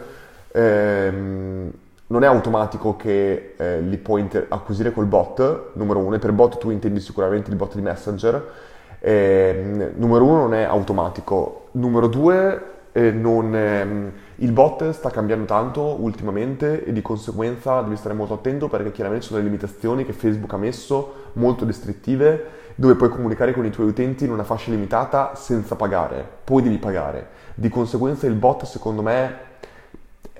ehm, 0.51 1.71
non 2.11 2.23
è 2.23 2.27
automatico 2.27 2.97
che 2.97 3.53
eh, 3.55 3.79
li 3.79 3.97
puoi 3.97 4.21
inter- 4.21 4.45
acquisire 4.49 4.91
col 4.91 5.05
bot, 5.05 5.71
numero 5.73 5.99
uno, 5.99 6.15
e 6.15 6.19
per 6.19 6.33
bot 6.33 6.57
tu 6.57 6.69
intendi 6.69 6.99
sicuramente 6.99 7.49
il 7.49 7.55
bot 7.55 7.73
di 7.73 7.81
Messenger, 7.81 8.51
eh, 8.99 9.91
numero 9.95 10.25
uno 10.25 10.41
non 10.41 10.53
è 10.53 10.63
automatico, 10.63 11.69
numero 11.71 12.07
due 12.07 12.69
eh, 12.91 13.11
non, 13.11 13.55
ehm, 13.55 14.11
il 14.35 14.51
bot 14.51 14.89
sta 14.89 15.09
cambiando 15.09 15.45
tanto 15.45 16.01
ultimamente 16.01 16.83
e 16.83 16.91
di 16.91 17.01
conseguenza 17.01 17.81
devi 17.81 17.95
stare 17.95 18.13
molto 18.13 18.33
attento 18.33 18.67
perché 18.67 18.91
chiaramente 18.91 19.25
sono 19.25 19.37
delle 19.37 19.49
limitazioni 19.49 20.03
che 20.03 20.11
Facebook 20.11 20.51
ha 20.51 20.57
messo 20.57 21.29
molto 21.33 21.65
restrittive 21.65 22.59
dove 22.75 22.95
puoi 22.95 23.09
comunicare 23.09 23.53
con 23.53 23.65
i 23.65 23.69
tuoi 23.69 23.87
utenti 23.87 24.25
in 24.25 24.31
una 24.31 24.43
fascia 24.43 24.71
limitata 24.71 25.35
senza 25.35 25.75
pagare, 25.75 26.27
poi 26.43 26.61
devi 26.61 26.77
pagare. 26.77 27.39
Di 27.55 27.69
conseguenza 27.69 28.27
il 28.27 28.33
bot 28.33 28.65
secondo 28.65 29.01
me 29.01 29.49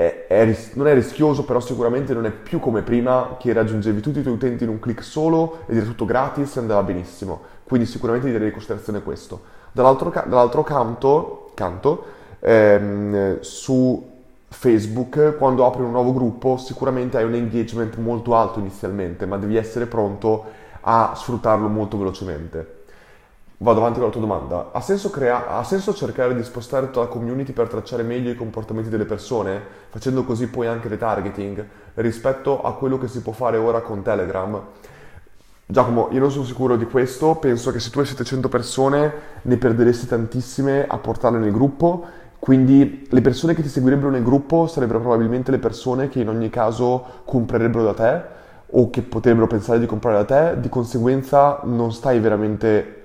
è, 0.01 0.27
è, 0.27 0.57
non 0.73 0.87
è 0.87 0.93
rischioso, 0.93 1.43
però 1.43 1.59
sicuramente 1.59 2.13
non 2.13 2.25
è 2.25 2.31
più 2.31 2.59
come 2.59 2.81
prima 2.81 3.35
che 3.39 3.53
raggiungevi 3.53 4.01
tutti 4.01 4.19
i 4.19 4.21
tuoi 4.23 4.35
utenti 4.35 4.63
in 4.63 4.69
un 4.69 4.79
clic 4.79 5.03
solo 5.03 5.59
ed 5.67 5.77
era 5.77 5.85
tutto 5.85 6.05
gratis 6.05 6.55
e 6.55 6.59
andava 6.59 6.81
benissimo. 6.83 7.41
Quindi 7.63 7.85
sicuramente 7.85 8.29
direi 8.29 8.47
in 8.47 8.53
considerazione 8.53 9.01
questo. 9.03 9.41
Dall'altro, 9.71 10.09
dall'altro 10.09 10.63
canto, 10.63 11.51
canto 11.53 12.05
ehm, 12.39 13.39
su 13.41 14.09
Facebook, 14.47 15.37
quando 15.37 15.65
apri 15.65 15.81
un 15.81 15.91
nuovo 15.91 16.13
gruppo, 16.13 16.57
sicuramente 16.57 17.17
hai 17.17 17.23
un 17.23 17.35
engagement 17.35 17.95
molto 17.97 18.35
alto 18.35 18.59
inizialmente, 18.59 19.25
ma 19.25 19.37
devi 19.37 19.55
essere 19.55 19.85
pronto 19.85 20.45
a 20.81 21.13
sfruttarlo 21.15 21.67
molto 21.67 21.97
velocemente. 21.97 22.79
Vado 23.61 23.77
avanti 23.77 23.99
con 23.99 24.07
la 24.07 24.11
tua 24.11 24.21
domanda. 24.21 24.69
Ha 24.71 24.81
senso, 24.81 25.11
crea- 25.11 25.47
ha 25.47 25.63
senso, 25.63 25.93
cercare 25.93 26.33
di 26.33 26.43
spostare 26.43 26.87
tutta 26.87 27.01
la 27.01 27.05
community 27.05 27.51
per 27.51 27.67
tracciare 27.67 28.01
meglio 28.01 28.31
i 28.31 28.35
comportamenti 28.35 28.89
delle 28.89 29.05
persone, 29.05 29.61
facendo 29.89 30.23
così 30.23 30.47
poi 30.47 30.65
anche 30.65 30.87
retargeting, 30.87 31.63
rispetto 31.93 32.63
a 32.63 32.73
quello 32.73 32.97
che 32.97 33.07
si 33.07 33.21
può 33.21 33.33
fare 33.33 33.57
ora 33.57 33.81
con 33.81 34.01
Telegram? 34.01 34.59
Giacomo, 35.67 36.07
io 36.09 36.19
non 36.19 36.31
sono 36.31 36.43
sicuro 36.43 36.75
di 36.75 36.85
questo, 36.85 37.35
penso 37.35 37.71
che 37.71 37.79
se 37.79 37.91
tu 37.91 37.99
hai 37.99 38.07
700 38.07 38.49
persone 38.49 39.13
ne 39.43 39.57
perderesti 39.57 40.07
tantissime 40.07 40.87
a 40.87 40.97
portarle 40.97 41.37
nel 41.37 41.51
gruppo, 41.51 42.03
quindi 42.39 43.07
le 43.11 43.21
persone 43.21 43.53
che 43.53 43.61
ti 43.61 43.69
seguirebbero 43.69 44.09
nel 44.09 44.23
gruppo 44.23 44.65
sarebbero 44.65 45.01
probabilmente 45.01 45.51
le 45.51 45.59
persone 45.59 46.09
che 46.09 46.19
in 46.19 46.29
ogni 46.29 46.49
caso 46.49 47.05
comprerebbero 47.25 47.83
da 47.83 47.93
te 47.93 48.21
o 48.71 48.89
che 48.89 49.03
potrebbero 49.03 49.45
pensare 49.45 49.77
di 49.77 49.85
comprare 49.85 50.25
da 50.25 50.25
te, 50.25 50.59
di 50.59 50.69
conseguenza 50.69 51.59
non 51.65 51.93
stai 51.93 52.19
veramente 52.19 52.95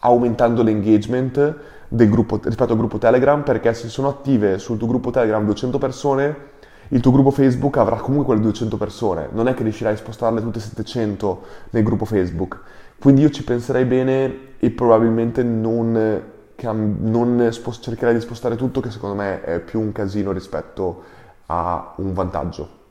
aumentando 0.00 0.62
l'engagement 0.62 1.56
gruppo, 1.88 2.40
rispetto 2.42 2.72
al 2.72 2.78
gruppo 2.78 2.98
Telegram 2.98 3.42
perché 3.42 3.72
se 3.74 3.88
sono 3.88 4.08
attive 4.08 4.58
sul 4.58 4.76
tuo 4.76 4.88
gruppo 4.88 5.10
Telegram 5.10 5.44
200 5.44 5.78
persone 5.78 6.54
il 6.88 7.00
tuo 7.00 7.10
gruppo 7.10 7.30
Facebook 7.30 7.78
avrà 7.78 7.96
comunque 7.96 8.26
quelle 8.26 8.40
200 8.42 8.76
persone. 8.76 9.28
Non 9.32 9.48
è 9.48 9.54
che 9.54 9.64
riuscirai 9.64 9.94
a 9.94 9.96
spostarle 9.96 10.40
tutte 10.40 10.60
700 10.60 11.42
nel 11.70 11.82
gruppo 11.82 12.04
Facebook. 12.04 12.60
Quindi 12.98 13.22
io 13.22 13.30
ci 13.30 13.42
penserei 13.42 13.84
bene 13.84 14.38
e 14.60 14.70
probabilmente 14.70 15.42
non, 15.42 16.22
non 16.62 17.48
spost- 17.50 17.82
cercherei 17.82 18.14
di 18.14 18.20
spostare 18.20 18.54
tutto 18.54 18.80
che 18.80 18.90
secondo 18.90 19.16
me 19.16 19.42
è 19.42 19.58
più 19.58 19.80
un 19.80 19.90
casino 19.90 20.30
rispetto 20.30 21.02
a 21.46 21.94
un 21.96 22.12
vantaggio 22.12 22.84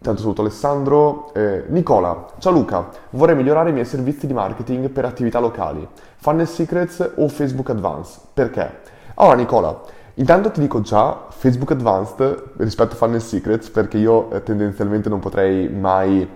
Tanto 0.00 0.20
saluto 0.20 0.42
Alessandro. 0.42 1.32
Eh, 1.32 1.64
Nicola, 1.68 2.26
ciao 2.38 2.52
Luca, 2.52 2.88
vorrei 3.10 3.34
migliorare 3.34 3.70
i 3.70 3.72
miei 3.72 3.86
servizi 3.86 4.26
di 4.26 4.34
marketing 4.34 4.90
per 4.90 5.06
attività 5.06 5.38
locali, 5.38 5.86
Funnel 6.16 6.46
Secrets 6.46 7.12
o 7.16 7.28
Facebook 7.28 7.70
Advanced. 7.70 8.20
Perché? 8.34 8.80
Allora 9.14 9.36
Nicola, 9.36 9.80
intanto 10.14 10.50
ti 10.50 10.60
dico 10.60 10.82
già 10.82 11.26
Facebook 11.30 11.70
Advanced 11.70 12.52
rispetto 12.58 12.92
a 12.92 12.96
Funnel 12.96 13.22
Secrets 13.22 13.70
perché 13.70 13.96
io 13.96 14.30
eh, 14.30 14.42
tendenzialmente 14.42 15.08
non 15.08 15.20
potrei 15.20 15.70
mai, 15.70 16.28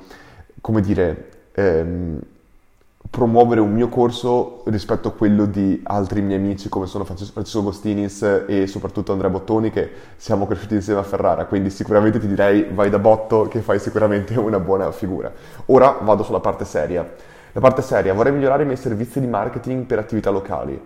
come 0.63 0.81
dire, 0.81 1.29
ehm, 1.53 2.21
promuovere 3.11 3.61
un 3.61 3.73
mio 3.73 3.89
corso 3.89 4.63
rispetto 4.67 5.09
a 5.09 5.13
quello 5.13 5.47
di 5.47 5.81
altri 5.85 6.21
miei 6.21 6.39
amici 6.39 6.69
come 6.69 6.87
sono 6.87 7.05
Francesco 7.05 7.59
Agostinis 7.61 8.45
e 8.47 8.67
soprattutto 8.67 9.13
Andrea 9.13 9.31
Bottoni 9.31 9.71
che 9.71 9.91
siamo 10.17 10.47
cresciuti 10.47 10.75
insieme 10.75 11.01
a 11.01 11.05
Ferrara, 11.05 11.47
quindi 11.47 11.71
sicuramente 11.71 12.19
ti 12.19 12.27
direi 12.27 12.69
vai 12.73 12.91
da 12.91 12.99
Botto 12.99 13.49
che 13.49 13.61
fai 13.61 13.79
sicuramente 13.79 14.37
una 14.39 14.61
buona 14.61 14.91
figura. 14.93 15.33
Ora 15.67 15.99
vado 16.03 16.23
sulla 16.23 16.41
parte 16.41 16.65
seria. 16.65 17.09
La 17.53 17.61
parte 17.61 17.83
seria, 17.83 18.13
vorrei 18.13 18.33
migliorare 18.33 18.63
i 18.63 18.67
miei 18.67 18.79
servizi 18.79 19.21
di 19.21 19.27
marketing 19.27 19.85
per 19.87 19.99
attività 19.99 20.31
locali. 20.31 20.81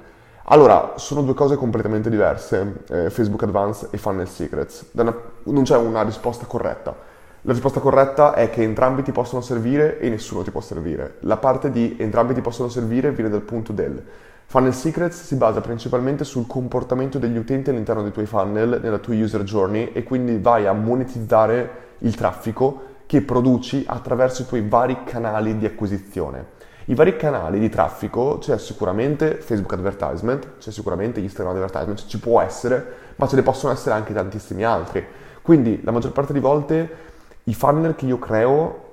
Allora, 0.44 0.94
sono 0.96 1.22
due 1.22 1.34
cose 1.34 1.56
completamente 1.56 2.08
diverse, 2.08 2.84
eh, 2.88 3.10
Facebook 3.10 3.42
Advance 3.42 3.88
e 3.90 3.98
Funnel 3.98 4.28
Secrets. 4.28 4.90
non 4.92 5.62
c'è 5.62 5.76
una 5.76 6.02
risposta 6.02 6.46
corretta 6.46 7.10
la 7.44 7.52
risposta 7.52 7.80
corretta 7.80 8.34
è 8.34 8.50
che 8.50 8.62
entrambi 8.62 9.02
ti 9.02 9.10
possono 9.10 9.42
servire 9.42 9.98
e 9.98 10.08
nessuno 10.08 10.42
ti 10.42 10.52
può 10.52 10.60
servire. 10.60 11.16
La 11.20 11.38
parte 11.38 11.72
di 11.72 11.96
entrambi 11.98 12.34
ti 12.34 12.40
possono 12.40 12.68
servire 12.68 13.10
viene 13.10 13.30
dal 13.30 13.40
punto 13.40 13.72
del 13.72 14.00
Funnel 14.46 14.72
Secrets 14.72 15.24
si 15.24 15.34
basa 15.34 15.60
principalmente 15.60 16.22
sul 16.22 16.46
comportamento 16.46 17.18
degli 17.18 17.36
utenti 17.36 17.70
all'interno 17.70 18.02
dei 18.02 18.12
tuoi 18.12 18.26
funnel, 18.26 18.78
nella 18.80 18.98
tua 18.98 19.14
user 19.14 19.42
journey 19.42 19.90
e 19.92 20.04
quindi 20.04 20.38
vai 20.38 20.66
a 20.66 20.72
monetizzare 20.72 21.70
il 21.98 22.14
traffico 22.14 22.90
che 23.06 23.22
produci 23.22 23.82
attraverso 23.88 24.42
i 24.42 24.46
tuoi 24.46 24.68
vari 24.68 25.02
canali 25.04 25.56
di 25.56 25.66
acquisizione. 25.66 26.60
I 26.84 26.94
vari 26.94 27.16
canali 27.16 27.58
di 27.58 27.68
traffico 27.68 28.38
c'è 28.38 28.56
sicuramente 28.56 29.36
Facebook 29.40 29.72
Advertisement, 29.72 30.58
c'è 30.58 30.70
sicuramente 30.70 31.18
Instagram 31.18 31.54
Advertisement, 31.54 32.06
ci 32.06 32.20
può 32.20 32.40
essere, 32.40 32.86
ma 33.16 33.26
ce 33.26 33.34
ne 33.34 33.42
possono 33.42 33.72
essere 33.72 33.96
anche 33.96 34.12
tantissimi 34.12 34.64
altri. 34.64 35.04
Quindi 35.42 35.80
la 35.82 35.90
maggior 35.90 36.12
parte 36.12 36.32
di 36.32 36.38
volte 36.38 37.10
i 37.44 37.54
funnel 37.54 37.94
che 37.94 38.06
io 38.06 38.18
creo 38.18 38.90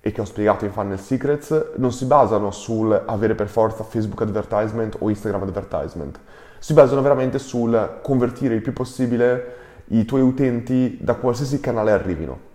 e 0.00 0.10
che 0.10 0.20
ho 0.20 0.24
spiegato 0.24 0.64
in 0.64 0.72
Funnel 0.72 0.98
Secrets 0.98 1.74
non 1.76 1.92
si 1.92 2.06
basano 2.06 2.50
sul 2.50 2.92
avere 3.06 3.36
per 3.36 3.46
forza 3.46 3.84
Facebook 3.84 4.20
advertisement 4.22 4.96
o 4.98 5.08
Instagram 5.08 5.42
advertisement, 5.42 6.18
si 6.58 6.72
basano 6.72 7.02
veramente 7.02 7.38
sul 7.38 8.00
convertire 8.02 8.54
il 8.54 8.62
più 8.62 8.72
possibile 8.72 9.60
i 9.86 10.04
tuoi 10.04 10.22
utenti 10.22 10.98
da 11.00 11.14
qualsiasi 11.14 11.60
canale 11.60 11.92
arrivino. 11.92 12.50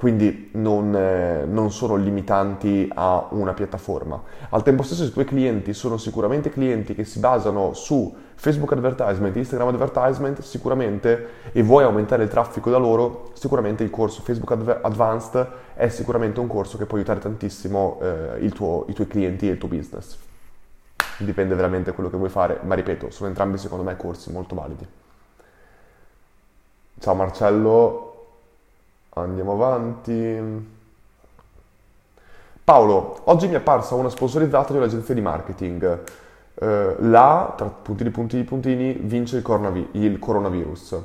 quindi 0.00 0.48
non, 0.52 0.96
eh, 0.96 1.44
non, 1.44 1.70
sono 1.70 1.94
limitanti 1.96 2.90
a 2.94 3.26
una 3.32 3.52
piattaforma. 3.52 4.22
Al 4.48 4.62
tempo 4.62 4.82
stesso 4.82 5.04
i 5.04 5.12
tuoi 5.12 5.26
clienti 5.26 5.74
sono 5.74 5.98
sicuramente 5.98 6.48
clienti 6.48 6.94
che 6.94 7.04
si 7.04 7.18
basano 7.18 7.74
su 7.74 8.10
Facebook 8.40 8.72
advertisement, 8.72 9.36
Instagram 9.36 9.68
advertisement, 9.68 10.40
sicuramente, 10.40 11.28
e 11.52 11.62
vuoi 11.62 11.84
aumentare 11.84 12.22
il 12.22 12.30
traffico 12.30 12.70
da 12.70 12.78
loro, 12.78 13.32
sicuramente 13.34 13.82
il 13.82 13.90
corso 13.90 14.22
Facebook 14.22 14.50
Adver- 14.52 14.80
Advanced 14.82 15.46
è 15.74 15.88
sicuramente 15.90 16.40
un 16.40 16.46
corso 16.46 16.78
che 16.78 16.86
può 16.86 16.96
aiutare 16.96 17.20
tantissimo 17.20 18.00
eh, 18.00 18.48
tuo, 18.48 18.86
i 18.88 18.94
tuoi 18.94 19.06
clienti 19.06 19.46
e 19.46 19.52
il 19.52 19.58
tuo 19.58 19.68
business. 19.68 20.16
Dipende 21.18 21.54
veramente 21.54 21.90
da 21.90 21.92
quello 21.92 22.08
che 22.08 22.16
vuoi 22.16 22.30
fare, 22.30 22.60
ma 22.62 22.74
ripeto, 22.74 23.10
sono 23.10 23.28
entrambi 23.28 23.58
secondo 23.58 23.84
me 23.84 23.94
corsi 23.98 24.32
molto 24.32 24.54
validi. 24.54 24.86
Ciao 26.98 27.14
Marcello, 27.14 28.10
Andiamo 29.10 29.52
avanti. 29.52 30.68
Paolo, 32.64 33.20
oggi 33.24 33.48
mi 33.48 33.52
è 33.54 33.56
apparsa 33.56 33.94
una 33.96 34.08
sponsorizzata 34.08 34.72
di 34.72 34.78
un'agenzia 34.78 35.12
di 35.12 35.20
marketing. 35.20 36.02
Eh, 36.62 36.96
la, 36.98 37.54
tra 37.56 37.68
puntini, 37.68 38.10
puntini, 38.10 38.44
puntini, 38.44 38.92
vince 39.00 39.38
il, 39.38 39.42
coronavi- 39.42 39.88
il 39.92 40.18
coronavirus. 40.18 40.96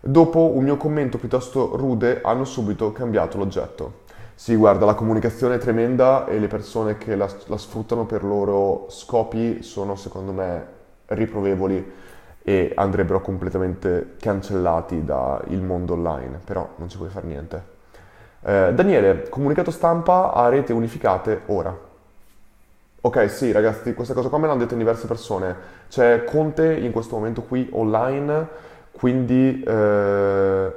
Dopo 0.00 0.54
un 0.54 0.62
mio 0.62 0.76
commento 0.76 1.18
piuttosto 1.18 1.76
rude 1.76 2.20
hanno 2.22 2.44
subito 2.44 2.92
cambiato 2.92 3.36
l'oggetto. 3.36 4.00
Sì, 4.36 4.54
guarda, 4.54 4.84
la 4.84 4.94
comunicazione 4.94 5.56
è 5.56 5.58
tremenda 5.58 6.26
e 6.26 6.38
le 6.38 6.46
persone 6.46 6.98
che 6.98 7.16
la, 7.16 7.28
la 7.46 7.56
sfruttano 7.56 8.06
per 8.06 8.22
loro 8.22 8.86
scopi 8.90 9.62
sono 9.62 9.96
secondo 9.96 10.32
me 10.32 10.66
riprovevoli 11.06 11.92
e 12.44 12.72
andrebbero 12.74 13.20
completamente 13.20 14.14
cancellati 14.20 15.04
dal 15.04 15.62
mondo 15.62 15.94
online, 15.94 16.40
però 16.44 16.68
non 16.76 16.88
ci 16.88 16.96
puoi 16.96 17.08
fare 17.08 17.26
niente. 17.26 17.64
Eh, 18.44 18.72
Daniele, 18.72 19.28
comunicato 19.28 19.70
stampa 19.72 20.32
a 20.32 20.48
rete 20.48 20.72
unificate 20.72 21.42
ora. 21.46 21.90
Ok, 23.04 23.28
sì, 23.28 23.50
ragazzi, 23.50 23.94
questa 23.94 24.14
cosa 24.14 24.28
qua 24.28 24.38
me 24.38 24.46
l'hanno 24.46 24.60
detto 24.60 24.74
in 24.74 24.78
diverse 24.78 25.08
persone. 25.08 25.56
C'è 25.88 26.22
Conte 26.22 26.72
in 26.72 26.92
questo 26.92 27.16
momento 27.16 27.42
qui 27.42 27.68
online, 27.72 28.46
quindi... 28.92 29.60
Eh... 29.66 30.72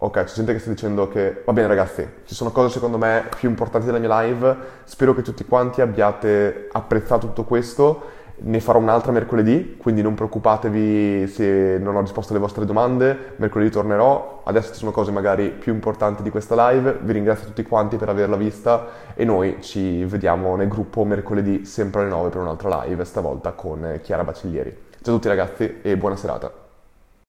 Ok, 0.00 0.24
c'è 0.24 0.34
gente 0.34 0.52
che 0.52 0.58
sta 0.58 0.70
dicendo 0.70 1.06
che... 1.06 1.42
Va 1.44 1.52
bene 1.52 1.68
ragazzi, 1.68 2.06
ci 2.24 2.34
sono 2.34 2.50
cose 2.50 2.70
secondo 2.70 2.98
me 2.98 3.28
più 3.36 3.48
importanti 3.48 3.86
della 3.86 3.98
mia 3.98 4.20
live. 4.22 4.56
Spero 4.82 5.14
che 5.14 5.22
tutti 5.22 5.44
quanti 5.44 5.80
abbiate 5.80 6.68
apprezzato 6.72 7.28
tutto 7.28 7.44
questo 7.44 8.02
ne 8.40 8.60
farò 8.60 8.78
un'altra 8.78 9.12
mercoledì, 9.12 9.76
quindi 9.76 10.02
non 10.02 10.14
preoccupatevi 10.14 11.26
se 11.26 11.78
non 11.78 11.96
ho 11.96 12.00
risposto 12.00 12.32
alle 12.32 12.40
vostre 12.40 12.64
domande, 12.64 13.34
mercoledì 13.36 13.70
tornerò, 13.70 14.42
adesso 14.44 14.72
ci 14.72 14.78
sono 14.78 14.90
cose 14.90 15.10
magari 15.10 15.50
più 15.50 15.72
importanti 15.72 16.22
di 16.22 16.30
questa 16.30 16.70
live, 16.70 16.98
vi 17.02 17.12
ringrazio 17.12 17.46
tutti 17.46 17.62
quanti 17.62 17.96
per 17.96 18.08
averla 18.08 18.36
vista 18.36 18.86
e 19.14 19.24
noi 19.24 19.58
ci 19.60 20.04
vediamo 20.04 20.56
nel 20.56 20.68
gruppo 20.68 21.04
mercoledì 21.04 21.64
sempre 21.64 22.02
alle 22.02 22.10
9 22.10 22.28
per 22.30 22.40
un'altra 22.40 22.82
live, 22.84 23.04
stavolta 23.04 23.52
con 23.52 23.98
Chiara 24.02 24.24
Bacciglieri. 24.24 24.76
Ciao 25.00 25.14
a 25.14 25.16
tutti 25.16 25.28
ragazzi 25.28 25.78
e 25.82 25.96
buona 25.96 26.16
serata. 26.16 26.67